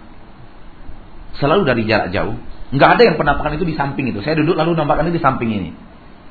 Selalu 1.38 1.70
dari 1.70 1.86
jarak 1.86 2.10
jauh. 2.10 2.34
Nggak 2.74 2.90
ada 2.98 3.02
yang 3.06 3.16
penampakan 3.22 3.62
itu 3.62 3.70
di 3.70 3.78
samping 3.78 4.10
itu. 4.10 4.26
Saya 4.26 4.42
duduk 4.42 4.58
lalu 4.58 4.74
nampakkan 4.74 5.14
itu 5.14 5.22
di 5.22 5.24
samping 5.24 5.54
ini. 5.54 5.70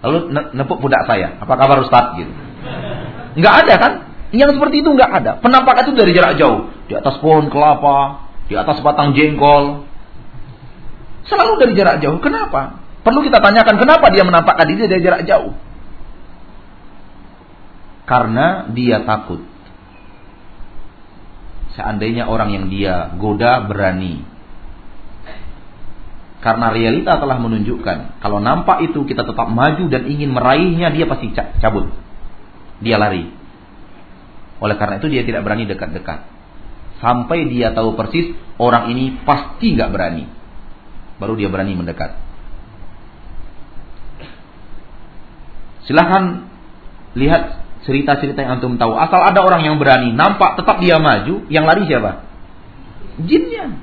Lalu 0.03 0.35
nepuk 0.35 0.83
pundak 0.83 1.07
saya. 1.07 1.39
Apa 1.39 1.55
kabar 1.55 1.79
Ustaz? 1.87 2.19
Gitu. 2.19 2.31
Nggak 3.39 3.55
ada 3.67 3.75
kan? 3.79 3.93
Yang 4.35 4.59
seperti 4.59 4.83
itu 4.83 4.91
nggak 4.91 5.11
ada. 5.23 5.31
Penampakan 5.39 5.83
itu 5.87 5.95
dari 5.95 6.13
jarak 6.19 6.35
jauh. 6.43 6.75
Di 6.91 6.99
atas 6.99 7.23
pohon 7.23 7.55
kelapa, 7.55 8.27
di 8.51 8.59
atas 8.59 8.83
batang 8.83 9.15
jengkol. 9.15 9.87
Selalu 11.31 11.53
dari 11.63 11.73
jarak 11.79 12.03
jauh. 12.03 12.19
Kenapa? 12.19 12.83
Perlu 13.07 13.23
kita 13.23 13.39
tanyakan 13.39 13.79
kenapa 13.79 14.11
dia 14.11 14.27
menampakkan 14.27 14.67
diri 14.67 14.91
dari 14.91 15.07
jarak 15.07 15.23
jauh. 15.23 15.55
Karena 18.09 18.73
dia 18.73 19.05
takut. 19.05 19.45
Seandainya 21.77 22.27
orang 22.27 22.51
yang 22.57 22.65
dia 22.73 23.13
goda 23.21 23.69
berani. 23.69 24.25
Karena 26.41 26.73
realita 26.73 27.19
telah 27.21 27.37
menunjukkan 27.37 28.23
kalau 28.23 28.39
nampak 28.41 28.89
itu 28.89 29.05
kita 29.05 29.27
tetap 29.27 29.51
maju 29.51 29.85
dan 29.91 30.07
ingin 30.09 30.33
meraihnya 30.33 30.89
dia 30.89 31.05
pasti 31.05 31.35
cabut. 31.37 31.93
Dia 32.81 32.97
lari. 32.97 33.29
Oleh 34.59 34.77
karena 34.81 34.99
itu 34.99 35.13
dia 35.13 35.23
tidak 35.23 35.45
berani 35.45 35.69
dekat-dekat. 35.69 36.25
Sampai 36.99 37.47
dia 37.47 37.71
tahu 37.77 37.95
persis 37.95 38.35
orang 38.59 38.91
ini 38.91 39.21
pasti 39.23 39.77
nggak 39.77 39.91
berani. 39.93 40.25
Baru 41.19 41.39
dia 41.39 41.51
berani 41.51 41.75
mendekat. 41.79 42.15
Silahkan 45.87 46.47
lihat 47.19 47.68
cerita-cerita 47.89 48.45
yang 48.45 48.61
antum 48.61 48.77
tahu. 48.77 48.93
Asal 49.01 49.25
ada 49.25 49.41
orang 49.41 49.65
yang 49.65 49.81
berani, 49.81 50.13
nampak 50.13 50.61
tetap 50.61 50.77
dia 50.85 51.01
maju, 51.01 51.49
yang 51.49 51.65
lari 51.65 51.89
siapa? 51.89 52.29
Jinnya. 53.25 53.81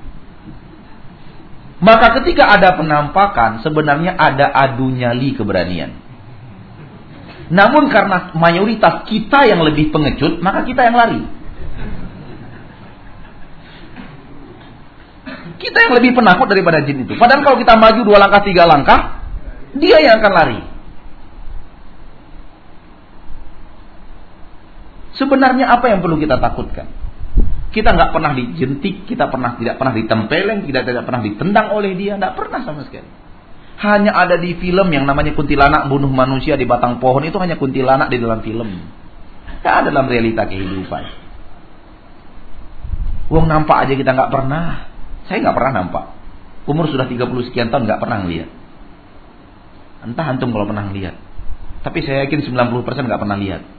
Maka 1.82 2.22
ketika 2.22 2.54
ada 2.54 2.78
penampakan, 2.78 3.66
sebenarnya 3.66 4.14
ada 4.14 4.46
adu 4.54 4.94
nyali 4.94 5.34
keberanian. 5.34 5.98
Namun 7.50 7.90
karena 7.90 8.30
mayoritas 8.38 9.10
kita 9.10 9.50
yang 9.50 9.66
lebih 9.66 9.90
pengecut, 9.90 10.38
maka 10.42 10.62
kita 10.70 10.86
yang 10.86 10.98
lari. 10.98 11.22
Kita 15.58 15.78
yang 15.82 15.94
lebih 15.98 16.14
penakut 16.14 16.46
daripada 16.46 16.86
jin 16.86 17.10
itu. 17.10 17.18
Padahal 17.18 17.42
kalau 17.42 17.58
kita 17.58 17.74
maju 17.74 18.02
dua 18.06 18.22
langkah, 18.22 18.42
tiga 18.46 18.70
langkah, 18.70 19.00
dia 19.74 19.98
yang 19.98 20.22
akan 20.22 20.34
lari. 20.34 20.75
Sebenarnya 25.16 25.72
apa 25.72 25.88
yang 25.92 26.04
perlu 26.04 26.20
kita 26.20 26.40
takutkan? 26.40 26.92
Kita 27.72 27.92
nggak 27.92 28.12
pernah 28.16 28.32
dijentik, 28.36 29.04
kita 29.08 29.28
pernah 29.28 29.60
tidak 29.60 29.76
pernah 29.76 29.94
ditempeleng, 29.96 30.64
tidak 30.68 30.84
tidak 30.88 31.04
pernah 31.04 31.22
ditendang 31.24 31.68
oleh 31.76 31.92
dia, 31.96 32.16
nggak 32.16 32.36
pernah 32.40 32.64
sama 32.64 32.88
sekali. 32.88 33.08
Hanya 33.76 34.16
ada 34.16 34.40
di 34.40 34.56
film 34.56 34.88
yang 34.88 35.04
namanya 35.04 35.36
kuntilanak 35.36 35.92
bunuh 35.92 36.08
manusia 36.08 36.56
di 36.56 36.64
batang 36.64 37.04
pohon 37.04 37.28
itu 37.28 37.36
hanya 37.36 37.60
kuntilanak 37.60 38.08
di 38.08 38.18
dalam 38.24 38.40
film. 38.40 38.70
Tidak 39.60 39.74
ada 39.84 39.92
dalam 39.92 40.08
realita 40.08 40.48
kehidupan. 40.48 41.04
Wong 43.28 43.46
nampak 43.52 43.88
aja 43.88 43.94
kita 44.00 44.16
nggak 44.16 44.32
pernah. 44.32 44.88
Saya 45.28 45.44
nggak 45.44 45.56
pernah 45.58 45.74
nampak. 45.84 46.06
Umur 46.72 46.88
sudah 46.88 47.10
30 47.12 47.52
sekian 47.52 47.68
tahun 47.68 47.84
nggak 47.84 48.00
pernah 48.00 48.24
lihat. 48.24 48.50
Entah 50.08 50.26
antum 50.32 50.56
kalau 50.56 50.70
pernah 50.70 50.88
lihat. 50.96 51.18
Tapi 51.84 52.00
saya 52.06 52.24
yakin 52.30 52.46
90% 52.56 52.56
nggak 52.88 53.22
pernah 53.22 53.38
lihat. 53.38 53.75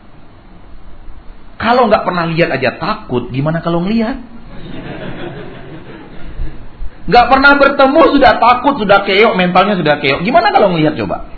Kalau 1.66 1.90
nggak 1.90 2.06
pernah 2.06 2.30
lihat 2.30 2.54
aja 2.54 2.78
takut, 2.78 3.26
gimana 3.34 3.58
kalau 3.58 3.82
ngelihat? 3.82 4.22
Gak 7.06 7.26
pernah 7.30 7.54
bertemu 7.54 8.02
sudah 8.18 8.32
takut, 8.38 8.74
sudah 8.82 9.06
keok, 9.06 9.34
mentalnya 9.38 9.78
sudah 9.78 9.98
keok. 10.02 10.26
Gimana 10.26 10.50
kalau 10.50 10.74
ngelihat 10.74 10.98
coba? 10.98 11.30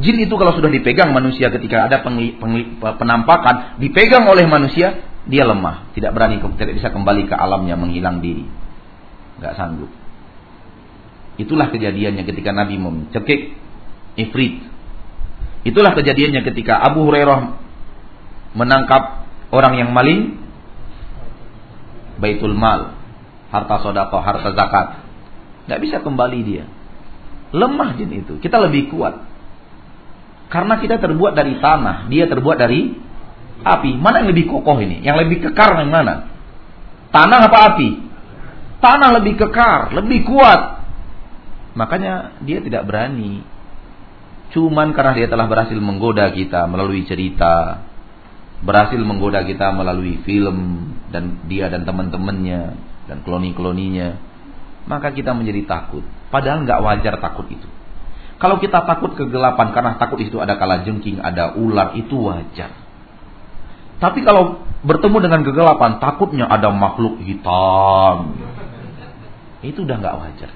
Jin 0.00 0.16
itu 0.24 0.32
kalau 0.40 0.56
sudah 0.56 0.72
dipegang 0.72 1.12
manusia 1.12 1.52
ketika 1.52 1.84
ada 1.84 2.00
pengli, 2.00 2.32
pengli, 2.32 2.80
penampakan, 2.80 3.76
dipegang 3.76 4.24
oleh 4.24 4.48
manusia, 4.48 5.04
dia 5.28 5.44
lemah, 5.44 5.92
tidak 5.92 6.16
berani, 6.16 6.40
tidak 6.56 6.80
bisa 6.80 6.88
kembali 6.88 7.28
ke 7.28 7.36
alamnya, 7.36 7.76
menghilang 7.76 8.24
diri. 8.24 8.48
Gak 9.44 9.60
sanggup. 9.60 9.92
Itulah 11.36 11.68
kejadiannya 11.68 12.24
ketika 12.24 12.56
Nabi 12.56 12.80
mencekik 12.80 13.52
Ifrit. 14.16 14.69
Itulah 15.60 15.92
kejadiannya 15.92 16.40
ketika 16.46 16.80
Abu 16.80 17.04
Hurairah 17.04 17.56
menangkap 18.56 19.28
orang 19.52 19.76
yang 19.76 19.90
maling 19.92 20.40
baitul 22.16 22.56
mal, 22.56 22.96
harta 23.52 23.76
sodako, 23.84 24.20
harta 24.20 24.52
zakat. 24.56 24.86
Nggak 25.68 25.80
bisa 25.80 25.96
kembali 26.00 26.40
dia. 26.44 26.64
Lemah 27.50 27.98
jin 27.98 28.10
itu. 28.24 28.38
Kita 28.38 28.62
lebih 28.62 28.92
kuat. 28.94 29.26
Karena 30.50 30.82
kita 30.82 30.98
terbuat 30.98 31.34
dari 31.34 31.58
tanah, 31.62 32.10
dia 32.10 32.26
terbuat 32.26 32.58
dari 32.58 32.94
api. 33.62 33.90
Mana 33.98 34.24
yang 34.24 34.30
lebih 34.34 34.50
kokoh 34.50 34.78
ini? 34.82 35.02
Yang 35.02 35.26
lebih 35.26 35.50
kekar 35.50 35.78
yang 35.78 35.92
mana? 35.92 36.26
Tanah 37.10 37.40
apa 37.50 37.58
api? 37.74 37.90
Tanah 38.80 39.08
lebih 39.20 39.34
kekar, 39.38 39.92
lebih 39.94 40.24
kuat. 40.26 40.82
Makanya 41.74 42.38
dia 42.42 42.58
tidak 42.64 42.86
berani. 42.86 43.44
Cuman 44.50 44.90
karena 44.90 45.14
dia 45.14 45.28
telah 45.30 45.46
berhasil 45.46 45.78
menggoda 45.78 46.26
kita 46.34 46.66
melalui 46.66 47.06
cerita, 47.06 47.86
berhasil 48.66 48.98
menggoda 48.98 49.46
kita 49.46 49.70
melalui 49.70 50.18
film 50.26 50.90
dan 51.14 51.46
dia 51.46 51.70
dan 51.70 51.86
teman-temannya 51.86 52.74
dan 53.06 53.22
kloni-kloninya, 53.22 54.18
maka 54.90 55.14
kita 55.14 55.30
menjadi 55.32 55.70
takut. 55.70 56.02
Padahal 56.34 56.66
nggak 56.66 56.82
wajar 56.82 57.14
takut 57.22 57.46
itu. 57.46 57.68
Kalau 58.40 58.56
kita 58.56 58.82
takut 58.88 59.12
kegelapan 59.14 59.70
karena 59.70 60.00
takut 60.00 60.16
itu 60.18 60.40
ada 60.40 60.56
kala 60.56 60.82
jengking, 60.82 61.20
ada 61.20 61.54
ular, 61.54 61.92
itu 61.94 62.16
wajar. 62.16 62.72
Tapi 64.00 64.24
kalau 64.24 64.64
bertemu 64.80 65.28
dengan 65.28 65.40
kegelapan, 65.44 66.00
takutnya 66.00 66.48
ada 66.48 66.72
makhluk 66.72 67.20
hitam. 67.20 68.32
Itu 69.60 69.84
udah 69.84 69.96
nggak 70.00 70.16
wajar. 70.16 70.50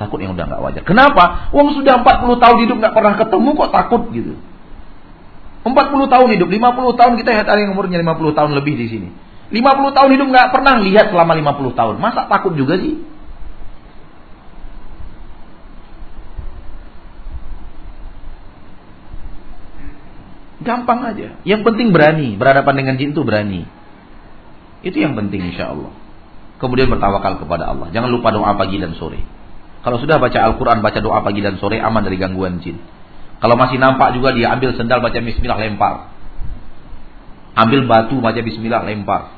Takut 0.00 0.16
yang 0.16 0.32
udah 0.32 0.48
nggak 0.48 0.62
wajar. 0.64 0.82
Kenapa? 0.88 1.52
Wong 1.52 1.76
sudah 1.76 2.00
40 2.00 2.40
tahun 2.40 2.56
hidup 2.64 2.76
nggak 2.80 2.94
pernah 2.96 3.14
ketemu 3.20 3.48
kok 3.52 3.70
takut 3.76 4.02
gitu. 4.16 4.32
40 5.60 5.76
tahun 6.08 6.28
hidup, 6.40 6.48
50 6.48 6.96
tahun 6.96 7.12
kita 7.20 7.28
lihat 7.36 7.46
ada 7.52 7.60
yang 7.60 7.76
umurnya 7.76 8.00
50 8.00 8.32
tahun 8.32 8.50
lebih 8.56 8.80
di 8.80 8.86
sini. 8.88 9.08
50 9.52 9.92
tahun 9.92 10.10
hidup 10.16 10.26
nggak 10.32 10.48
pernah 10.56 10.80
lihat 10.80 11.12
selama 11.12 11.36
50 11.36 11.76
tahun. 11.76 11.94
Masa 12.00 12.24
takut 12.32 12.56
juga 12.56 12.80
sih? 12.80 12.96
Gampang 20.64 21.12
aja. 21.12 21.36
Yang 21.44 21.60
penting 21.68 21.92
berani. 21.92 22.40
Berhadapan 22.40 22.74
dengan 22.80 22.94
jin 22.96 23.12
itu 23.12 23.20
berani. 23.20 23.68
Itu 24.80 24.96
yang 24.96 25.12
penting 25.12 25.52
insya 25.52 25.76
Allah. 25.76 25.92
Kemudian 26.56 26.88
bertawakal 26.88 27.36
kepada 27.36 27.68
Allah. 27.68 27.92
Jangan 27.92 28.08
lupa 28.08 28.32
doa 28.32 28.56
pagi 28.56 28.80
dan 28.80 28.96
sore. 28.96 29.39
Kalau 29.80 29.96
sudah 29.96 30.20
baca 30.20 30.38
Al-Quran, 30.44 30.84
baca 30.84 30.98
doa 31.00 31.24
pagi 31.24 31.40
dan 31.40 31.56
sore, 31.56 31.80
aman 31.80 32.04
dari 32.04 32.20
gangguan 32.20 32.60
jin. 32.60 32.76
Kalau 33.40 33.56
masih 33.56 33.80
nampak 33.80 34.12
juga 34.12 34.36
dia 34.36 34.52
ambil 34.52 34.76
sendal 34.76 35.00
baca 35.00 35.16
bismillah 35.16 35.56
lempar. 35.56 36.12
Ambil 37.56 37.88
batu 37.88 38.20
baca 38.20 38.36
bismillah 38.44 38.84
lempar. 38.84 39.32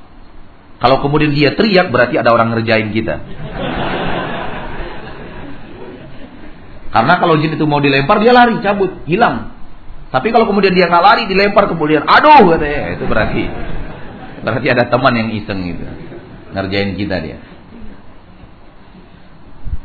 Kalau 0.83 0.99
kemudian 0.99 1.31
dia 1.31 1.55
teriak 1.55 1.95
berarti 1.95 2.19
ada 2.19 2.35
orang 2.35 2.51
ngerjain 2.59 2.91
kita. 2.91 3.23
Karena 6.93 7.15
kalau 7.23 7.39
jin 7.39 7.55
itu 7.55 7.65
mau 7.65 7.79
dilempar 7.79 8.19
dia 8.19 8.35
lari, 8.35 8.59
cabut, 8.61 9.07
hilang. 9.07 9.55
Tapi 10.13 10.29
kalau 10.29 10.45
kemudian 10.45 10.75
dia 10.77 10.91
nggak 10.91 11.05
lari, 11.07 11.23
dilempar 11.25 11.71
kemudian, 11.71 12.05
aduh 12.05 12.53
katanya, 12.53 12.99
itu 12.99 13.05
berarti 13.09 13.43
berarti 14.43 14.67
ada 14.75 14.85
teman 14.91 15.15
yang 15.15 15.29
iseng 15.33 15.63
gitu, 15.63 15.87
ngerjain 16.53 16.99
kita 16.99 17.17
dia. 17.23 17.39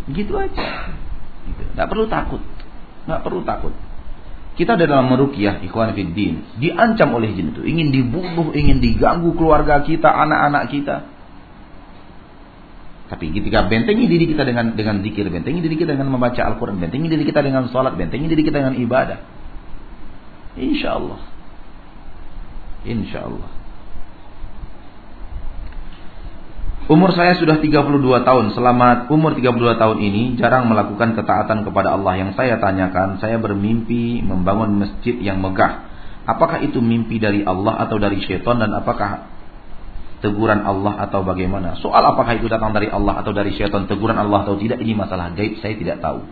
Gitu 0.08 0.34
aja. 0.36 0.92
Gitu. 1.48 1.64
Gak 1.76 1.88
perlu 1.88 2.06
takut, 2.08 2.42
nggak 3.08 3.22
perlu 3.24 3.42
takut. 3.44 3.74
Kita 4.58 4.74
dalam 4.74 5.14
merukyah 5.14 5.62
ikhwan 5.62 5.94
fiddin, 5.94 6.42
diancam 6.58 7.14
oleh 7.14 7.30
jin 7.38 7.54
itu, 7.54 7.62
ingin 7.62 7.94
dibunuh, 7.94 8.50
ingin 8.58 8.82
diganggu 8.82 9.38
keluarga 9.38 9.86
kita, 9.86 10.10
anak-anak 10.10 10.74
kita. 10.74 10.98
Tapi 13.08 13.32
ketika 13.32 13.70
bentengi 13.70 14.10
diri 14.10 14.26
kita 14.28 14.44
dengan 14.44 14.74
dengan 14.74 15.00
zikir, 15.06 15.30
bentengi 15.30 15.62
diri 15.62 15.78
kita 15.80 15.94
dengan 15.94 16.12
membaca 16.12 16.42
Al-Quran, 16.44 16.82
bentengi 16.82 17.08
diri 17.08 17.24
kita 17.24 17.40
dengan 17.40 17.70
sholat, 17.70 17.96
bentengi 17.96 18.28
diri 18.28 18.44
kita 18.44 18.60
dengan 18.60 18.76
ibadah. 18.76 19.20
Insya 20.58 20.98
Allah. 20.98 21.22
Insya 22.84 23.30
Allah. 23.30 23.57
Umur 26.88 27.12
saya 27.12 27.36
sudah 27.36 27.60
32 27.60 28.00
tahun. 28.24 28.56
Selamat 28.56 29.12
umur 29.12 29.36
32 29.36 29.76
tahun 29.76 29.98
ini 30.00 30.40
jarang 30.40 30.72
melakukan 30.72 31.20
ketaatan 31.20 31.68
kepada 31.68 32.00
Allah. 32.00 32.16
Yang 32.16 32.40
saya 32.40 32.64
tanyakan, 32.64 33.20
saya 33.20 33.36
bermimpi 33.44 34.24
membangun 34.24 34.80
masjid 34.80 35.20
yang 35.20 35.44
megah. 35.44 35.84
Apakah 36.24 36.64
itu 36.64 36.80
mimpi 36.80 37.20
dari 37.20 37.44
Allah 37.44 37.84
atau 37.84 38.00
dari 38.00 38.24
syaitan 38.24 38.64
dan 38.64 38.72
apakah 38.72 39.28
teguran 40.24 40.64
Allah 40.64 41.04
atau 41.04 41.28
bagaimana? 41.28 41.76
Soal 41.84 42.08
apakah 42.08 42.40
itu 42.40 42.48
datang 42.48 42.72
dari 42.72 42.88
Allah 42.88 43.20
atau 43.20 43.36
dari 43.36 43.52
syaitan, 43.52 43.84
teguran 43.84 44.16
Allah 44.16 44.48
atau 44.48 44.56
tidak 44.56 44.80
ini 44.80 44.96
masalah 44.96 45.36
gaib 45.36 45.60
saya 45.60 45.76
tidak 45.76 46.00
tahu. 46.00 46.24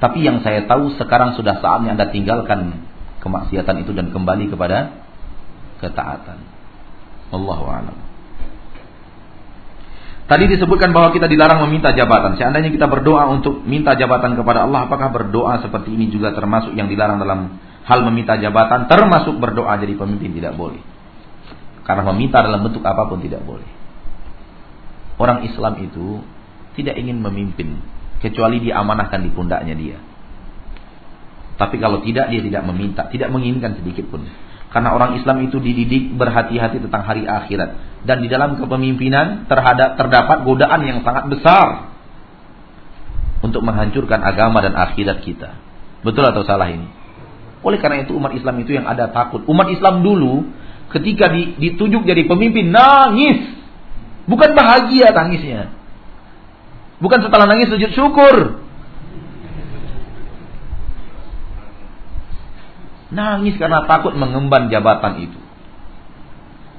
Tapi 0.00 0.24
yang 0.24 0.40
saya 0.40 0.64
tahu 0.64 0.96
sekarang 0.96 1.36
sudah 1.36 1.60
saatnya 1.60 1.92
Anda 1.92 2.08
tinggalkan 2.08 2.88
kemaksiatan 3.20 3.84
itu 3.84 3.92
dan 3.92 4.16
kembali 4.16 4.48
kepada 4.48 4.96
ketaatan. 5.84 6.40
Allahu 7.36 7.64
a'lam. 7.68 8.05
Tadi 10.26 10.44
disebutkan 10.50 10.90
bahwa 10.90 11.14
kita 11.14 11.30
dilarang 11.30 11.62
meminta 11.70 11.94
jabatan. 11.94 12.34
Seandainya 12.34 12.74
kita 12.74 12.90
berdoa 12.90 13.30
untuk 13.30 13.62
minta 13.62 13.94
jabatan 13.94 14.34
kepada 14.34 14.66
Allah, 14.66 14.90
apakah 14.90 15.14
berdoa 15.14 15.62
seperti 15.62 15.94
ini 15.94 16.10
juga 16.10 16.34
termasuk 16.34 16.74
yang 16.74 16.90
dilarang 16.90 17.22
dalam 17.22 17.62
hal 17.86 18.02
meminta 18.10 18.34
jabatan? 18.34 18.90
Termasuk 18.90 19.38
berdoa 19.38 19.78
jadi 19.78 19.94
pemimpin 19.94 20.34
tidak 20.34 20.58
boleh. 20.58 20.82
Karena 21.86 22.02
meminta 22.10 22.42
dalam 22.42 22.66
bentuk 22.66 22.82
apa 22.82 23.06
pun 23.06 23.22
tidak 23.22 23.46
boleh. 23.46 23.70
Orang 25.14 25.46
Islam 25.46 25.78
itu 25.86 26.18
tidak 26.74 26.98
ingin 26.98 27.22
memimpin 27.22 27.78
kecuali 28.18 28.58
diamanahkan 28.58 29.22
di 29.22 29.30
pundaknya 29.30 29.78
dia. 29.78 29.98
Tapi 31.56 31.78
kalau 31.78 32.02
tidak 32.02 32.34
dia 32.34 32.42
tidak 32.42 32.66
meminta, 32.66 33.06
tidak 33.08 33.30
menginginkan 33.30 33.78
sedikit 33.78 34.10
pun. 34.10 34.26
Karena 34.76 34.92
orang 34.92 35.16
Islam 35.16 35.40
itu 35.40 35.56
dididik 35.56 36.12
berhati-hati 36.20 36.84
tentang 36.84 37.00
hari 37.00 37.24
akhirat. 37.24 38.04
Dan 38.04 38.20
di 38.20 38.28
dalam 38.28 38.60
kepemimpinan 38.60 39.48
terhadap 39.48 39.96
terdapat 39.96 40.44
godaan 40.44 40.84
yang 40.84 41.00
sangat 41.00 41.32
besar 41.32 41.96
untuk 43.40 43.64
menghancurkan 43.64 44.20
agama 44.20 44.60
dan 44.60 44.76
akhirat 44.76 45.24
kita. 45.24 45.56
Betul 46.04 46.28
atau 46.28 46.44
salah 46.44 46.68
ini? 46.68 46.92
Oleh 47.64 47.80
karena 47.80 48.04
itu 48.04 48.20
umat 48.20 48.36
Islam 48.36 48.52
itu 48.60 48.76
yang 48.76 48.84
ada 48.84 49.08
takut. 49.08 49.48
Umat 49.48 49.72
Islam 49.72 50.04
dulu 50.04 50.44
ketika 50.92 51.32
ditunjuk 51.32 52.04
jadi 52.04 52.28
pemimpin 52.28 52.68
nangis. 52.68 53.56
Bukan 54.28 54.52
bahagia 54.52 55.08
tangisnya. 55.16 55.72
Bukan 57.00 57.24
setelah 57.24 57.48
nangis 57.48 57.72
sujud 57.72 57.96
syukur. 57.96 58.60
Nangis 63.14 63.54
karena 63.58 63.86
takut 63.86 64.14
mengemban 64.18 64.66
jabatan 64.66 65.22
itu. 65.22 65.38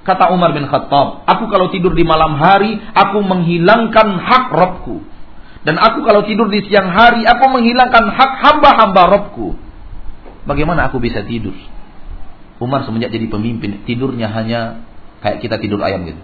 Kata 0.03 0.31
Umar 0.31 0.55
bin 0.55 0.67
Khattab, 0.71 1.27
aku 1.27 1.51
kalau 1.51 1.67
tidur 1.67 1.91
di 1.91 2.07
malam 2.07 2.39
hari, 2.39 2.79
aku 2.95 3.19
menghilangkan 3.27 4.07
hak 4.23 4.45
Robku. 4.55 5.03
Dan 5.67 5.75
aku 5.75 5.99
kalau 6.07 6.23
tidur 6.23 6.47
di 6.47 6.63
siang 6.63 6.87
hari, 6.95 7.27
aku 7.27 7.43
menghilangkan 7.51 8.07
hak 8.15 8.31
hamba-hamba 8.39 9.03
Robku. 9.11 9.59
Bagaimana 10.47 10.87
aku 10.87 11.03
bisa 11.03 11.27
tidur? 11.27 11.55
Umar 12.63 12.87
semenjak 12.87 13.11
jadi 13.11 13.27
pemimpin, 13.27 13.83
tidurnya 13.83 14.31
hanya 14.31 14.79
kayak 15.19 15.43
kita 15.43 15.59
tidur 15.59 15.83
ayam 15.83 16.07
gitu. 16.07 16.23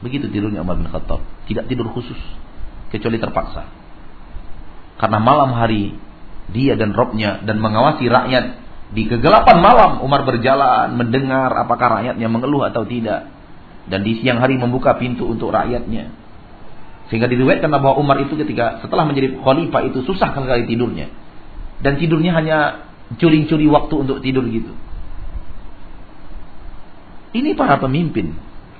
Begitu 0.00 0.32
tidurnya 0.32 0.64
Umar 0.64 0.80
bin 0.80 0.88
Khattab. 0.88 1.20
Tidak 1.44 1.68
tidur 1.68 1.92
khusus. 1.92 2.16
Kecuali 2.88 3.20
terpaksa. 3.20 3.68
Karena 5.00 5.18
malam 5.20 5.52
hari 5.52 5.96
dia 6.50 6.76
dan 6.76 6.92
Robnya 6.92 7.40
dan 7.46 7.60
mengawasi 7.62 8.04
rakyat 8.08 8.44
di 8.92 9.08
kegelapan 9.08 9.58
malam. 9.62 9.90
Umar 10.04 10.26
berjalan 10.28 10.96
mendengar 10.96 11.52
apakah 11.56 12.00
rakyatnya 12.00 12.28
mengeluh 12.28 12.68
atau 12.68 12.84
tidak. 12.84 13.30
Dan 13.84 14.00
di 14.00 14.16
siang 14.20 14.40
hari 14.40 14.56
membuka 14.56 14.96
pintu 14.96 15.28
untuk 15.28 15.52
rakyatnya. 15.52 16.08
Sehingga 17.12 17.28
diriwayatkan 17.28 17.68
bahwa 17.68 18.00
Umar 18.00 18.16
itu 18.24 18.32
ketika 18.40 18.80
setelah 18.80 19.04
menjadi 19.04 19.36
khalifah 19.36 19.82
itu 19.92 20.04
susah 20.08 20.32
sekali 20.32 20.64
tidurnya. 20.64 21.12
Dan 21.84 22.00
tidurnya 22.00 22.32
hanya 22.32 22.58
curi-curi 23.20 23.68
waktu 23.68 23.94
untuk 24.08 24.24
tidur 24.24 24.44
gitu. 24.48 24.72
Ini 27.36 27.52
para 27.58 27.76
pemimpin. 27.76 28.32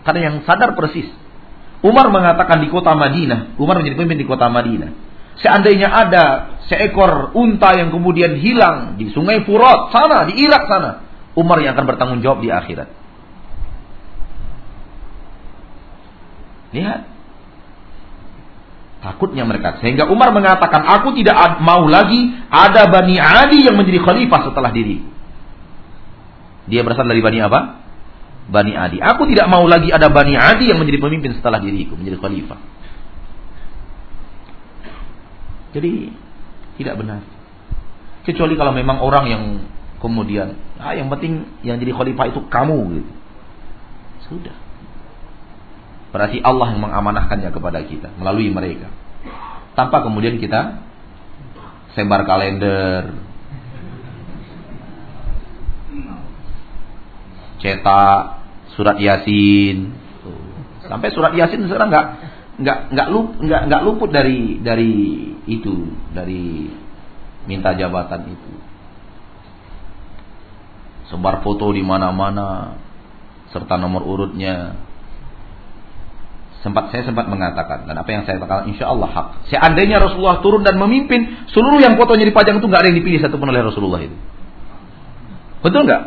Karena 0.05 0.21
yang 0.33 0.37
sadar 0.45 0.77
persis 0.77 1.09
Umar 1.85 2.09
mengatakan 2.09 2.65
di 2.65 2.73
kota 2.73 2.97
Madinah 2.97 3.61
Umar 3.61 3.77
menjadi 3.81 4.01
pemimpin 4.01 4.25
di 4.25 4.29
kota 4.29 4.49
Madinah 4.49 5.04
Seandainya 5.43 5.91
ada 5.91 6.25
seekor 6.71 7.35
unta 7.35 7.75
yang 7.75 7.91
kemudian 7.91 8.39
hilang 8.39 8.95
di 8.97 9.11
sungai 9.11 9.43
Furat 9.43 9.91
sana, 9.91 10.31
di 10.31 10.39
Irak 10.39 10.71
sana, 10.71 10.91
Umar 11.35 11.59
yang 11.59 11.75
akan 11.75 11.87
bertanggung 11.91 12.21
jawab 12.23 12.41
di 12.41 12.49
akhirat. 12.55 12.89
Lihat. 16.75 17.01
Takutnya 19.05 19.45
mereka. 19.45 19.79
Sehingga 19.85 20.09
Umar 20.09 20.33
mengatakan, 20.33 20.81
aku 20.81 21.13
tidak 21.13 21.61
mau 21.61 21.85
lagi 21.87 22.33
ada 22.49 22.89
Bani 22.89 23.21
Adi 23.21 23.69
yang 23.69 23.77
menjadi 23.77 24.01
khalifah 24.01 24.49
setelah 24.49 24.73
diri. 24.73 25.05
Dia 26.65 26.81
berasal 26.81 27.05
dari 27.05 27.21
Bani 27.21 27.39
apa? 27.45 27.85
Bani 28.49 28.73
Adi. 28.73 28.99
Aku 29.05 29.29
tidak 29.29 29.53
mau 29.53 29.69
lagi 29.69 29.93
ada 29.93 30.09
Bani 30.09 30.35
Adi 30.41 30.73
yang 30.73 30.81
menjadi 30.81 31.05
pemimpin 31.05 31.37
setelah 31.37 31.61
diriku, 31.61 32.01
menjadi 32.01 32.17
khalifah. 32.17 32.59
Jadi 35.75 36.15
tidak 36.79 36.95
benar. 37.03 37.21
Kecuali 38.23 38.55
kalau 38.55 38.73
memang 38.73 39.03
orang 39.03 39.25
yang 39.27 39.43
kemudian, 39.99 40.55
ah 40.79 40.95
yang 40.95 41.11
penting 41.11 41.51
yang 41.67 41.77
jadi 41.83 41.93
khalifah 41.93 42.31
itu 42.31 42.41
kamu 42.47 42.79
gitu. 43.03 43.13
Sudah. 44.31 44.57
Berarti 46.15 46.39
Allah 46.47 46.73
yang 46.73 46.81
mengamanahkannya 46.81 47.51
kepada 47.51 47.83
kita 47.83 48.15
melalui 48.15 48.49
mereka. 48.49 48.87
Tanpa 49.75 50.07
kemudian 50.07 50.39
kita 50.39 50.79
sebar 51.99 52.23
kalender, 52.23 53.11
cetak 57.59 58.23
surat 58.79 58.97
yasin, 59.03 59.91
sampai 60.87 61.09
surat 61.11 61.35
yasin 61.35 61.67
sekarang 61.67 61.91
nggak 61.91 62.07
nggak 62.55 62.79
nggak 62.95 63.09
lup 63.11 63.27
nggak 63.43 63.63
nggak 63.67 63.83
luput 63.83 64.11
dari 64.15 64.63
dari 64.63 64.93
itu 65.51 65.91
dari 66.15 66.71
minta 67.51 67.75
jabatan 67.75 68.31
itu. 68.31 68.53
Sebar 71.13 71.45
foto 71.45 71.69
di 71.75 71.85
mana-mana 71.85 72.79
serta 73.53 73.77
nomor 73.77 74.07
urutnya. 74.07 74.79
Sempat 76.65 76.89
saya 76.89 77.05
sempat 77.05 77.29
mengatakan 77.29 77.85
dan 77.85 77.93
apa 77.93 78.09
yang 78.09 78.25
saya 78.25 78.41
katakan 78.41 78.73
insya 78.73 78.89
Allah 78.89 79.11
hak. 79.13 79.27
Seandainya 79.53 80.01
Rasulullah 80.01 80.41
turun 80.41 80.65
dan 80.65 80.81
memimpin 80.81 81.45
seluruh 81.53 81.77
yang 81.77 82.01
fotonya 82.01 82.25
dipajang 82.25 82.57
itu 82.57 82.65
nggak 82.65 82.81
ada 82.81 82.89
yang 82.89 82.99
dipilih 83.05 83.21
satupun 83.21 83.53
oleh 83.53 83.61
Rasulullah 83.61 84.01
itu. 84.01 84.17
Betul 85.61 85.85
nggak? 85.85 86.03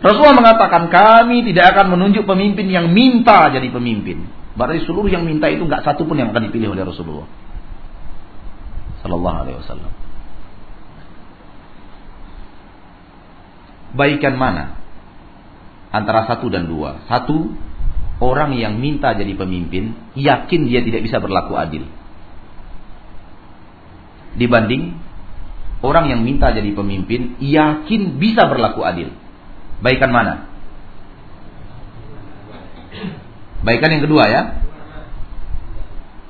Rasulullah 0.00 0.36
mengatakan 0.40 0.88
kami 0.88 1.44
tidak 1.52 1.76
akan 1.76 1.96
menunjuk 1.96 2.24
pemimpin 2.24 2.64
yang 2.72 2.88
minta 2.96 3.52
jadi 3.52 3.68
pemimpin 3.68 4.24
Berarti 4.54 4.86
seluruh 4.86 5.10
yang 5.10 5.26
minta 5.26 5.50
itu 5.50 5.66
nggak 5.66 5.82
satu 5.82 6.06
pun 6.06 6.14
yang 6.14 6.30
akan 6.30 6.50
dipilih 6.50 6.78
oleh 6.78 6.86
Rasulullah. 6.86 7.26
Sallallahu 9.02 9.36
Alaihi 9.44 9.58
Wasallam. 9.58 9.92
Baikan 13.94 14.34
mana? 14.34 14.78
Antara 15.94 16.26
satu 16.26 16.50
dan 16.50 16.66
dua. 16.66 17.02
Satu, 17.06 17.54
orang 18.18 18.54
yang 18.58 18.78
minta 18.78 19.14
jadi 19.14 19.34
pemimpin, 19.34 19.94
yakin 20.18 20.60
dia 20.66 20.82
tidak 20.82 21.06
bisa 21.06 21.22
berlaku 21.22 21.54
adil. 21.54 21.86
Dibanding 24.34 24.98
orang 25.82 26.10
yang 26.10 26.20
minta 26.26 26.50
jadi 26.50 26.74
pemimpin, 26.74 27.38
yakin 27.38 28.18
bisa 28.18 28.50
berlaku 28.50 28.82
adil. 28.82 29.14
Baikan 29.78 30.10
mana? 30.10 30.50
Baikan 33.64 33.90
yang 33.96 34.04
kedua 34.04 34.24
ya. 34.28 34.42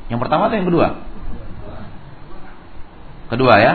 Yang 0.09 0.21
pertama 0.23 0.47
atau 0.47 0.57
yang 0.57 0.69
kedua? 0.71 0.89
Kedua 3.29 3.55
ya. 3.59 3.73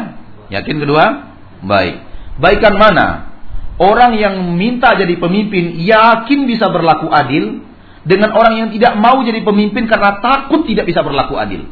Yakin 0.50 0.78
kedua? 0.80 1.36
Baik. 1.68 1.96
Baikan 2.40 2.80
mana? 2.80 3.36
Orang 3.80 4.16
yang 4.16 4.56
minta 4.60 4.96
jadi 4.96 5.16
pemimpin 5.20 5.80
yakin 5.84 6.48
bisa 6.48 6.68
berlaku 6.72 7.08
adil 7.12 7.64
dengan 8.04 8.32
orang 8.36 8.54
yang 8.56 8.70
tidak 8.76 8.96
mau 9.00 9.20
jadi 9.24 9.44
pemimpin 9.44 9.88
karena 9.88 10.20
takut 10.24 10.64
tidak 10.68 10.88
bisa 10.88 11.04
berlaku 11.04 11.36
adil. 11.36 11.68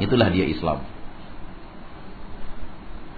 Itulah 0.00 0.32
dia 0.32 0.48
Islam. 0.48 0.84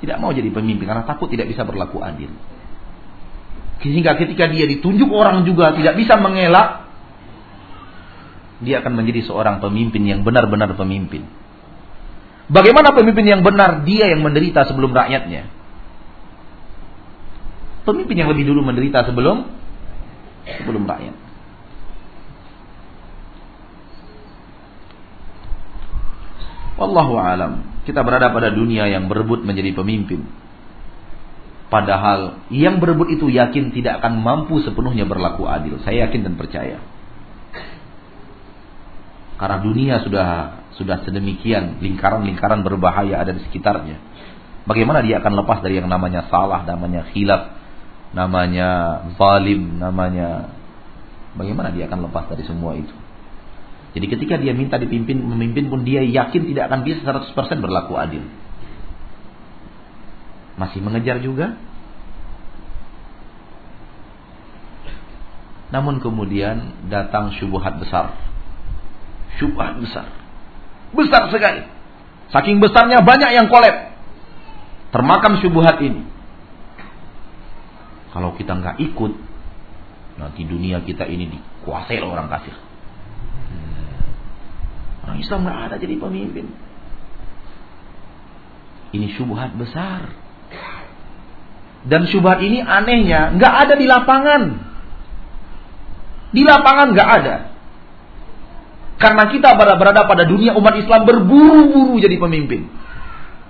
Tidak 0.02 0.18
mau 0.18 0.34
jadi 0.34 0.50
pemimpin 0.50 0.82
karena 0.82 1.06
takut 1.06 1.30
tidak 1.30 1.46
bisa 1.46 1.62
berlaku 1.62 2.02
adil. 2.02 2.34
Sehingga 3.82 4.14
ketika 4.14 4.46
dia 4.46 4.64
ditunjuk 4.70 5.10
orang 5.10 5.42
juga 5.42 5.74
tidak 5.74 5.98
bisa 5.98 6.14
mengelak, 6.16 6.86
dia 8.62 8.78
akan 8.78 8.94
menjadi 8.94 9.26
seorang 9.26 9.58
pemimpin 9.58 10.06
yang 10.06 10.22
benar-benar 10.22 10.70
pemimpin. 10.78 11.26
Bagaimana 12.46 12.94
pemimpin 12.94 13.26
yang 13.26 13.42
benar? 13.42 13.82
Dia 13.82 14.14
yang 14.14 14.22
menderita 14.22 14.62
sebelum 14.70 14.94
rakyatnya. 14.94 15.50
Pemimpin 17.82 18.22
yang 18.22 18.30
lebih 18.30 18.46
dulu 18.46 18.62
menderita 18.62 19.02
sebelum 19.02 19.50
sebelum 20.46 20.86
rakyat. 20.86 21.16
Wallahu 26.78 27.14
alam. 27.18 27.52
Kita 27.82 28.06
berada 28.06 28.30
pada 28.30 28.54
dunia 28.54 28.86
yang 28.86 29.10
berebut 29.10 29.42
menjadi 29.42 29.74
pemimpin. 29.74 30.22
Padahal 31.72 32.44
yang 32.52 32.84
berebut 32.84 33.08
itu 33.16 33.32
yakin 33.32 33.72
tidak 33.72 34.04
akan 34.04 34.20
mampu 34.20 34.60
sepenuhnya 34.60 35.08
berlaku 35.08 35.48
adil. 35.48 35.80
Saya 35.80 36.04
yakin 36.04 36.20
dan 36.20 36.36
percaya. 36.36 36.84
Karena 39.40 39.56
dunia 39.64 40.04
sudah 40.04 40.28
sudah 40.76 41.00
sedemikian 41.00 41.80
lingkaran-lingkaran 41.80 42.60
berbahaya 42.60 43.24
ada 43.24 43.32
di 43.32 43.40
sekitarnya. 43.48 43.96
Bagaimana 44.68 45.00
dia 45.00 45.24
akan 45.24 45.32
lepas 45.32 45.64
dari 45.64 45.80
yang 45.80 45.88
namanya 45.88 46.28
salah, 46.28 46.60
namanya 46.68 47.08
khilaf, 47.08 47.56
namanya 48.12 48.68
zalim, 49.16 49.80
namanya 49.80 50.52
bagaimana 51.40 51.72
dia 51.72 51.88
akan 51.88 52.04
lepas 52.04 52.28
dari 52.28 52.44
semua 52.44 52.76
itu? 52.76 52.92
Jadi 53.96 54.06
ketika 54.12 54.36
dia 54.36 54.52
minta 54.52 54.76
dipimpin 54.76 55.24
memimpin 55.24 55.72
pun 55.72 55.88
dia 55.88 56.04
yakin 56.04 56.52
tidak 56.52 56.68
akan 56.68 56.84
bisa 56.84 57.00
100% 57.00 57.32
berlaku 57.64 57.96
adil. 57.96 58.28
Masih 60.62 60.78
mengejar 60.78 61.18
juga? 61.18 61.58
Namun 65.74 65.98
kemudian 65.98 66.86
datang 66.86 67.34
syubhat 67.34 67.82
besar. 67.82 68.14
Syubhat 69.42 69.82
besar. 69.82 70.06
Besar 70.94 71.26
sekali. 71.34 71.66
Saking 72.30 72.62
besarnya 72.62 73.02
banyak 73.02 73.30
yang 73.34 73.50
kolep. 73.50 73.74
Termakan 74.94 75.42
syubhat 75.42 75.82
ini. 75.82 76.06
Kalau 78.14 78.38
kita 78.38 78.54
nggak 78.54 78.78
ikut, 78.78 79.12
nanti 80.22 80.46
dunia 80.46 80.84
kita 80.86 81.10
ini 81.10 81.26
dikuasai 81.26 81.98
oleh 81.98 82.12
orang 82.14 82.30
kafir. 82.30 82.54
Orang 85.02 85.18
Islam 85.18 85.42
nggak 85.42 85.58
ada 85.66 85.76
jadi 85.82 85.98
pemimpin. 85.98 86.46
Ini 88.94 89.10
syubhat 89.18 89.58
besar. 89.58 90.21
Dan 91.82 92.06
syubhat 92.06 92.38
ini 92.42 92.62
anehnya 92.62 93.34
nggak 93.34 93.54
ada 93.66 93.74
di 93.74 93.86
lapangan. 93.90 94.42
Di 96.30 96.42
lapangan 96.46 96.86
nggak 96.94 97.10
ada. 97.22 97.36
Karena 99.02 99.26
kita 99.34 99.58
berada, 99.58 100.06
pada 100.06 100.22
dunia 100.22 100.54
umat 100.54 100.78
Islam 100.78 101.02
berburu-buru 101.02 101.98
jadi 101.98 102.22
pemimpin. 102.22 102.70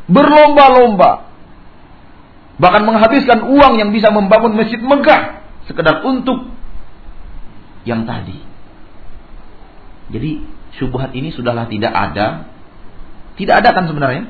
Berlomba-lomba. 0.09 1.28
Bahkan 2.57 2.83
menghabiskan 2.89 3.39
uang 3.53 3.76
yang 3.76 3.93
bisa 3.93 4.09
membangun 4.09 4.57
masjid 4.57 4.80
megah. 4.80 5.45
Sekedar 5.68 6.01
untuk 6.09 6.49
yang 7.85 8.09
tadi. 8.09 8.41
Jadi 10.09 10.30
syubhat 10.80 11.12
ini 11.12 11.37
sudahlah 11.37 11.68
tidak 11.68 11.93
ada. 11.93 12.49
Tidak 13.37 13.55
ada 13.55 13.76
kan 13.76 13.85
sebenarnya? 13.89 14.28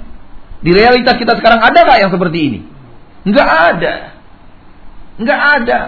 Di 0.62 0.70
realitas 0.74 1.18
kita 1.18 1.38
sekarang 1.38 1.58
ada 1.62 1.78
gak 1.86 1.98
yang 2.02 2.10
seperti 2.14 2.38
ini? 2.38 2.60
Enggak 3.22 3.48
ada. 3.48 3.94
Enggak 5.18 5.40
ada. 5.62 5.80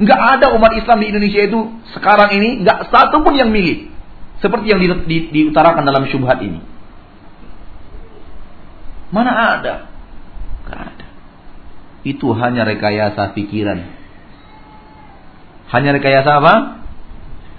Enggak 0.00 0.20
ada 0.36 0.46
umat 0.56 0.72
Islam 0.72 0.98
di 1.04 1.06
Indonesia 1.12 1.42
itu 1.44 1.60
sekarang 1.92 2.32
ini 2.32 2.64
enggak 2.64 2.88
satu 2.88 3.20
pun 3.20 3.36
yang 3.36 3.52
milih. 3.52 3.92
Seperti 4.40 4.72
yang 4.72 4.80
di, 4.80 4.88
di, 5.04 5.16
diutarakan 5.28 5.84
dalam 5.84 6.08
syubhat 6.08 6.40
ini. 6.40 6.64
Mana 9.12 9.60
ada? 9.60 9.74
Enggak 10.64 10.80
ada. 10.88 11.06
Itu 12.08 12.32
hanya 12.32 12.64
rekayasa 12.64 13.36
pikiran. 13.36 13.84
Hanya 15.68 15.90
rekayasa 15.92 16.40
apa? 16.40 16.54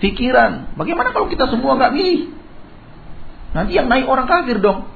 Pikiran. 0.01 0.73
Bagaimana 0.73 1.13
kalau 1.13 1.29
kita 1.29 1.45
semua 1.45 1.77
enggak 1.77 1.93
milih? 1.93 2.33
Nanti 3.53 3.77
yang 3.77 3.85
naik 3.85 4.09
orang 4.09 4.25
kafir 4.25 4.57
dong. 4.57 4.89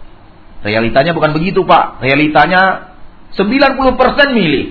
Realitanya 0.65 1.13
bukan 1.13 1.37
begitu 1.37 1.61
pak. 1.61 2.01
Realitanya 2.01 2.94
90% 3.35 4.31
milih. 4.31 4.65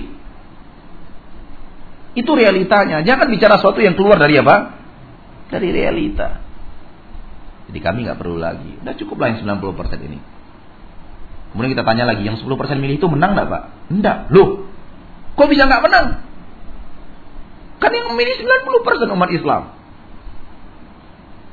Itu 2.15 2.31
realitanya. 2.33 3.05
Jangan 3.05 3.27
bicara 3.29 3.61
sesuatu 3.61 3.83
yang 3.83 3.93
keluar 3.93 4.17
dari 4.17 4.39
apa? 4.39 4.73
Dari 5.51 5.69
realita. 5.69 6.41
Jadi 7.69 7.79
kami 7.81 8.09
nggak 8.09 8.17
perlu 8.17 8.37
lagi. 8.41 8.81
Udah 8.81 8.95
cukup 8.97 9.21
lah 9.21 9.27
yang 9.35 9.39
90% 9.61 10.07
ini. 10.07 10.17
Kemudian 11.51 11.71
kita 11.71 11.87
tanya 11.87 12.03
lagi, 12.09 12.23
yang 12.27 12.35
10% 12.35 12.51
milih 12.83 12.99
itu 12.99 13.07
menang 13.07 13.31
nggak 13.35 13.47
pak? 13.47 13.63
Enggak. 13.87 14.17
Loh, 14.31 14.67
kok 15.39 15.47
bisa 15.47 15.67
nggak 15.67 15.83
menang? 15.87 16.07
Kan 17.79 17.91
yang 17.91 18.07
memilih 18.11 18.35
90% 18.43 19.15
umat 19.15 19.29
Islam. 19.31 19.61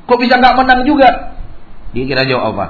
Kok 0.06 0.18
bisa 0.18 0.38
nggak 0.38 0.56
menang 0.58 0.80
juga? 0.86 1.38
Dia 1.92 2.04
kira 2.08 2.26
jawab 2.26 2.44
apa? 2.56 2.66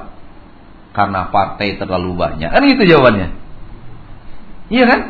Karena 0.92 1.20
partai 1.32 1.80
terlalu 1.80 2.16
banyak. 2.16 2.50
Kan 2.52 2.62
itu 2.68 2.84
jawabannya. 2.84 3.41
Iya 4.72 4.84
kan? 4.88 5.00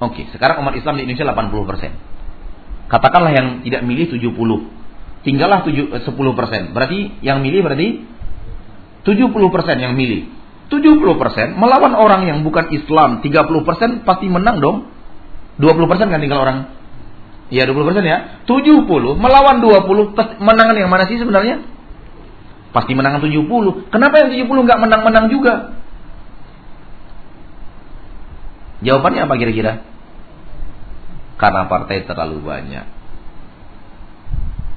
Oke, 0.00 0.26
sekarang 0.32 0.64
umat 0.64 0.74
Islam 0.74 0.96
di 0.96 1.04
Indonesia 1.04 1.28
80%. 1.28 2.88
Katakanlah 2.88 3.32
yang 3.36 3.46
tidak 3.62 3.84
milih 3.84 4.08
70. 4.16 4.32
Tinggallah 5.22 5.60
7, 5.62 5.92
10%. 5.92 6.02
Eh, 6.02 6.62
berarti 6.72 6.98
yang 7.20 7.44
milih 7.44 7.60
berarti 7.62 7.88
70% 9.04 9.76
yang 9.78 9.92
milih. 9.92 10.26
70% 10.72 11.60
melawan 11.60 11.92
orang 11.92 12.24
yang 12.24 12.40
bukan 12.40 12.72
Islam 12.72 13.20
30% 13.20 14.08
pasti 14.08 14.26
menang 14.32 14.58
dong. 14.58 14.88
20% 15.60 16.08
kan 16.08 16.16
tinggal 16.16 16.40
orang 16.40 16.72
Ya 17.52 17.68
20% 17.68 18.00
ya 18.00 18.40
70 18.48 18.88
melawan 19.20 19.60
20 19.60 20.40
Menangan 20.40 20.72
yang 20.72 20.88
mana 20.88 21.04
sih 21.04 21.20
sebenarnya 21.20 21.60
Pasti 22.72 22.96
menangan 22.96 23.20
70 23.20 23.92
Kenapa 23.92 24.24
yang 24.24 24.32
70 24.32 24.48
nggak 24.48 24.80
menang-menang 24.80 25.28
juga 25.28 25.81
Jawabannya 28.82 29.30
apa 29.30 29.34
kira-kira? 29.38 29.72
Karena 31.38 31.66
partai 31.70 32.06
terlalu 32.06 32.42
banyak. 32.42 32.86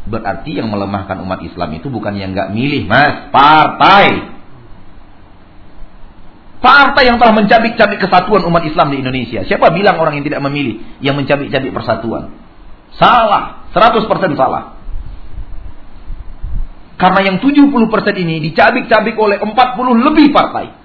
Berarti 0.05 0.61
yang 0.61 0.69
melemahkan 0.69 1.17
umat 1.25 1.41
Islam 1.41 1.81
itu 1.81 1.89
bukan 1.89 2.13
yang 2.13 2.37
nggak 2.37 2.53
milih, 2.53 2.85
mas, 2.85 3.33
partai. 3.33 4.37
Partai 6.61 7.03
yang 7.09 7.17
telah 7.17 7.33
mencabik-cabik 7.33 8.01
kesatuan 8.01 8.45
umat 8.45 8.65
Islam 8.65 8.93
di 8.93 9.01
Indonesia. 9.01 9.45
Siapa 9.45 9.73
bilang 9.73 9.97
orang 9.97 10.21
yang 10.21 10.25
tidak 10.25 10.41
memilih 10.45 10.81
yang 11.01 11.17
mencabik-cabik 11.17 11.73
persatuan? 11.73 12.33
Salah, 12.97 13.69
100% 13.73 14.37
salah. 14.37 14.77
Karena 16.95 17.21
yang 17.27 17.37
70% 17.43 17.75
ini 18.15 18.39
dicabik-cabik 18.49 19.17
oleh 19.19 19.37
40 19.41 20.05
lebih 20.05 20.31
partai. 20.31 20.84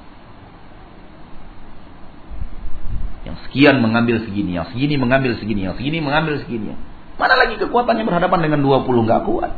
Sekian 3.51 3.83
mengambil 3.83 4.23
segini, 4.23 4.55
yang 4.55 4.71
segini 4.71 4.95
mengambil 4.95 5.35
segini, 5.43 5.67
yang 5.67 5.75
segini 5.75 5.99
mengambil 5.99 6.39
segini. 6.39 6.79
Mana 7.19 7.35
lagi 7.35 7.59
kekuatannya 7.59 8.07
berhadapan 8.07 8.47
dengan 8.47 8.63
20 8.63 8.87
nggak 9.11 9.23
kuat. 9.27 9.53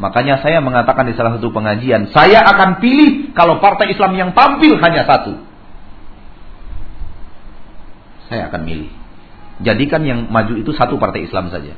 Makanya 0.00 0.40
saya 0.40 0.64
mengatakan 0.64 1.04
di 1.04 1.12
salah 1.12 1.36
satu 1.36 1.52
pengajian, 1.52 2.08
saya 2.16 2.40
akan 2.40 2.80
pilih 2.80 3.36
kalau 3.36 3.60
partai 3.60 3.92
Islam 3.92 4.16
yang 4.16 4.30
tampil 4.32 4.80
hanya 4.80 5.04
satu. 5.04 5.36
Saya 8.32 8.48
akan 8.48 8.64
milih. 8.64 8.88
Jadikan 9.60 10.00
yang 10.08 10.32
maju 10.32 10.56
itu 10.56 10.72
satu 10.72 10.96
partai 10.96 11.28
Islam 11.28 11.52
saja. 11.52 11.76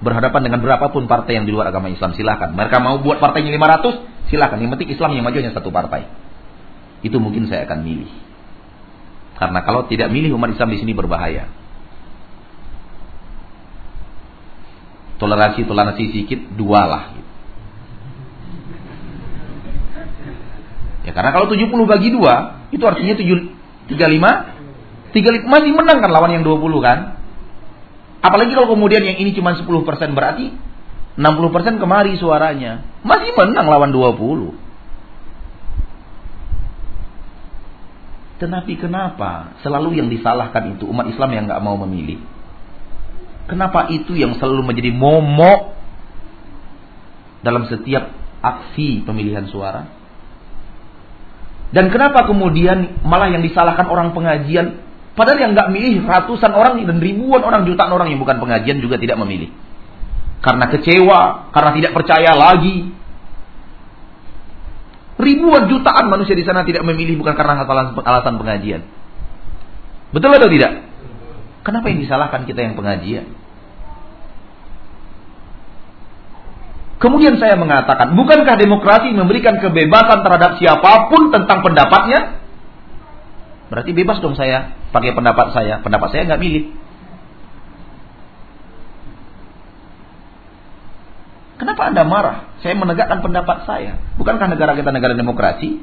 Berhadapan 0.00 0.48
dengan 0.48 0.64
berapapun 0.64 1.04
partai 1.04 1.36
yang 1.36 1.44
di 1.44 1.52
luar 1.52 1.68
agama 1.68 1.92
Islam 1.92 2.16
silahkan. 2.16 2.56
Mereka 2.56 2.80
mau 2.80 3.04
buat 3.04 3.20
partainya 3.20 3.52
500, 3.52 4.32
silahkan. 4.32 4.56
Yang 4.56 4.70
penting 4.80 4.88
Islam 4.96 5.10
yang 5.12 5.24
maju 5.28 5.36
hanya 5.36 5.52
satu 5.52 5.68
partai. 5.68 6.08
Itu 7.04 7.20
mungkin 7.20 7.52
saya 7.52 7.68
akan 7.68 7.84
milih. 7.84 8.27
Karena 9.38 9.62
kalau 9.62 9.86
tidak 9.86 10.10
milih 10.10 10.34
umat 10.34 10.50
Islam 10.50 10.74
di 10.74 10.78
sini 10.82 10.92
berbahaya. 10.92 11.46
toleransi-toleransi 15.18 16.02
sedikit 16.14 16.40
dua 16.54 16.80
lah. 16.86 17.04
Ya 21.02 21.10
karena 21.10 21.30
kalau 21.34 21.50
70 21.50 21.68
bagi 21.88 22.08
dua 22.14 22.64
itu 22.70 22.84
artinya 22.86 23.16
7, 23.16 23.90
35 23.90 23.96
35 25.08 25.48
masih 25.48 25.72
menang 25.72 25.98
kan 26.04 26.10
lawan 26.12 26.30
yang 26.36 26.44
20 26.44 26.84
kan? 26.84 27.18
Apalagi 28.20 28.52
kalau 28.52 28.76
kemudian 28.76 29.02
yang 29.02 29.16
ini 29.18 29.32
cuma 29.32 29.56
10% 29.56 29.64
berarti 30.14 30.52
60% 31.18 31.82
kemari 31.82 32.14
suaranya. 32.20 32.84
Masih 33.02 33.32
menang 33.34 33.66
lawan 33.66 33.90
20. 33.90 34.67
Tetapi 38.38 38.72
kenapa 38.78 39.58
selalu 39.66 39.98
yang 39.98 40.08
disalahkan 40.10 40.78
itu 40.78 40.86
umat 40.86 41.10
Islam 41.10 41.30
yang 41.34 41.44
nggak 41.50 41.62
mau 41.62 41.74
memilih? 41.86 42.22
Kenapa 43.50 43.90
itu 43.90 44.14
yang 44.14 44.36
selalu 44.38 44.70
menjadi 44.70 44.92
momok 44.94 45.74
dalam 47.42 47.66
setiap 47.66 48.14
aksi 48.44 49.02
pemilihan 49.02 49.50
suara? 49.50 49.90
Dan 51.68 51.92
kenapa 51.92 52.24
kemudian 52.24 53.02
malah 53.04 53.28
yang 53.28 53.44
disalahkan 53.44 53.88
orang 53.90 54.16
pengajian 54.16 54.88
Padahal 55.18 55.42
yang 55.42 55.52
nggak 55.58 55.74
milih 55.74 56.06
ratusan 56.06 56.54
orang 56.54 56.78
dan 56.78 57.02
ribuan 57.02 57.42
orang, 57.42 57.66
jutaan 57.66 57.90
orang 57.90 58.14
yang 58.14 58.22
bukan 58.22 58.38
pengajian 58.38 58.78
juga 58.78 59.02
tidak 59.02 59.18
memilih. 59.18 59.50
Karena 60.38 60.70
kecewa, 60.70 61.50
karena 61.50 61.74
tidak 61.74 61.92
percaya 61.98 62.38
lagi. 62.38 62.86
Ribuan 65.18 65.66
jutaan 65.66 66.06
manusia 66.06 66.38
di 66.38 66.46
sana 66.46 66.62
tidak 66.62 66.86
memilih 66.86 67.18
bukan 67.18 67.34
karena 67.34 67.66
alasan 67.66 68.38
pengajian. 68.38 68.86
Betul 70.14 70.30
atau 70.38 70.46
tidak? 70.46 70.86
Kenapa 71.66 71.90
yang 71.90 72.00
disalahkan 72.00 72.46
kita 72.46 72.62
yang 72.62 72.78
pengajian? 72.78 73.26
Kemudian 76.98 77.38
saya 77.38 77.54
mengatakan, 77.54 78.14
bukankah 78.18 78.58
demokrasi 78.58 79.14
memberikan 79.14 79.58
kebebasan 79.62 80.22
terhadap 80.26 80.58
siapa 80.58 81.06
pun 81.06 81.30
tentang 81.30 81.62
pendapatnya? 81.62 82.42
Berarti 83.70 83.90
bebas 83.94 84.18
dong 84.18 84.34
saya 84.34 84.74
pakai 84.90 85.14
pendapat 85.14 85.54
saya. 85.54 85.78
Pendapat 85.78 86.08
saya 86.10 86.26
nggak 86.26 86.42
milih. 86.42 86.64
Kenapa 91.58 91.90
Anda 91.90 92.06
marah? 92.06 92.54
Saya 92.62 92.78
menegakkan 92.78 93.18
pendapat 93.18 93.66
saya. 93.66 93.98
Bukankah 94.14 94.46
negara 94.46 94.78
kita 94.78 94.94
negara 94.94 95.18
demokrasi? 95.18 95.74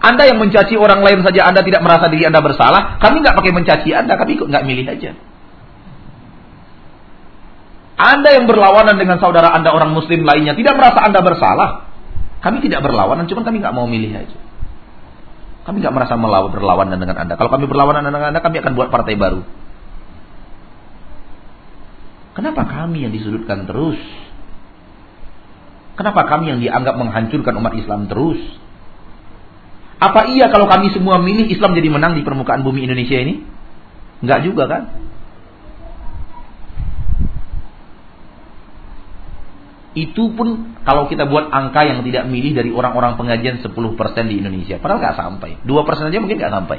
Anda 0.00 0.22
yang 0.32 0.38
mencaci 0.40 0.78
orang 0.78 1.02
lain 1.02 1.20
saja 1.20 1.50
Anda 1.50 1.60
tidak 1.60 1.84
merasa 1.84 2.08
diri 2.08 2.24
Anda 2.24 2.40
bersalah. 2.40 2.96
Kami 3.02 3.20
nggak 3.20 3.36
pakai 3.36 3.52
mencaci 3.52 3.90
Anda, 3.92 4.16
kami 4.16 4.38
nggak 4.38 4.64
milih 4.64 4.86
aja. 4.88 5.12
Anda 7.96 8.28
yang 8.36 8.44
berlawanan 8.48 9.00
dengan 9.00 9.16
saudara 9.20 9.52
Anda 9.56 9.72
orang 9.72 9.92
Muslim 9.92 10.24
lainnya 10.24 10.56
tidak 10.56 10.76
merasa 10.76 11.04
Anda 11.04 11.20
bersalah. 11.20 11.68
Kami 12.44 12.62
tidak 12.62 12.84
berlawanan, 12.86 13.26
cuma 13.26 13.42
kami 13.42 13.58
nggak 13.58 13.74
mau 13.74 13.88
milih 13.90 14.12
aja. 14.14 14.38
Kami 15.66 15.82
nggak 15.82 15.94
merasa 15.96 16.14
melawan 16.14 16.54
berlawanan 16.54 16.96
dengan 17.02 17.16
Anda. 17.26 17.34
Kalau 17.34 17.50
kami 17.50 17.66
berlawanan 17.66 18.06
dengan 18.06 18.30
Anda, 18.30 18.40
kami 18.40 18.62
akan 18.62 18.72
buat 18.78 18.88
partai 18.94 19.18
baru. 19.18 19.42
Kenapa 22.36 22.68
kami 22.68 23.08
yang 23.08 23.16
disudutkan 23.16 23.64
terus? 23.64 23.96
Kenapa 25.96 26.28
kami 26.28 26.52
yang 26.52 26.60
dianggap 26.60 27.00
menghancurkan 27.00 27.56
umat 27.56 27.72
Islam 27.72 28.04
terus? 28.12 28.36
Apa 29.96 30.28
iya 30.28 30.52
kalau 30.52 30.68
kami 30.68 30.92
semua 30.92 31.16
milih 31.16 31.48
Islam 31.48 31.72
jadi 31.72 31.88
menang 31.88 32.12
di 32.12 32.20
permukaan 32.20 32.60
bumi 32.60 32.84
Indonesia 32.84 33.16
ini? 33.16 33.40
Enggak 34.20 34.44
juga 34.44 34.68
kan? 34.68 34.82
Itu 39.96 40.36
pun 40.36 40.76
kalau 40.84 41.08
kita 41.08 41.24
buat 41.24 41.48
angka 41.48 41.88
yang 41.88 42.04
tidak 42.04 42.28
milih 42.28 42.52
dari 42.52 42.68
orang-orang 42.68 43.16
pengajian 43.16 43.64
10% 43.64 43.72
di 44.28 44.44
Indonesia. 44.44 44.76
Padahal 44.76 45.00
nggak 45.00 45.16
sampai. 45.16 45.50
2% 45.64 46.12
aja 46.12 46.18
mungkin 46.20 46.36
nggak 46.36 46.52
sampai. 46.52 46.78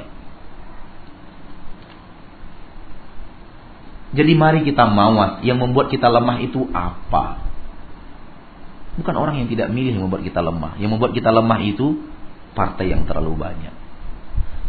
Jadi 4.16 4.32
mari 4.40 4.64
kita 4.64 4.88
mawas. 4.88 5.44
Yang 5.44 5.58
membuat 5.68 5.92
kita 5.92 6.08
lemah 6.08 6.40
itu 6.40 6.64
apa? 6.72 7.44
Bukan 8.98 9.16
orang 9.16 9.44
yang 9.44 9.48
tidak 9.52 9.68
milih 9.70 10.00
yang 10.00 10.04
membuat 10.08 10.24
kita 10.24 10.40
lemah. 10.40 10.80
Yang 10.80 10.90
membuat 10.96 11.12
kita 11.12 11.30
lemah 11.30 11.60
itu 11.64 12.08
partai 12.56 12.96
yang 12.96 13.04
terlalu 13.04 13.36
banyak. 13.36 13.76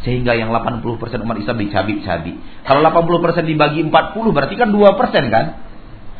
Sehingga 0.02 0.34
yang 0.34 0.50
80% 0.54 1.24
umat 1.24 1.36
Islam 1.38 1.58
dicabik-cabik. 1.58 2.36
Kalau 2.66 2.80
80% 2.82 3.46
dibagi 3.46 3.82
40 3.86 4.36
berarti 4.36 4.54
kan 4.54 4.68
2% 4.70 5.34
kan? 5.34 5.46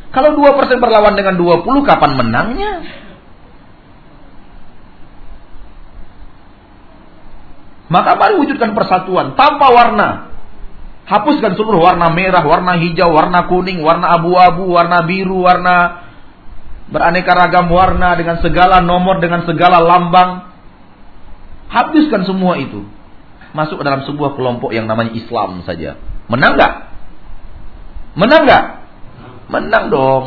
Kalau 0.08 0.30
2% 0.34 0.80
berlawan 0.80 1.14
dengan 1.14 1.36
20, 1.36 1.84
kapan 1.84 2.16
menangnya? 2.16 2.72
Maka 7.88 8.20
mari 8.20 8.36
wujudkan 8.40 8.76
persatuan 8.76 9.32
tanpa 9.36 9.68
warna. 9.72 10.27
Hapuskan 11.08 11.56
seluruh 11.56 11.80
warna 11.80 12.12
merah, 12.12 12.44
warna 12.44 12.76
hijau, 12.76 13.08
warna 13.08 13.48
kuning, 13.48 13.80
warna 13.80 14.12
abu-abu, 14.20 14.68
warna 14.68 15.08
biru, 15.08 15.40
warna 15.40 16.04
beraneka 16.92 17.32
ragam 17.32 17.72
warna 17.72 18.12
dengan 18.12 18.36
segala 18.44 18.84
nomor, 18.84 19.16
dengan 19.16 19.48
segala 19.48 19.80
lambang. 19.80 20.52
Hapuskan 21.72 22.28
semua 22.28 22.60
itu. 22.60 22.84
Masuk 23.56 23.80
dalam 23.80 24.04
sebuah 24.04 24.36
kelompok 24.36 24.76
yang 24.76 24.84
namanya 24.84 25.16
Islam 25.16 25.64
saja. 25.64 25.96
Menang 26.28 26.60
gak? 26.60 26.72
Menang 28.12 28.44
gak? 28.44 28.64
Menang 29.48 29.84
dong. 29.88 30.24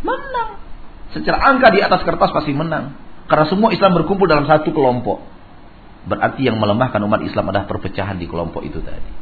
Menang. 0.00 0.56
Secara 1.12 1.52
angka 1.52 1.68
di 1.68 1.84
atas 1.84 2.00
kertas 2.00 2.32
pasti 2.32 2.56
menang. 2.56 2.96
Karena 3.28 3.44
semua 3.44 3.76
Islam 3.76 3.92
berkumpul 4.00 4.24
dalam 4.24 4.48
satu 4.48 4.72
kelompok. 4.72 5.20
Berarti 6.02 6.50
yang 6.50 6.58
melemahkan 6.58 6.98
umat 7.06 7.22
Islam 7.22 7.54
adalah 7.54 7.66
perpecahan 7.70 8.18
di 8.18 8.26
kelompok 8.26 8.66
itu 8.66 8.82
tadi. 8.82 9.12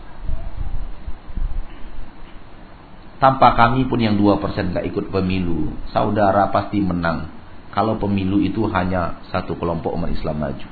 Tanpa 3.20 3.52
kami 3.52 3.84
pun 3.84 4.00
yang 4.00 4.16
2% 4.16 4.72
gak 4.72 4.86
ikut 4.88 5.12
pemilu. 5.12 5.76
Saudara 5.92 6.48
pasti 6.48 6.80
menang. 6.80 7.28
Kalau 7.68 8.00
pemilu 8.00 8.40
itu 8.40 8.64
hanya 8.72 9.20
satu 9.28 9.60
kelompok 9.60 9.92
umat 9.92 10.08
Islam 10.08 10.40
maju. 10.40 10.68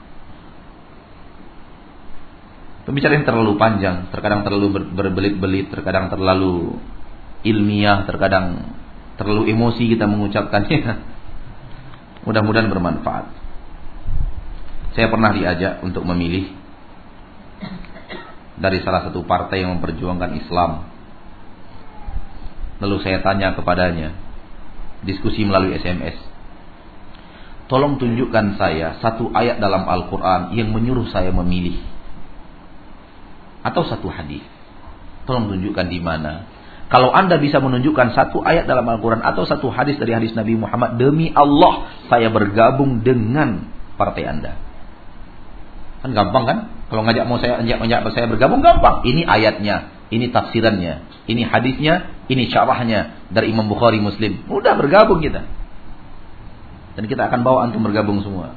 Pembicaraan 2.88 3.28
terlalu 3.28 3.60
panjang, 3.60 4.08
terkadang 4.08 4.48
terlalu 4.48 4.80
berbelit-belit, 4.96 5.68
terkadang 5.68 6.08
terlalu 6.08 6.80
ilmiah, 7.44 8.08
terkadang 8.08 8.64
terlalu 9.20 9.52
emosi 9.52 9.92
kita 9.92 10.08
mengucapkannya. 10.08 10.78
Mudah-mudahan 12.24 12.72
bermanfaat. 12.72 13.47
Saya 14.98 15.14
pernah 15.14 15.30
diajak 15.30 15.78
untuk 15.86 16.02
memilih 16.02 16.50
dari 18.58 18.82
salah 18.82 19.06
satu 19.06 19.22
partai 19.22 19.62
yang 19.62 19.78
memperjuangkan 19.78 20.42
Islam. 20.42 20.90
Lalu 22.82 22.98
saya 23.06 23.22
tanya 23.22 23.54
kepadanya, 23.54 24.18
diskusi 25.06 25.46
melalui 25.46 25.78
SMS. 25.78 26.18
Tolong 27.70 27.94
tunjukkan 28.02 28.58
saya 28.58 28.98
satu 28.98 29.30
ayat 29.30 29.62
dalam 29.62 29.86
Al-Quran 29.86 30.58
yang 30.58 30.74
menyuruh 30.74 31.06
saya 31.14 31.30
memilih 31.30 31.78
atau 33.62 33.86
satu 33.86 34.10
hadis. 34.10 34.42
Tolong 35.30 35.46
tunjukkan 35.46 35.86
di 35.86 36.02
mana. 36.02 36.42
Kalau 36.90 37.14
Anda 37.14 37.38
bisa 37.38 37.62
menunjukkan 37.62 38.18
satu 38.18 38.42
ayat 38.42 38.66
dalam 38.66 38.90
Al-Quran 38.90 39.22
atau 39.22 39.46
satu 39.46 39.70
hadis 39.70 39.94
dari 39.94 40.10
hadis 40.10 40.34
Nabi 40.34 40.58
Muhammad, 40.58 40.98
demi 40.98 41.30
Allah 41.30 41.86
saya 42.10 42.34
bergabung 42.34 43.06
dengan 43.06 43.62
partai 43.94 44.26
Anda. 44.26 44.67
Kan 45.98 46.14
gampang 46.14 46.44
kan? 46.46 46.58
Kalau 46.88 47.02
ngajak 47.04 47.24
mau 47.26 47.42
saya 47.42 47.58
ngajak, 47.60 47.78
ngajak 47.84 48.00
saya 48.14 48.26
bergabung 48.30 48.62
gampang. 48.62 49.02
Ini 49.02 49.26
ayatnya, 49.26 49.90
ini 50.14 50.30
tafsirannya, 50.30 51.26
ini 51.26 51.42
hadisnya, 51.42 52.26
ini 52.30 52.46
syarahnya 52.46 53.28
dari 53.34 53.50
Imam 53.50 53.66
Bukhari 53.66 53.98
Muslim. 53.98 54.46
Mudah 54.46 54.78
bergabung 54.78 55.18
kita. 55.20 55.42
Dan 56.94 57.04
kita 57.06 57.30
akan 57.30 57.40
bawa 57.42 57.68
antum 57.68 57.82
bergabung 57.82 58.22
semua. 58.22 58.54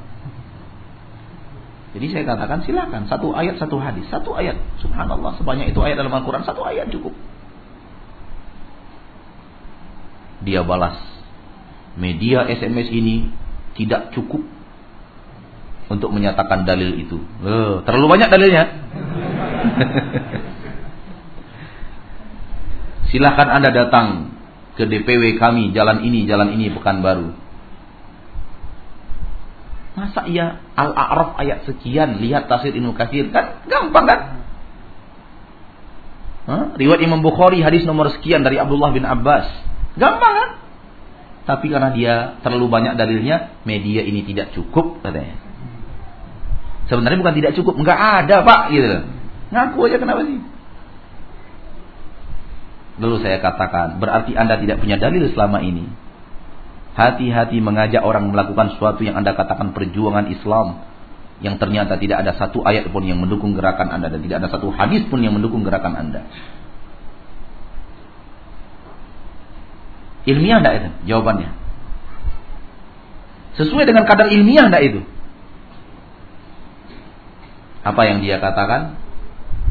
Jadi 1.92 2.06
saya 2.08 2.24
katakan 2.24 2.64
silakan 2.64 3.04
satu 3.04 3.36
ayat 3.36 3.60
satu 3.60 3.76
hadis, 3.76 4.08
satu 4.08 4.32
ayat. 4.32 4.56
Subhanallah 4.80 5.36
sebanyak 5.36 5.76
itu 5.76 5.80
ayat 5.84 6.00
dalam 6.00 6.14
Al-Qur'an 6.14 6.40
satu 6.40 6.64
ayat 6.64 6.88
cukup. 6.88 7.12
Dia 10.42 10.64
balas. 10.64 10.96
Media 12.00 12.48
SMS 12.48 12.88
ini 12.88 13.28
tidak 13.76 14.16
cukup 14.16 14.40
untuk 15.92 16.08
menyatakan 16.08 16.64
dalil 16.64 16.96
itu. 16.96 17.20
Eh, 17.44 17.84
terlalu 17.84 18.16
banyak 18.16 18.32
dalilnya. 18.32 18.64
Silahkan 23.12 23.52
Anda 23.52 23.68
datang 23.68 24.32
ke 24.80 24.88
DPW 24.88 25.36
kami, 25.36 25.76
jalan 25.76 26.00
ini, 26.00 26.24
jalan 26.24 26.56
ini, 26.56 26.72
Pekanbaru. 26.72 27.36
Masa 29.92 30.24
iya 30.24 30.64
Al-A'raf 30.72 31.36
ayat 31.36 31.68
sekian 31.68 32.16
lihat 32.16 32.48
tafsir 32.48 32.72
Ibnu 32.72 32.96
Katsir 32.96 33.28
kan 33.28 33.60
gampang 33.68 34.08
kan? 34.08 34.20
Riwayat 36.80 37.04
Imam 37.04 37.20
Bukhari 37.20 37.60
hadis 37.60 37.84
nomor 37.84 38.08
sekian 38.10 38.40
dari 38.40 38.56
Abdullah 38.56 38.90
bin 38.90 39.04
Abbas. 39.04 39.46
Gampang 40.00 40.32
kan? 40.32 40.50
Tapi 41.42 41.66
karena 41.68 41.90
dia 41.90 42.14
terlalu 42.40 42.70
banyak 42.70 42.94
dalilnya, 42.94 43.60
media 43.68 44.06
ini 44.06 44.22
tidak 44.24 44.54
cukup 44.54 45.02
katanya. 45.02 45.41
Sebenarnya 46.92 47.24
bukan 47.24 47.36
tidak 47.40 47.52
cukup, 47.56 47.80
enggak 47.80 47.96
ada 47.96 48.44
pak 48.44 48.68
gitu. 48.68 49.08
Ngaku 49.48 49.78
aja 49.88 49.96
kenapa 49.96 50.28
sih? 50.28 50.44
Lalu 53.00 53.16
saya 53.24 53.40
katakan, 53.40 53.96
berarti 53.96 54.36
Anda 54.36 54.60
tidak 54.60 54.84
punya 54.84 55.00
dalil 55.00 55.24
selama 55.32 55.64
ini. 55.64 55.88
Hati-hati 56.92 57.56
mengajak 57.64 58.04
orang 58.04 58.28
melakukan 58.28 58.76
sesuatu 58.76 59.00
yang 59.00 59.16
Anda 59.16 59.32
katakan 59.32 59.72
perjuangan 59.72 60.28
Islam. 60.28 60.84
Yang 61.40 61.64
ternyata 61.64 61.96
tidak 61.96 62.28
ada 62.28 62.36
satu 62.36 62.60
ayat 62.60 62.92
pun 62.92 63.08
yang 63.08 63.24
mendukung 63.24 63.56
gerakan 63.56 63.88
Anda. 63.88 64.12
Dan 64.12 64.20
tidak 64.20 64.44
ada 64.44 64.48
satu 64.52 64.68
hadis 64.68 65.08
pun 65.08 65.24
yang 65.24 65.32
mendukung 65.32 65.64
gerakan 65.64 65.96
Anda. 65.96 66.28
Ilmiah 70.28 70.60
tidak 70.60 70.74
itu 70.76 70.88
jawabannya? 71.08 71.50
Sesuai 73.56 73.88
dengan 73.88 74.04
kadar 74.04 74.28
ilmiah 74.28 74.68
tidak 74.68 74.82
itu? 74.92 75.00
Apa 77.82 78.02
yang 78.06 78.22
dia 78.22 78.38
katakan? 78.38 78.98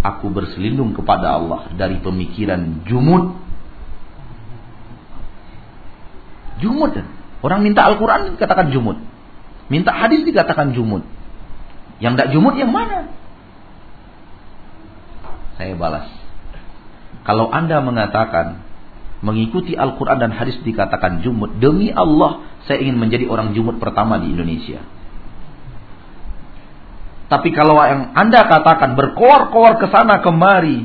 Aku 0.02 0.34
berselindung 0.34 0.98
kepada 0.98 1.38
Allah 1.38 1.72
dari 1.78 2.02
pemikiran 2.02 2.84
jumud. 2.90 3.38
Jumud. 6.60 6.94
Orang 7.42 7.62
minta 7.66 7.86
Al-Quran 7.86 8.36
dikatakan 8.38 8.70
jumud. 8.74 8.98
Minta 9.72 9.96
hadis 9.96 10.26
dikatakan 10.28 10.76
jumud. 10.76 11.06
Yang 12.02 12.14
tidak 12.18 12.30
jumud 12.34 12.54
yang 12.58 12.74
mana? 12.74 13.14
Saya 15.56 15.78
balas. 15.78 16.10
Kalau 17.22 17.54
Anda 17.54 17.80
mengatakan 17.86 18.66
mengikuti 19.22 19.78
Al-Quran 19.78 20.18
dan 20.18 20.32
hadis 20.34 20.58
dikatakan 20.66 21.22
jumud. 21.22 21.62
Demi 21.62 21.94
Allah, 21.94 22.42
saya 22.66 22.82
ingin 22.82 22.98
menjadi 22.98 23.30
orang 23.30 23.54
jumud 23.54 23.78
pertama 23.78 24.18
di 24.18 24.34
Indonesia. 24.34 24.82
Tapi 27.32 27.56
kalau 27.56 27.80
yang 27.80 28.12
Anda 28.12 28.44
katakan 28.44 29.00
berkoar-koar 29.00 29.80
ke 29.80 29.88
sana 29.88 30.20
kemari, 30.20 30.84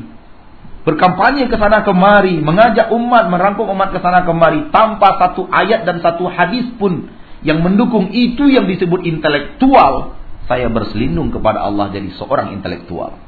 berkampanye 0.87 1.51
ke 1.51 1.59
sana 1.59 1.83
kemari, 1.83 2.39
mengajak 2.39 2.95
umat, 2.95 3.27
merangkul 3.27 3.67
umat 3.67 3.91
ke 3.91 3.99
sana 3.99 4.23
kemari 4.23 4.71
tanpa 4.71 5.19
satu 5.19 5.51
ayat 5.51 5.83
dan 5.83 5.99
satu 5.99 6.31
hadis 6.31 6.71
pun 6.79 7.11
yang 7.43 7.67
mendukung 7.67 8.15
itu 8.15 8.47
yang 8.47 8.71
disebut 8.71 9.03
intelektual, 9.03 10.15
saya 10.47 10.71
berselindung 10.71 11.35
kepada 11.35 11.67
Allah 11.67 11.91
jadi 11.91 12.15
seorang 12.15 12.55
intelektual. 12.55 13.19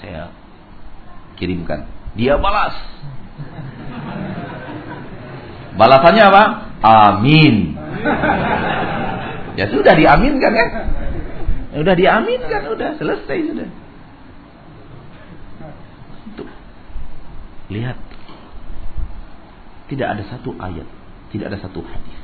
Saya 0.00 0.32
kirimkan. 1.36 1.84
Dia 2.16 2.40
balas. 2.40 2.72
Balasannya 5.76 6.24
apa? 6.24 6.44
Amin. 6.80 7.76
Ya 9.58 9.66
sudah 9.66 9.98
diaminkan 9.98 10.54
kan? 10.54 10.68
Sudah 11.74 11.94
diaminkan, 11.98 12.62
sudah 12.62 12.94
selesai 12.94 13.38
sudah. 13.50 13.68
Tuh. 16.38 16.50
Lihat. 17.74 17.98
Tidak 19.90 20.06
ada 20.06 20.22
satu 20.30 20.54
ayat, 20.62 20.86
tidak 21.34 21.50
ada 21.50 21.58
satu 21.58 21.82
hadis. 21.82 22.18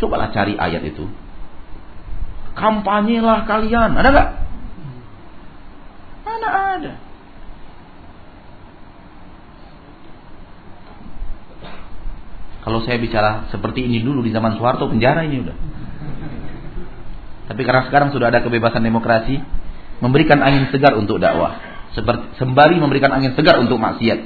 Cobalah 0.00 0.32
cari 0.32 0.56
ayat 0.56 0.88
itu. 0.88 1.04
Kampanyelah 2.56 3.44
kalian, 3.44 3.92
ada 3.92 4.08
nggak? 4.08 4.30
Mana 6.24 6.48
ada? 6.48 6.92
Kalau 12.64 12.80
saya 12.86 12.96
bicara 13.02 13.50
seperti 13.52 13.84
ini 13.84 14.00
dulu 14.00 14.24
di 14.24 14.30
zaman 14.30 14.56
Soeharto 14.56 14.88
penjara 14.88 15.26
ini 15.26 15.44
udah. 15.44 15.56
Tapi 17.50 17.66
karena 17.66 17.82
sekarang 17.90 18.14
sudah 18.14 18.30
ada 18.30 18.46
kebebasan 18.46 18.78
demokrasi, 18.78 19.42
memberikan 19.98 20.38
angin 20.38 20.70
segar 20.70 20.94
untuk 20.94 21.18
dakwah. 21.18 21.58
Sembari 22.38 22.78
memberikan 22.78 23.10
angin 23.10 23.34
segar 23.34 23.58
untuk 23.58 23.74
maksiat. 23.74 24.22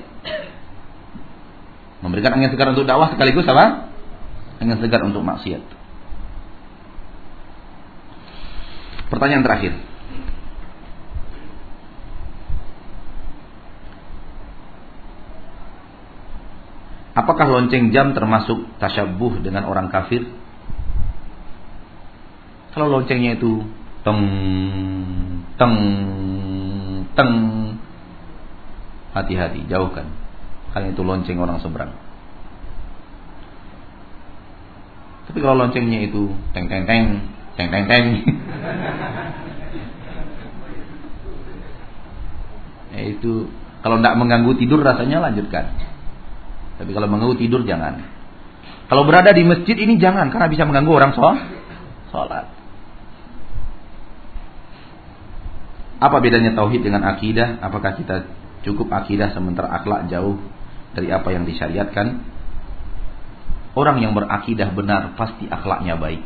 Memberikan 2.05 2.37
angin 2.37 2.53
segar 2.53 2.69
untuk 2.77 2.85
dakwah 2.85 3.09
sekaligus 3.17 3.49
apa? 3.49 3.89
Angin 4.61 4.77
segar 4.77 5.01
untuk 5.09 5.25
maksiat. 5.25 5.65
Pertanyaan 9.09 9.41
terakhir. 9.41 9.73
Apakah 17.17 17.47
lonceng 17.49 17.89
jam 17.89 18.13
termasuk 18.13 18.69
tasyabuh 18.85 19.41
dengan 19.41 19.65
orang 19.65 19.89
kafir? 19.89 20.44
Kalau 22.75 22.91
loncengnya 22.91 23.39
itu 23.39 23.63
teng 24.03 24.21
teng 25.55 25.75
teng. 27.15 27.33
Hati-hati 29.15 29.71
jauhkan. 29.71 30.11
Karena 30.75 30.91
itu 30.91 31.07
lonceng 31.07 31.39
orang 31.39 31.63
seberang. 31.63 31.95
Tapi 35.31 35.39
kalau 35.39 35.55
loncengnya 35.55 36.03
itu 36.03 36.35
teng 36.51 36.67
teng 36.67 36.83
teng 36.83 37.31
teng 37.55 37.71
teng 37.71 37.85
teng. 37.87 38.05
Ya 42.91 43.03
itu 43.15 43.47
kalau 43.87 44.03
tidak 44.03 44.19
mengganggu 44.19 44.51
tidur 44.59 44.83
rasanya 44.83 45.23
lanjutkan. 45.23 45.71
Tapi 46.83 46.91
kalau 46.91 47.07
mengganggu 47.07 47.39
tidur 47.39 47.63
jangan. 47.63 48.03
Kalau 48.91 49.07
berada 49.07 49.31
di 49.31 49.47
masjid 49.47 49.79
ini 49.79 49.95
jangan 50.03 50.35
karena 50.35 50.51
bisa 50.51 50.67
mengganggu 50.67 50.91
orang 50.91 51.15
sholat 51.15 52.54
Apa 56.05 56.21
bedanya 56.21 56.53
tauhid 56.53 56.85
dengan 56.85 57.01
akidah? 57.09 57.65
Apakah 57.65 57.97
kita 57.97 58.29
cukup 58.61 58.93
akidah 58.93 59.33
sementara 59.33 59.73
akhlak 59.73 60.13
jauh 60.13 60.37
dari 60.93 61.09
apa 61.09 61.33
yang 61.33 61.49
disyariatkan? 61.49 62.21
Orang 63.73 64.05
yang 64.05 64.13
berakidah 64.13 64.69
benar 64.77 65.17
pasti 65.17 65.49
akhlaknya 65.49 65.97
baik. 65.97 66.21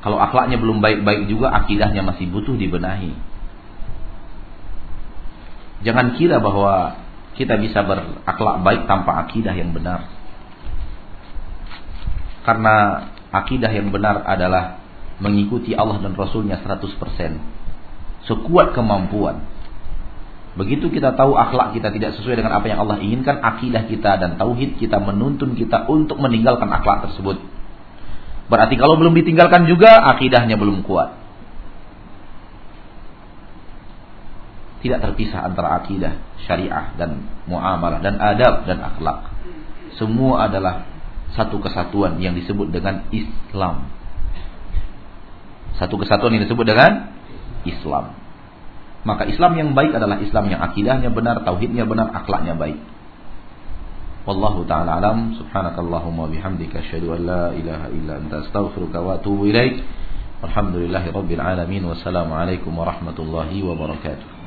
Kalau 0.00 0.16
akhlaknya 0.16 0.56
belum 0.56 0.80
baik-baik 0.80 1.28
juga 1.28 1.52
akidahnya 1.52 2.00
masih 2.00 2.32
butuh 2.32 2.56
dibenahi. 2.56 3.12
Jangan 5.84 6.16
kira 6.16 6.40
bahwa 6.40 6.96
kita 7.36 7.60
bisa 7.60 7.84
berakhlak 7.84 8.56
baik 8.64 8.82
tanpa 8.88 9.28
akidah 9.28 9.52
yang 9.52 9.76
benar. 9.76 10.08
Karena 12.48 13.04
akidah 13.36 13.68
yang 13.68 13.92
benar 13.92 14.24
adalah 14.24 14.77
mengikuti 15.18 15.74
Allah 15.74 15.98
dan 16.02 16.14
Rasulnya 16.14 16.62
100%. 16.62 18.26
Sekuat 18.26 18.74
kemampuan. 18.74 19.46
Begitu 20.58 20.90
kita 20.90 21.14
tahu 21.14 21.38
akhlak 21.38 21.78
kita 21.78 21.94
tidak 21.94 22.18
sesuai 22.18 22.42
dengan 22.42 22.58
apa 22.58 22.66
yang 22.66 22.82
Allah 22.82 22.98
inginkan, 22.98 23.38
akidah 23.38 23.86
kita 23.86 24.18
dan 24.18 24.34
tauhid 24.42 24.74
kita 24.82 24.98
menuntun 24.98 25.54
kita 25.54 25.86
untuk 25.86 26.18
meninggalkan 26.18 26.66
akhlak 26.66 27.10
tersebut. 27.10 27.38
Berarti 28.48 28.74
kalau 28.80 28.98
belum 28.98 29.14
ditinggalkan 29.14 29.68
juga 29.70 30.02
akidahnya 30.16 30.58
belum 30.58 30.82
kuat. 30.82 31.14
Tidak 34.78 34.98
terpisah 35.02 35.46
antara 35.46 35.82
akidah, 35.82 36.18
syariah 36.46 36.94
dan 36.98 37.26
muamalah 37.50 38.02
dan 38.02 38.18
adab 38.18 38.66
dan 38.66 38.78
akhlak. 38.82 39.30
Semua 39.98 40.46
adalah 40.46 40.86
satu 41.34 41.58
kesatuan 41.62 42.18
yang 42.22 42.34
disebut 42.38 42.70
dengan 42.70 43.06
Islam. 43.10 43.97
Satu 45.78 45.94
kesatuan 45.96 46.34
yang 46.34 46.42
disebut 46.44 46.66
dengan 46.66 47.14
Islam. 47.62 48.18
Maka 49.06 49.30
Islam 49.30 49.54
yang 49.54 49.70
baik 49.78 49.94
adalah 49.94 50.18
Islam 50.18 50.50
yang 50.50 50.60
akidahnya 50.60 51.14
benar, 51.14 51.46
tauhidnya 51.46 51.86
benar, 51.86 52.10
akhlaknya 52.12 52.58
baik. 52.58 52.78
Wallahu 54.28 54.68
taala 54.68 55.00
alam. 55.00 55.38
Subhanakallahumma 55.38 56.28
bihamdika 56.28 56.84
asyhadu 56.84 57.16
an 57.16 57.20
la 57.24 57.44
ilaha 57.56 57.86
illa 57.88 58.20
anta 58.20 58.44
astaghfiruka 58.44 59.00
wa 59.00 59.16
atubu 59.16 59.48
ilaik. 59.48 59.80
Alhamdulillahirabbil 60.44 61.40
alamin 61.40 61.88
wassalamu 61.88 62.36
alaikum 62.36 62.74
warahmatullahi 62.76 63.64
wabarakatuh. 63.64 64.37